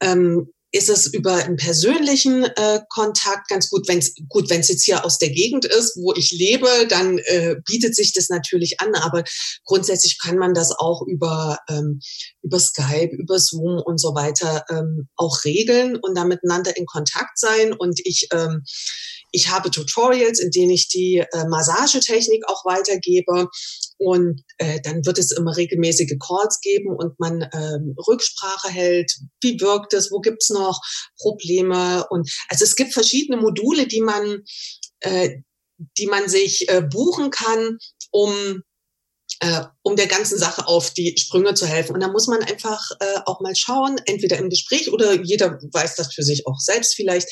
ähm, 0.00 0.52
ist 0.72 0.88
es 0.88 1.06
über 1.06 1.34
einen 1.34 1.56
persönlichen 1.56 2.44
äh, 2.44 2.80
Kontakt 2.88 3.48
ganz 3.48 3.68
gut. 3.68 3.86
Wenn 3.86 3.98
es 3.98 4.14
gut, 4.28 4.48
wenn 4.48 4.60
es 4.60 4.68
jetzt 4.68 4.84
hier 4.84 5.04
aus 5.04 5.18
der 5.18 5.30
Gegend 5.30 5.66
ist, 5.66 5.96
wo 5.96 6.14
ich 6.14 6.32
lebe, 6.32 6.68
dann 6.88 7.18
äh, 7.18 7.56
bietet 7.66 7.94
sich 7.94 8.12
das 8.14 8.30
natürlich 8.30 8.80
an. 8.80 8.94
Aber 8.94 9.22
grundsätzlich 9.64 10.18
kann 10.18 10.38
man 10.38 10.54
das 10.54 10.72
auch 10.72 11.02
über 11.06 11.58
ähm, 11.68 12.00
über 12.42 12.58
Skype, 12.58 13.10
über 13.12 13.38
Zoom 13.38 13.82
und 13.84 14.00
so 14.00 14.14
weiter 14.14 14.64
ähm, 14.70 15.08
auch 15.16 15.44
regeln 15.44 15.96
und 15.96 16.16
da 16.16 16.24
miteinander 16.24 16.76
in 16.76 16.86
Kontakt 16.86 17.38
sein. 17.38 17.74
Und 17.74 18.00
ich 18.04 18.28
ähm, 18.32 18.64
ich 19.32 19.50
habe 19.50 19.70
Tutorials, 19.70 20.38
in 20.38 20.50
denen 20.50 20.70
ich 20.70 20.88
die 20.88 21.24
äh, 21.32 21.44
Massagetechnik 21.48 22.44
auch 22.48 22.64
weitergebe. 22.64 23.48
Und 24.04 24.42
äh, 24.58 24.80
dann 24.82 25.06
wird 25.06 25.18
es 25.18 25.30
immer 25.30 25.56
regelmäßige 25.56 26.16
Calls 26.18 26.60
geben 26.60 26.96
und 26.96 27.18
man 27.20 27.48
ähm, 27.54 27.94
Rücksprache 28.08 28.68
hält. 28.68 29.12
Wie 29.40 29.60
wirkt 29.60 29.94
es? 29.94 30.10
Wo 30.10 30.20
gibt's 30.20 30.50
noch 30.50 30.80
Probleme? 31.18 32.04
Und 32.10 32.28
also 32.48 32.64
es 32.64 32.74
gibt 32.74 32.92
verschiedene 32.92 33.40
Module, 33.40 33.86
die 33.86 34.00
man, 34.00 34.42
äh, 35.00 35.36
die 35.98 36.06
man 36.06 36.28
sich 36.28 36.68
äh, 36.68 36.82
buchen 36.82 37.30
kann, 37.30 37.78
um 38.10 38.62
äh, 39.40 39.62
um 39.82 39.96
der 39.96 40.08
ganzen 40.08 40.38
Sache 40.38 40.66
auf 40.66 40.92
die 40.92 41.16
Sprünge 41.18 41.54
zu 41.54 41.66
helfen. 41.66 41.94
Und 41.94 42.00
da 42.00 42.08
muss 42.08 42.26
man 42.26 42.42
einfach 42.42 42.80
äh, 43.00 43.20
auch 43.24 43.40
mal 43.40 43.54
schauen, 43.56 43.98
entweder 44.06 44.38
im 44.38 44.50
Gespräch 44.50 44.92
oder 44.92 45.20
jeder 45.22 45.58
weiß 45.72 45.96
das 45.96 46.12
für 46.12 46.22
sich 46.22 46.46
auch 46.46 46.58
selbst 46.58 46.94
vielleicht. 46.94 47.28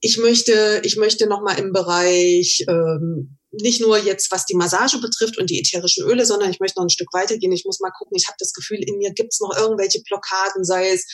Ich 0.00 0.18
möchte, 0.18 0.82
ich 0.84 0.96
möchte 0.96 1.26
noch 1.28 1.42
mal 1.42 1.58
im 1.58 1.72
Bereich 1.72 2.64
ähm, 2.68 3.38
nicht 3.52 3.80
nur 3.80 3.98
jetzt, 3.98 4.30
was 4.30 4.46
die 4.46 4.56
Massage 4.56 4.98
betrifft 4.98 5.38
und 5.38 5.50
die 5.50 5.60
ätherischen 5.60 6.06
Öle, 6.06 6.24
sondern 6.24 6.50
ich 6.50 6.60
möchte 6.60 6.78
noch 6.78 6.86
ein 6.86 6.90
Stück 6.90 7.12
weitergehen. 7.12 7.52
Ich 7.52 7.64
muss 7.64 7.80
mal 7.80 7.90
gucken, 7.90 8.16
ich 8.16 8.26
habe 8.26 8.36
das 8.38 8.52
Gefühl, 8.52 8.78
in 8.78 8.98
mir 8.98 9.12
gibt 9.12 9.32
es 9.32 9.40
noch 9.40 9.54
irgendwelche 9.56 10.00
Blockaden, 10.02 10.64
sei 10.64 10.90
es 10.90 11.06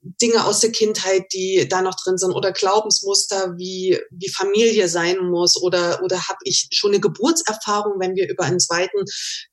Dinge 0.00 0.44
aus 0.44 0.60
der 0.60 0.70
Kindheit, 0.70 1.24
die 1.32 1.66
da 1.68 1.82
noch 1.82 1.94
drin 1.96 2.18
sind 2.18 2.32
oder 2.32 2.52
Glaubensmuster, 2.52 3.54
wie, 3.56 3.98
wie 4.10 4.30
Familie 4.30 4.88
sein 4.88 5.18
muss 5.18 5.60
oder, 5.60 6.02
oder 6.04 6.28
habe 6.28 6.38
ich 6.44 6.68
schon 6.72 6.92
eine 6.92 7.00
Geburtserfahrung, 7.00 7.98
wenn 7.98 8.14
wir 8.14 8.28
über 8.28 8.44
einen 8.44 8.60
zweiten 8.60 9.04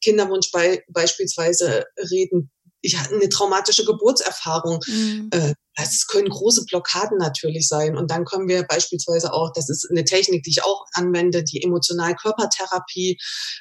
Kinderwunsch 0.03 0.51
bei, 0.51 0.83
beispielsweise 0.87 1.85
reden, 2.11 2.51
ich 2.85 2.97
hatte 2.97 3.15
eine 3.15 3.29
traumatische 3.29 3.85
Geburtserfahrung. 3.85 4.79
Mhm. 4.87 5.29
Äh, 5.31 5.53
das 5.75 6.07
können 6.07 6.29
große 6.29 6.65
Blockaden 6.65 7.17
natürlich 7.17 7.67
sein. 7.67 7.97
Und 7.97 8.09
dann 8.11 8.23
können 8.23 8.47
wir 8.47 8.63
beispielsweise 8.63 9.33
auch, 9.33 9.51
das 9.53 9.69
ist 9.69 9.89
eine 9.89 10.05
Technik, 10.05 10.43
die 10.43 10.51
ich 10.51 10.63
auch 10.63 10.85
anwende, 10.93 11.43
die 11.43 11.61
Emotional-Körpertherapie 11.63 13.17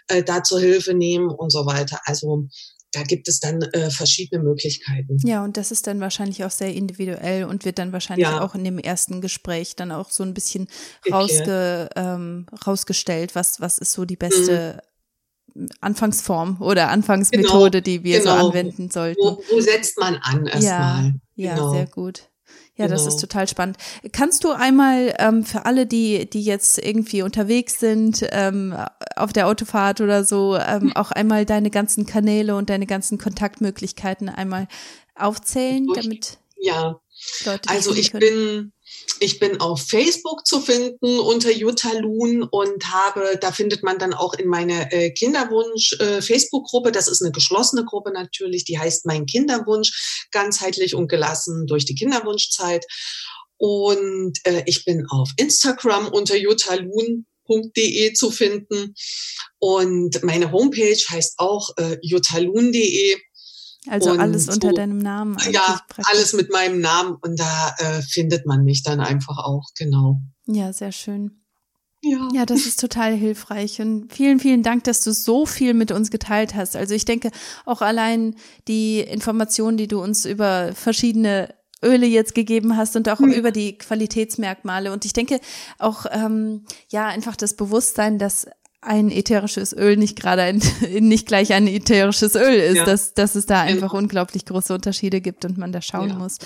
äh, 0.08 0.22
da 0.22 0.42
zur 0.42 0.60
Hilfe 0.60 0.94
nehmen 0.94 1.28
und 1.30 1.50
so 1.50 1.66
weiter. 1.66 2.00
Also 2.04 2.46
da 2.92 3.02
gibt 3.02 3.26
es 3.26 3.40
dann 3.40 3.60
äh, 3.62 3.90
verschiedene 3.90 4.42
Möglichkeiten. 4.42 5.16
Ja, 5.24 5.42
und 5.42 5.56
das 5.56 5.72
ist 5.72 5.88
dann 5.88 6.00
wahrscheinlich 6.00 6.44
auch 6.44 6.52
sehr 6.52 6.72
individuell 6.72 7.44
und 7.44 7.64
wird 7.64 7.78
dann 7.78 7.92
wahrscheinlich 7.92 8.28
ja. 8.28 8.40
auch 8.40 8.54
in 8.54 8.62
dem 8.62 8.78
ersten 8.78 9.20
Gespräch 9.20 9.74
dann 9.74 9.90
auch 9.90 10.10
so 10.10 10.22
ein 10.22 10.34
bisschen 10.34 10.68
rausge, 11.10 11.90
ähm, 11.96 12.46
rausgestellt, 12.64 13.34
was, 13.34 13.60
was 13.60 13.78
ist 13.78 13.92
so 13.92 14.04
die 14.04 14.16
beste 14.16 14.74
mhm. 14.76 14.93
Anfangsform 15.80 16.56
oder 16.60 16.88
Anfangsmethode, 16.88 17.82
genau, 17.82 17.98
die 17.98 18.04
wir 18.04 18.20
genau. 18.20 18.38
so 18.38 18.46
anwenden 18.48 18.90
sollten. 18.90 19.20
Wo, 19.22 19.42
wo 19.50 19.60
setzt 19.60 19.98
man 19.98 20.16
an 20.16 20.46
erstmal? 20.46 21.04
Ja, 21.04 21.12
ja, 21.36 21.54
genau. 21.54 21.70
sehr 21.70 21.86
gut. 21.86 22.28
Ja, 22.76 22.88
das 22.88 23.02
ist 23.02 23.14
genau. 23.14 23.20
total 23.20 23.48
spannend. 23.48 23.76
Kannst 24.10 24.42
du 24.42 24.50
einmal 24.50 25.14
ähm, 25.18 25.44
für 25.44 25.64
alle, 25.64 25.86
die, 25.86 26.28
die 26.28 26.42
jetzt 26.42 26.78
irgendwie 26.78 27.22
unterwegs 27.22 27.78
sind, 27.78 28.26
ähm, 28.30 28.74
auf 29.14 29.32
der 29.32 29.46
Autofahrt 29.46 30.00
oder 30.00 30.24
so, 30.24 30.56
ähm, 30.56 30.92
auch 30.96 31.12
einmal 31.12 31.44
deine 31.44 31.70
ganzen 31.70 32.04
Kanäle 32.04 32.56
und 32.56 32.70
deine 32.70 32.86
ganzen 32.86 33.18
Kontaktmöglichkeiten 33.18 34.28
einmal 34.28 34.66
aufzählen, 35.14 35.86
damit 35.94 36.38
ja. 36.56 37.00
Leute 37.44 37.68
also 37.70 37.94
ich 37.94 38.10
bin 38.10 38.72
ich 39.20 39.38
bin 39.38 39.60
auf 39.60 39.80
Facebook 39.82 40.46
zu 40.46 40.60
finden 40.60 41.18
unter 41.18 41.50
Jutta 41.50 41.92
Loon 41.92 42.42
und 42.42 42.92
habe, 42.92 43.38
da 43.40 43.52
findet 43.52 43.82
man 43.82 43.98
dann 43.98 44.12
auch 44.12 44.34
in 44.34 44.48
meine 44.48 44.90
äh, 44.92 45.10
Kinderwunsch 45.10 45.94
äh, 46.00 46.20
das 46.92 47.08
ist 47.08 47.22
eine 47.22 47.32
geschlossene 47.32 47.84
Gruppe 47.84 48.12
natürlich, 48.12 48.64
die 48.64 48.78
heißt 48.78 49.06
Mein 49.06 49.26
Kinderwunsch, 49.26 50.26
ganzheitlich 50.30 50.94
und 50.94 51.08
gelassen 51.08 51.66
durch 51.66 51.84
die 51.84 51.94
Kinderwunschzeit. 51.94 52.84
Und 53.56 54.38
äh, 54.44 54.62
ich 54.66 54.84
bin 54.84 55.06
auf 55.08 55.30
Instagram 55.36 56.08
unter 56.08 56.36
jutaloon.de 56.36 58.12
zu 58.12 58.30
finden. 58.30 58.94
Und 59.58 60.22
meine 60.22 60.52
Homepage 60.52 61.02
heißt 61.08 61.34
auch 61.38 61.70
äh, 61.76 61.96
jutaloon.de. 62.02 63.16
Also 63.88 64.12
und 64.12 64.20
alles 64.20 64.48
unter 64.48 64.70
so, 64.70 64.74
deinem 64.74 64.98
Namen. 64.98 65.36
Ja, 65.50 65.80
alles 66.10 66.32
mit 66.32 66.50
meinem 66.50 66.80
Namen 66.80 67.16
und 67.20 67.38
da 67.38 67.74
äh, 67.78 68.02
findet 68.02 68.46
man 68.46 68.64
mich 68.64 68.82
dann 68.82 69.00
einfach 69.00 69.38
auch, 69.38 69.68
genau. 69.76 70.20
Ja, 70.46 70.72
sehr 70.72 70.92
schön. 70.92 71.44
Ja. 72.02 72.28
ja, 72.34 72.44
das 72.44 72.66
ist 72.66 72.80
total 72.80 73.14
hilfreich 73.14 73.80
und 73.80 74.12
vielen, 74.12 74.38
vielen 74.38 74.62
Dank, 74.62 74.84
dass 74.84 75.00
du 75.00 75.12
so 75.12 75.46
viel 75.46 75.72
mit 75.72 75.90
uns 75.90 76.10
geteilt 76.10 76.54
hast. 76.54 76.76
Also 76.76 76.94
ich 76.94 77.06
denke, 77.06 77.30
auch 77.64 77.80
allein 77.80 78.36
die 78.68 79.00
Informationen, 79.00 79.78
die 79.78 79.88
du 79.88 80.02
uns 80.02 80.26
über 80.26 80.72
verschiedene 80.74 81.54
Öle 81.82 82.06
jetzt 82.06 82.34
gegeben 82.34 82.76
hast 82.76 82.96
und 82.96 83.08
auch 83.08 83.20
mhm. 83.20 83.32
über 83.32 83.52
die 83.52 83.78
Qualitätsmerkmale. 83.78 84.92
Und 84.92 85.04
ich 85.04 85.12
denke 85.14 85.40
auch, 85.78 86.04
ähm, 86.10 86.64
ja, 86.90 87.06
einfach 87.06 87.36
das 87.36 87.54
Bewusstsein, 87.56 88.18
dass 88.18 88.46
ein 88.84 89.10
ätherisches 89.10 89.72
Öl 89.72 89.96
nicht 89.96 90.16
gerade 90.16 90.42
ein, 90.42 90.62
nicht 91.00 91.26
gleich 91.26 91.52
ein 91.52 91.66
ätherisches 91.66 92.34
Öl 92.34 92.54
ist, 92.54 92.76
ja. 92.76 92.84
dass, 92.84 93.14
dass 93.14 93.34
es 93.34 93.46
da 93.46 93.60
einfach 93.60 93.92
ja. 93.92 93.98
unglaublich 93.98 94.44
große 94.44 94.74
Unterschiede 94.74 95.20
gibt 95.20 95.44
und 95.44 95.58
man 95.58 95.72
da 95.72 95.82
schauen 95.82 96.10
ja. 96.10 96.14
muss, 96.16 96.38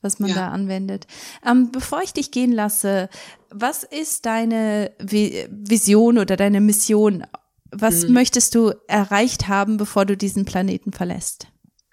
was 0.00 0.18
man 0.18 0.34
da 0.34 0.48
anwendet. 0.48 1.06
Ähm, 1.46 1.70
bevor 1.72 2.02
ich 2.02 2.12
dich 2.12 2.30
gehen 2.30 2.52
lasse, 2.52 3.08
was 3.50 3.82
ist 3.82 4.26
deine 4.26 4.92
Vision 5.00 6.18
oder 6.18 6.36
deine 6.36 6.60
Mission? 6.60 7.24
Was 7.70 8.04
hm. 8.04 8.12
möchtest 8.12 8.54
du 8.54 8.72
erreicht 8.86 9.48
haben, 9.48 9.76
bevor 9.76 10.06
du 10.06 10.16
diesen 10.16 10.44
Planeten 10.44 10.92
verlässt? 10.92 11.48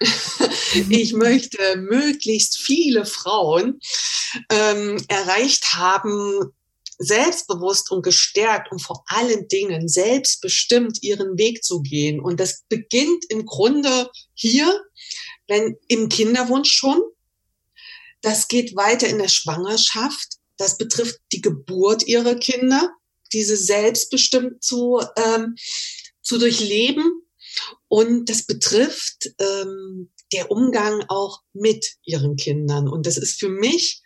ich 0.90 1.14
möchte 1.14 1.58
möglichst 1.76 2.58
viele 2.58 3.06
Frauen 3.06 3.80
ähm, 4.50 5.02
erreicht 5.08 5.74
haben, 5.74 6.52
selbstbewusst 6.98 7.90
und 7.90 8.02
gestärkt 8.02 8.72
und 8.72 8.80
vor 8.80 9.04
allen 9.06 9.48
Dingen 9.48 9.88
selbstbestimmt 9.88 11.02
ihren 11.02 11.38
Weg 11.38 11.64
zu 11.64 11.80
gehen. 11.82 12.20
Und 12.20 12.40
das 12.40 12.64
beginnt 12.68 13.24
im 13.28 13.46
Grunde 13.46 14.10
hier, 14.34 14.82
wenn 15.48 15.76
im 15.88 16.08
Kinderwunsch 16.08 16.72
schon. 16.72 17.00
Das 18.22 18.48
geht 18.48 18.76
weiter 18.76 19.06
in 19.08 19.18
der 19.18 19.28
Schwangerschaft. 19.28 20.36
Das 20.56 20.78
betrifft 20.78 21.20
die 21.32 21.42
Geburt 21.42 22.06
ihrer 22.06 22.34
Kinder, 22.34 22.92
diese 23.32 23.56
selbstbestimmt 23.56 24.62
zu, 24.62 25.00
ähm, 25.16 25.54
zu 26.22 26.38
durchleben. 26.38 27.22
Und 27.88 28.28
das 28.28 28.44
betrifft 28.44 29.30
ähm, 29.38 30.10
der 30.32 30.50
Umgang 30.50 31.04
auch 31.08 31.42
mit 31.52 31.96
ihren 32.04 32.36
Kindern. 32.36 32.88
Und 32.88 33.06
das 33.06 33.16
ist 33.16 33.38
für 33.38 33.48
mich, 33.48 34.02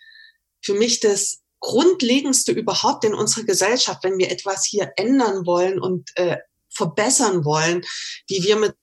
für 0.60 0.74
mich 0.74 1.00
das 1.00 1.39
Grundlegendste 1.60 2.52
überhaupt 2.52 3.04
in 3.04 3.14
unserer 3.14 3.44
Gesellschaft, 3.44 4.02
wenn 4.02 4.18
wir 4.18 4.30
etwas 4.30 4.64
hier 4.64 4.92
ändern 4.96 5.46
wollen 5.46 5.80
und 5.80 6.10
äh, 6.16 6.38
verbessern 6.70 7.44
wollen, 7.44 7.82
wie 8.28 8.42
wir 8.42 8.56
mit 8.56 8.74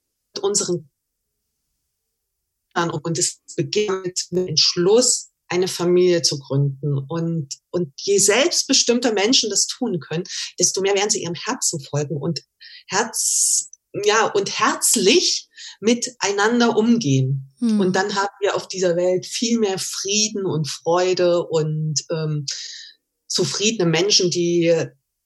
unseren 0.41 0.89
und 2.85 3.17
es 3.17 3.41
beginnt 3.55 4.05
mit 4.05 4.19
dem 4.29 4.47
Entschluss, 4.49 5.31
eine 5.47 5.67
Familie 5.67 6.21
zu 6.21 6.37
gründen. 6.39 6.97
Und, 7.07 7.55
und 7.71 7.93
je 8.01 8.17
selbstbestimmter 8.17 9.13
Menschen 9.13 9.49
das 9.49 9.65
tun 9.65 9.99
können, 9.99 10.25
desto 10.59 10.81
mehr 10.81 10.93
werden 10.93 11.09
sie 11.09 11.23
ihrem 11.23 11.33
Herzen 11.33 11.79
folgen 11.79 12.17
und 12.17 12.41
Herz, 12.87 13.71
ja, 14.03 14.27
und 14.27 14.59
herzlich 14.59 15.46
miteinander 15.79 16.77
umgehen. 16.77 17.51
Hm. 17.59 17.79
Und 17.79 17.95
dann 17.95 18.15
haben 18.15 18.33
wir 18.41 18.55
auf 18.55 18.67
dieser 18.67 18.95
Welt 18.95 19.25
viel 19.25 19.59
mehr 19.59 19.77
Frieden 19.79 20.45
und 20.45 20.67
Freude 20.67 21.43
und 21.43 22.03
ähm, 22.11 22.45
zufriedene 23.27 23.89
Menschen, 23.89 24.29
die 24.29 24.73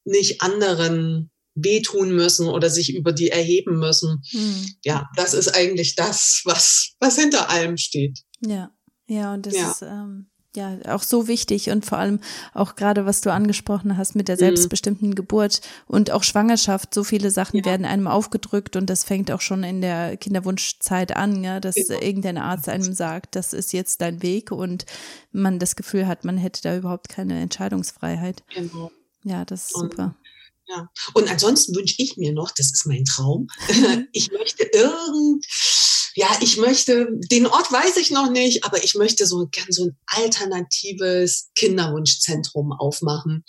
nicht 0.06 0.42
anderen 0.42 1.32
wehtun 1.54 2.16
müssen 2.16 2.48
oder 2.48 2.70
sich 2.70 2.96
über 2.96 3.12
die 3.12 3.30
erheben 3.30 3.78
müssen. 3.78 4.22
Hm. 4.30 4.66
Ja, 4.84 5.08
das 5.16 5.34
ist 5.34 5.50
eigentlich 5.50 5.96
das, 5.96 6.42
was, 6.46 6.96
was 7.00 7.18
hinter 7.18 7.50
allem 7.50 7.78
steht. 7.78 8.20
Ja, 8.40 8.72
ja, 9.08 9.34
und 9.34 9.46
das 9.46 9.56
ja. 9.56 9.72
ist 9.72 9.82
ähm, 9.82 10.31
ja, 10.56 10.78
auch 10.88 11.04
so 11.04 11.28
wichtig 11.28 11.70
und 11.70 11.86
vor 11.86 11.98
allem 11.98 12.20
auch 12.54 12.76
gerade, 12.76 13.06
was 13.06 13.22
du 13.22 13.32
angesprochen 13.32 13.98
hast 13.98 14.16
mit 14.16 14.28
der 14.28 14.36
mhm. 14.36 14.40
selbstbestimmten. 14.40 15.16
Geburt 15.16 15.62
und 15.88 16.12
auch 16.12 16.24
Schwangerschaft. 16.24 16.94
So 16.94 17.04
viele 17.04 17.32
Sachen 17.32 17.60
ja. 17.60 17.66
werden 17.66 17.86
einem 17.86 18.08
aufgedrückt 18.08 18.76
und 18.76 18.90
das 18.90 19.04
fängt 19.04 19.32
auch 19.32 19.42
schon 19.42 19.64
in 19.64 19.82
der 19.82 20.18
Kinderwunschzeit 20.18 21.16
an, 21.16 21.44
ja, 21.44 21.60
dass 21.60 21.76
genau. 21.76 22.02
irgendein 22.02 22.38
Arzt 22.38 22.70
einem 22.70 22.94
sagt, 22.94 23.36
das 23.36 23.54
ist 23.54 23.74
jetzt 23.74 24.02
dein 24.02 24.22
Weg 24.22 24.52
und 24.52 24.86
man 25.32 25.60
das 25.60 25.76
Gefühl 25.76 26.08
hat, 26.08 26.26
man 26.26 26.38
hätte 26.38 26.62
da 26.62 26.76
überhaupt 26.76 27.10
keine 27.10 27.40
Entscheidungsfreiheit. 27.42 28.44
Genau. 28.54 28.92
Ja, 29.24 29.46
das 29.46 29.66
ist 29.66 29.76
und, 29.76 29.92
super. 29.92 30.16
Ja. 30.68 30.90
Und 31.14 31.30
ansonsten 31.30 31.76
wünsche 31.76 31.96
ich 31.98 32.18
mir 32.18 32.34
noch, 32.34 32.52
das 32.52 32.72
ist 32.72 32.86
mein 32.86 33.06
Traum, 33.06 33.48
ich 34.12 34.32
möchte 34.32 34.64
irgend 34.64 35.46
ja, 36.16 36.28
ich 36.42 36.58
möchte, 36.58 37.08
den 37.32 37.46
Ort 37.46 37.72
weiß 37.72 37.98
ich 37.98 38.12
noch 38.12 38.30
nicht, 38.30 38.66
aber 38.66 38.84
ich 38.84 38.96
möchte 38.96 39.26
so 39.26 39.48
gern 39.48 39.72
so 39.72 39.86
ein 39.86 39.98
alternatives 40.08 41.50
Kinderwunschzentrum 41.56 42.74
aufmachen, 42.74 43.44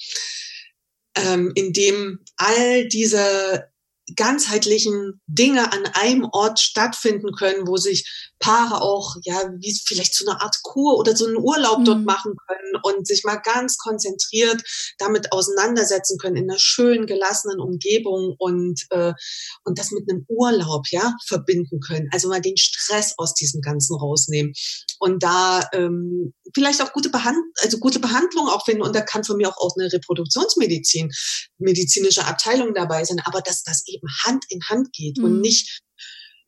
ähm, 1.17 1.53
in 1.55 1.73
dem 1.73 2.21
all 2.37 2.89
diese 2.89 3.69
ganzheitlichen 4.17 5.21
Dinge 5.27 5.73
an 5.73 5.87
einem 5.87 6.29
Ort 6.33 6.61
stattfinden 6.61 7.33
können, 7.33 7.67
wo 7.67 7.77
sich 7.77 8.32
Paare 8.43 8.83
auch, 8.83 9.17
ja, 9.23 9.41
wie 9.59 9.81
vielleicht 9.87 10.15
so 10.15 10.29
eine 10.29 10.41
Art 10.41 10.57
Kur 10.63 10.99
oder 10.99 11.17
so 11.17 11.27
einen 11.27 11.37
Urlaub 11.37 11.79
mhm. 11.79 11.85
dort 11.85 12.05
machen 12.05 12.35
können 12.49 12.83
und 12.83 13.07
sich 13.07 13.23
mal 13.23 13.37
ganz 13.37 13.79
konzentriert 13.79 14.61
damit 14.99 15.33
auseinandersetzen 15.33 16.19
können 16.19 16.37
in 16.37 16.51
einer 16.51 16.59
schönen, 16.59 17.07
gelassenen 17.07 17.61
Umgebung 17.61 18.35
und, 18.39 18.83
äh, 18.91 19.13
und 19.65 19.79
das 19.79 19.93
mit 19.93 20.11
einem 20.11 20.27
Urlaub, 20.29 20.87
ja, 20.91 21.15
verbinden 21.27 21.79
können. 21.79 22.09
Also 22.13 22.29
mal 22.29 22.41
den 22.41 22.57
Stress 22.57 23.15
aus 23.17 23.35
diesem 23.35 23.61
Ganzen 23.61 23.97
rausnehmen 23.97 24.53
und 24.99 25.23
da 25.23 25.69
ähm, 25.73 26.35
vielleicht 26.53 26.83
auch 26.83 26.93
gute, 26.93 27.11
Behand 27.11 27.39
also 27.63 27.79
gute 27.79 28.01
Behandlung 28.01 28.49
auch 28.49 28.65
finden 28.65 28.83
und 28.83 28.95
da 28.95 29.03
kann 29.03 29.23
von 29.23 29.37
mir 29.37 29.49
auch 29.49 29.59
aus 29.59 29.77
eine 29.79 29.93
Reproduktionsmedizin, 29.93 31.13
medizinische 31.59 32.27
Abteilung 32.27 32.75
dabei 32.75 33.05
sein, 33.05 33.21
aber 33.25 33.41
dass 33.41 33.63
das 33.63 33.87
eben 33.87 34.09
Hand 34.25 34.45
in 34.49 34.61
Hand 34.69 34.93
geht 34.93 35.19
mhm. 35.19 35.25
und 35.25 35.41
nicht 35.41 35.83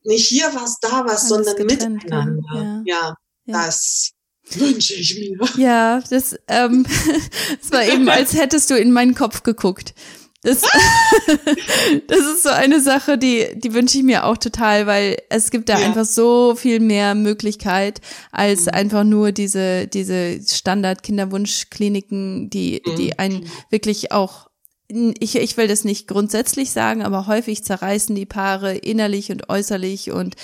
nicht 0.05 0.29
hier 0.29 0.51
was, 0.55 0.79
da 0.81 1.05
was, 1.07 1.29
sondern 1.29 1.67
miteinander. 1.67 2.37
Ja. 2.55 2.83
ja, 2.85 3.15
ja, 3.47 3.67
das 3.67 4.13
wünsche 4.51 4.95
ich 4.95 5.19
mir. 5.19 5.39
Ja, 5.57 6.03
das, 6.11 6.37
ähm, 6.49 6.85
das 7.61 7.73
war 7.73 7.87
eben, 7.87 8.09
als 8.09 8.35
hättest 8.35 8.71
du 8.71 8.79
in 8.79 8.93
meinen 8.93 9.15
Kopf 9.15 9.43
geguckt. 9.43 9.95
Das, 10.43 10.61
das 12.07 12.19
ist 12.19 12.43
so 12.43 12.51
eine 12.51 12.81
Sache, 12.81 13.17
die, 13.17 13.47
die 13.55 13.73
wünsche 13.73 13.97
ich 13.97 14.05
mir 14.05 14.27
auch 14.27 14.37
total, 14.37 14.87
weil 14.87 15.17
es 15.31 15.51
gibt 15.51 15.71
da 15.71 15.81
ja. 15.81 15.87
einfach 15.87 16.05
so 16.05 16.55
viel 16.55 16.81
mehr 16.81 17.15
Möglichkeit 17.15 18.03
als 18.31 18.67
mhm. 18.67 18.73
einfach 18.73 19.05
nur 19.05 19.33
diese, 19.33 19.87
diese 19.87 20.39
Standard-Kinderwunschkliniken, 20.47 22.51
die, 22.51 22.83
die 22.99 23.07
mhm. 23.07 23.13
einen 23.17 23.51
wirklich 23.71 24.13
auch 24.13 24.49
ich, 24.89 25.37
ich 25.37 25.57
will 25.57 25.67
das 25.67 25.85
nicht 25.85 26.09
grundsätzlich 26.09 26.71
sagen, 26.71 27.03
aber 27.03 27.27
häufig 27.27 27.65
zerreißen 27.65 28.15
die 28.15 28.27
Paare 28.27 28.77
innerlich 28.77 29.31
und 29.31 29.49
äußerlich 29.49 30.11
und 30.11 30.37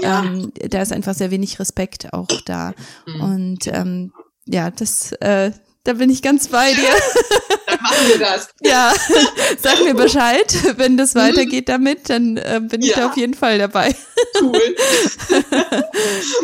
ja. 0.00 0.24
ähm, 0.24 0.52
da 0.54 0.82
ist 0.82 0.92
einfach 0.92 1.14
sehr 1.14 1.30
wenig 1.30 1.58
Respekt 1.58 2.12
auch 2.12 2.28
da. 2.44 2.74
Mhm. 3.06 3.20
Und 3.20 3.66
ähm, 3.66 4.12
ja, 4.46 4.70
das, 4.70 5.12
äh, 5.12 5.50
da 5.84 5.94
bin 5.94 6.10
ich 6.10 6.22
ganz 6.22 6.48
bei 6.48 6.72
dir. 6.72 6.90
dann 7.66 7.80
machen 7.80 8.08
wir 8.08 8.18
das. 8.18 8.48
ja, 8.62 8.92
sag 9.60 9.82
mir 9.82 9.94
Bescheid, 9.94 10.54
wenn 10.76 10.96
das 10.96 11.14
mhm. 11.14 11.20
weitergeht 11.20 11.68
damit, 11.68 12.08
dann 12.08 12.36
äh, 12.36 12.60
bin 12.62 12.82
ich 12.82 12.90
ja. 12.90 12.96
da 12.96 13.06
auf 13.08 13.16
jeden 13.16 13.34
Fall 13.34 13.58
dabei. 13.58 13.94
Cool. 14.40 14.60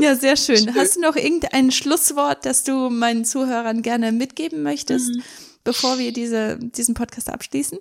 ja, 0.00 0.16
sehr 0.16 0.36
schön. 0.36 0.58
schön. 0.58 0.74
Hast 0.74 0.96
du 0.96 1.00
noch 1.00 1.16
irgendein 1.16 1.70
Schlusswort, 1.70 2.44
das 2.46 2.64
du 2.64 2.90
meinen 2.90 3.24
Zuhörern 3.24 3.82
gerne 3.82 4.12
mitgeben 4.12 4.62
möchtest, 4.62 5.14
mhm. 5.14 5.22
Bevor 5.64 5.98
wir 5.98 6.12
diese, 6.12 6.58
diesen 6.60 6.94
Podcast 6.94 7.28
abschließen? 7.28 7.78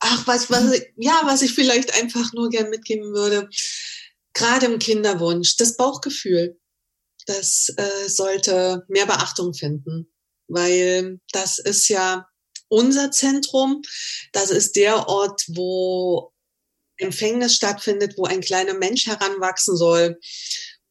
Ach, 0.00 0.26
was, 0.26 0.50
was, 0.50 0.80
ja, 0.96 1.20
was 1.24 1.42
ich 1.42 1.52
vielleicht 1.52 1.94
einfach 1.94 2.32
nur 2.32 2.48
gern 2.48 2.70
mitgeben 2.70 3.12
würde, 3.12 3.48
gerade 4.32 4.66
im 4.66 4.78
Kinderwunsch, 4.78 5.56
das 5.56 5.76
Bauchgefühl, 5.76 6.58
das 7.26 7.68
äh, 7.76 8.08
sollte 8.08 8.84
mehr 8.88 9.06
Beachtung 9.06 9.52
finden 9.54 10.10
weil 10.50 11.20
das 11.32 11.58
ist 11.58 11.88
ja 11.88 12.26
unser 12.68 13.10
Zentrum. 13.10 13.82
Das 14.32 14.50
ist 14.50 14.76
der 14.76 15.08
Ort, 15.08 15.44
wo 15.48 16.32
Empfängnis 16.96 17.54
stattfindet, 17.54 18.14
wo 18.18 18.24
ein 18.24 18.40
kleiner 18.40 18.74
Mensch 18.74 19.06
heranwachsen 19.06 19.76
soll. 19.76 20.18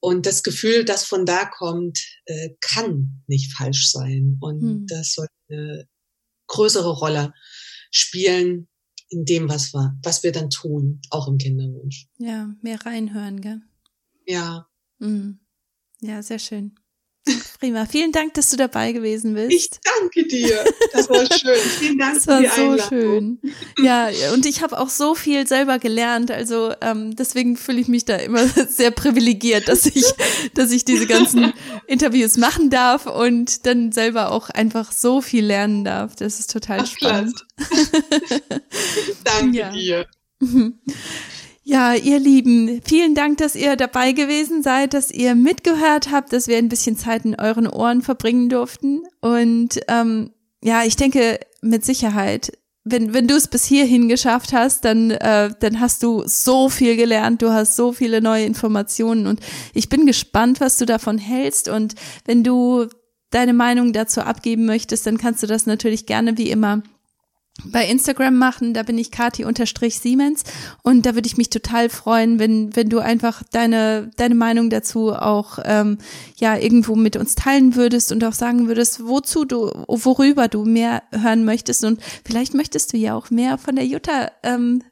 Und 0.02 0.26
das 0.26 0.44
Gefühl, 0.44 0.86
das 0.86 1.04
von 1.04 1.26
da 1.26 1.46
kommt, 1.46 2.00
äh, 2.26 2.52
kann 2.62 3.24
nicht 3.28 3.54
falsch 3.54 3.92
sein. 3.92 4.38
Und 4.40 4.62
hm. 4.62 4.88
das 4.88 5.14
soll 5.14 5.28
eine 5.50 5.88
größere 6.48 6.92
Rolle 6.92 7.34
spielen 7.92 8.68
in 9.10 9.26
dem, 9.26 9.50
was 9.50 9.74
wir, 9.74 9.98
was 10.04 10.24
wir 10.24 10.32
dann 10.32 10.50
tun, 10.50 11.02
auch 11.10 11.28
im 11.28 11.38
Kinderwunsch. 11.38 12.08
Ja, 12.18 12.54
mehr 12.62 12.86
reinhören, 12.86 13.42
gell? 13.42 13.62
Ja. 14.26 14.68
Mhm. 15.00 15.40
Ja, 16.02 16.22
sehr 16.22 16.40
schön. 16.40 16.76
Prima. 17.60 17.86
Vielen 17.86 18.12
Dank, 18.12 18.34
dass 18.36 18.50
du 18.50 18.58
dabei 18.58 18.92
gewesen 18.92 19.34
bist. 19.34 19.52
Ich 19.52 19.70
danke 19.84 20.26
dir. 20.26 20.64
Das 20.94 21.10
war 21.10 21.26
schön. 21.40 21.60
Vielen 21.80 21.98
Dank 21.98 22.16
das 22.16 22.28
war 22.28 22.42
für 22.42 22.44
die 22.44 22.80
so 22.82 22.88
schön. 22.88 23.40
Ja, 23.82 24.10
und 24.34 24.46
ich 24.46 24.62
habe 24.62 24.80
auch 24.80 24.90
so 24.90 25.16
viel 25.16 25.48
selber 25.48 25.80
gelernt. 25.80 26.32
Also 26.32 26.74
ähm, 26.82 27.16
deswegen 27.16 27.58
fühle 27.58 27.80
ich 27.80 27.88
mich 27.88 28.06
da 28.06 28.16
immer 28.16 28.48
sehr 28.70 28.92
privilegiert, 28.92 29.68
dass 29.68 29.86
ich, 29.86 30.06
dass 30.54 30.72
ich 30.72 30.86
diese 30.86 31.08
ganzen 31.08 31.54
Interviews 31.88 32.38
machen 32.38 32.70
darf 32.70 33.06
und 33.06 33.66
dann 33.66 33.92
selber 33.92 34.32
auch 34.32 34.50
einfach 34.50 34.92
so 34.92 35.22
viel 35.22 35.46
lernen 35.46 35.84
darf. 35.84 36.16
Das 36.16 36.40
ist 36.40 36.52
total 36.52 36.82
Ach, 36.82 36.88
spannend. 36.88 37.46
danke 39.24 39.58
ja. 39.58 39.72
dir. 39.72 40.08
Ja, 41.70 41.94
ihr 41.94 42.18
Lieben, 42.18 42.82
vielen 42.84 43.14
Dank, 43.14 43.38
dass 43.38 43.54
ihr 43.54 43.76
dabei 43.76 44.14
gewesen 44.14 44.64
seid, 44.64 44.96
dass 44.96 45.12
ihr 45.12 45.36
mitgehört 45.36 46.12
habt, 46.12 46.34
dass 46.34 46.48
wir 46.48 46.58
ein 46.58 46.68
bisschen 46.68 46.98
Zeit 46.98 47.26
in 47.26 47.40
euren 47.40 47.68
Ohren 47.68 48.02
verbringen 48.02 48.50
durften. 48.50 49.04
Und 49.22 49.80
ähm, 49.88 50.32
ja, 50.64 50.84
ich 50.84 50.96
denke 50.96 51.40
mit 51.62 51.86
Sicherheit, 51.86 52.58
wenn, 52.86 53.14
wenn 53.14 53.28
du 53.28 53.36
es 53.36 53.48
bis 53.48 53.66
hierhin 53.66 54.10
geschafft 54.10 54.52
hast, 54.52 54.84
dann, 54.84 55.12
äh, 55.12 55.52
dann 55.60 55.80
hast 55.80 56.02
du 56.02 56.24
so 56.26 56.70
viel 56.70 56.96
gelernt, 56.96 57.44
du 57.44 57.54
hast 57.54 57.76
so 57.76 57.94
viele 57.94 58.20
neue 58.20 58.46
Informationen 58.46 59.28
und 59.28 59.40
ich 59.76 59.90
bin 59.90 60.08
gespannt, 60.08 60.62
was 60.62 60.78
du 60.78 60.88
davon 60.88 61.20
hältst. 61.20 61.70
Und 61.70 61.94
wenn 62.26 62.44
du 62.44 62.88
deine 63.30 63.54
Meinung 63.54 63.94
dazu 63.94 64.22
abgeben 64.22 64.66
möchtest, 64.66 65.06
dann 65.06 65.20
kannst 65.20 65.44
du 65.44 65.46
das 65.46 65.68
natürlich 65.68 66.08
gerne 66.08 66.36
wie 66.36 66.50
immer 66.50 66.82
bei 67.66 67.88
Instagram 67.88 68.38
machen. 68.38 68.74
Da 68.74 68.84
bin 68.84 68.98
ich 68.98 69.12
Kati-Siemens 69.12 70.44
und 70.84 71.06
da 71.06 71.16
würde 71.16 71.28
ich 71.28 71.38
mich 71.38 71.50
total 71.50 71.90
freuen, 71.90 72.40
wenn, 72.40 72.76
wenn 72.76 72.90
du 72.90 73.00
einfach 73.00 73.44
deine, 73.52 74.12
deine 74.18 74.36
Meinung 74.36 74.70
dazu 74.70 75.14
auch 75.14 75.60
ähm, 75.64 75.98
ja 76.38 76.58
irgendwo 76.58 76.96
mit 76.96 77.16
uns 77.16 77.36
teilen 77.36 77.76
würdest 77.76 78.12
und 78.12 78.24
auch 78.24 78.34
sagen 78.34 78.68
würdest, 78.68 79.06
wozu 79.06 79.46
du, 79.46 79.72
worüber 79.88 80.48
du 80.48 80.66
mehr 80.66 81.04
hören 81.12 81.46
möchtest. 81.46 81.84
Und 81.84 82.02
vielleicht 82.26 82.54
möchtest 82.54 82.94
du 82.94 82.98
ja 82.98 83.16
auch 83.16 83.30
mehr 83.30 83.58
von 83.58 83.76
der 83.76 83.86
Jutta 83.86 84.32
ähm, 84.44 84.84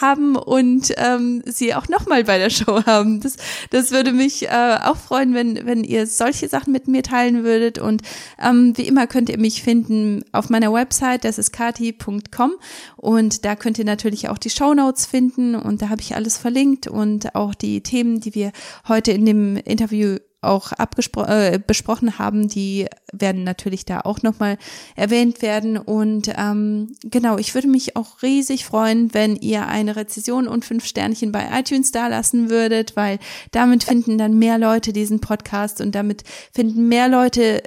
haben 0.00 0.36
und 0.36 0.92
ähm, 0.96 1.42
sie 1.46 1.74
auch 1.74 1.88
nochmal 1.88 2.24
bei 2.24 2.38
der 2.38 2.50
Show 2.50 2.84
haben. 2.86 3.20
Das, 3.20 3.36
das 3.70 3.90
würde 3.90 4.12
mich 4.12 4.48
äh, 4.48 4.78
auch 4.82 4.96
freuen, 4.96 5.34
wenn, 5.34 5.66
wenn 5.66 5.84
ihr 5.84 6.06
solche 6.06 6.48
Sachen 6.48 6.72
mit 6.72 6.88
mir 6.88 7.02
teilen 7.02 7.44
würdet. 7.44 7.78
Und 7.78 8.02
ähm, 8.42 8.72
wie 8.76 8.86
immer 8.86 9.06
könnt 9.06 9.28
ihr 9.28 9.38
mich 9.38 9.62
finden 9.62 10.24
auf 10.32 10.50
meiner 10.50 10.72
Website, 10.72 11.24
das 11.24 11.38
ist 11.38 11.52
kati.com 11.52 12.52
und 12.96 13.44
da 13.44 13.56
könnt 13.56 13.78
ihr 13.78 13.84
natürlich 13.84 14.28
auch 14.28 14.38
die 14.38 14.50
Show 14.50 14.74
Notes 14.74 15.06
finden 15.06 15.54
und 15.54 15.82
da 15.82 15.88
habe 15.88 16.00
ich 16.00 16.14
alles 16.14 16.36
verlinkt 16.36 16.86
und 16.86 17.34
auch 17.34 17.54
die 17.54 17.82
Themen, 17.82 18.20
die 18.20 18.34
wir 18.34 18.52
heute 18.88 19.12
in 19.12 19.26
dem 19.26 19.56
Interview 19.56 20.16
auch 20.42 20.72
äh, 20.72 21.60
besprochen 21.64 22.18
haben, 22.18 22.48
die 22.48 22.86
werden 23.12 23.44
natürlich 23.44 23.84
da 23.84 24.00
auch 24.00 24.22
nochmal 24.22 24.58
erwähnt 24.96 25.40
werden. 25.40 25.78
Und 25.78 26.30
ähm, 26.36 26.94
genau, 27.02 27.38
ich 27.38 27.54
würde 27.54 27.68
mich 27.68 27.96
auch 27.96 28.22
riesig 28.22 28.64
freuen, 28.64 29.14
wenn 29.14 29.36
ihr 29.36 29.66
eine 29.68 29.96
Rezession 29.96 30.48
und 30.48 30.64
fünf 30.64 30.84
Sternchen 30.84 31.32
bei 31.32 31.48
iTunes 31.52 31.92
da 31.92 32.08
lassen 32.08 32.50
würdet, 32.50 32.96
weil 32.96 33.18
damit 33.52 33.84
finden 33.84 34.18
dann 34.18 34.38
mehr 34.38 34.58
Leute 34.58 34.92
diesen 34.92 35.20
Podcast 35.20 35.80
und 35.80 35.94
damit 35.94 36.24
finden 36.52 36.88
mehr 36.88 37.08
Leute 37.08 37.62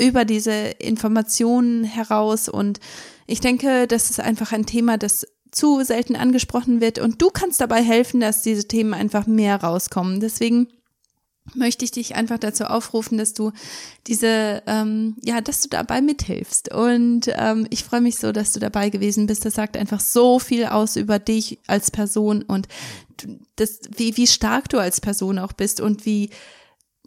über 0.00 0.24
diese 0.24 0.52
Informationen 0.52 1.84
heraus. 1.84 2.48
Und 2.48 2.80
ich 3.26 3.40
denke, 3.40 3.86
das 3.86 4.10
ist 4.10 4.18
einfach 4.18 4.52
ein 4.52 4.66
Thema, 4.66 4.98
das 4.98 5.26
zu 5.52 5.82
selten 5.84 6.16
angesprochen 6.16 6.80
wird. 6.80 6.98
Und 6.98 7.22
du 7.22 7.30
kannst 7.30 7.60
dabei 7.60 7.82
helfen, 7.82 8.20
dass 8.20 8.42
diese 8.42 8.66
Themen 8.66 8.94
einfach 8.94 9.26
mehr 9.26 9.62
rauskommen. 9.62 10.20
Deswegen 10.20 10.68
möchte 11.54 11.84
ich 11.84 11.90
dich 11.90 12.16
einfach 12.16 12.38
dazu 12.38 12.64
aufrufen, 12.64 13.18
dass 13.18 13.34
du 13.34 13.52
diese, 14.06 14.62
ähm, 14.66 15.16
ja, 15.22 15.40
dass 15.40 15.60
du 15.60 15.68
dabei 15.68 16.00
mithilfst. 16.00 16.72
Und 16.72 17.30
ähm, 17.34 17.66
ich 17.70 17.84
freue 17.84 18.00
mich 18.00 18.16
so, 18.16 18.32
dass 18.32 18.52
du 18.52 18.60
dabei 18.60 18.90
gewesen 18.90 19.26
bist. 19.26 19.44
Das 19.44 19.54
sagt 19.54 19.76
einfach 19.76 20.00
so 20.00 20.38
viel 20.38 20.66
aus 20.66 20.96
über 20.96 21.18
dich 21.18 21.58
als 21.66 21.90
Person 21.90 22.42
und 22.42 22.68
das, 23.56 23.80
wie, 23.94 24.16
wie 24.16 24.26
stark 24.26 24.68
du 24.68 24.78
als 24.78 25.00
Person 25.00 25.38
auch 25.38 25.52
bist 25.52 25.80
und 25.80 26.06
wie, 26.06 26.30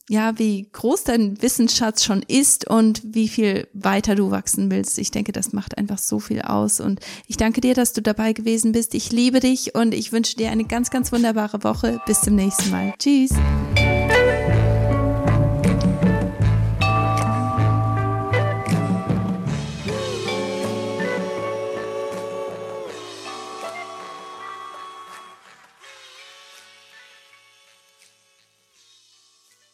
ja, 0.10 0.38
wie 0.38 0.68
groß 0.72 1.06
dein 1.06 1.42
Wissensschatz 1.42 2.04
schon 2.04 2.24
ist 2.24 2.70
und 2.70 3.02
wie 3.04 3.28
viel 3.28 3.68
weiter 3.74 4.16
du 4.16 4.32
wachsen 4.32 4.70
willst. 4.70 5.00
Ich 5.00 5.12
denke, 5.12 5.32
das 5.32 5.54
macht 5.54 5.78
einfach 5.78 5.98
so 5.98 6.20
viel 6.20 6.42
aus. 6.42 6.80
Und 6.80 7.00
ich 7.28 7.38
danke 7.38 7.62
dir, 7.62 7.74
dass 7.74 7.94
du 7.94 8.02
dabei 8.02 8.34
gewesen 8.34 8.74
bist. 8.74 8.94
Ich 8.96 9.12
liebe 9.12 9.40
dich 9.40 9.76
und 9.76 9.94
ich 9.94 10.12
wünsche 10.12 10.36
dir 10.36 10.52
eine 10.52 10.66
ganz, 10.66 10.90
ganz 10.90 11.12
wunderbare 11.12 11.64
Woche. 11.64 12.02
Bis 12.06 12.22
zum 12.22 12.36
nächsten 12.36 12.70
Mal. 12.70 12.94
Tschüss. 13.00 13.32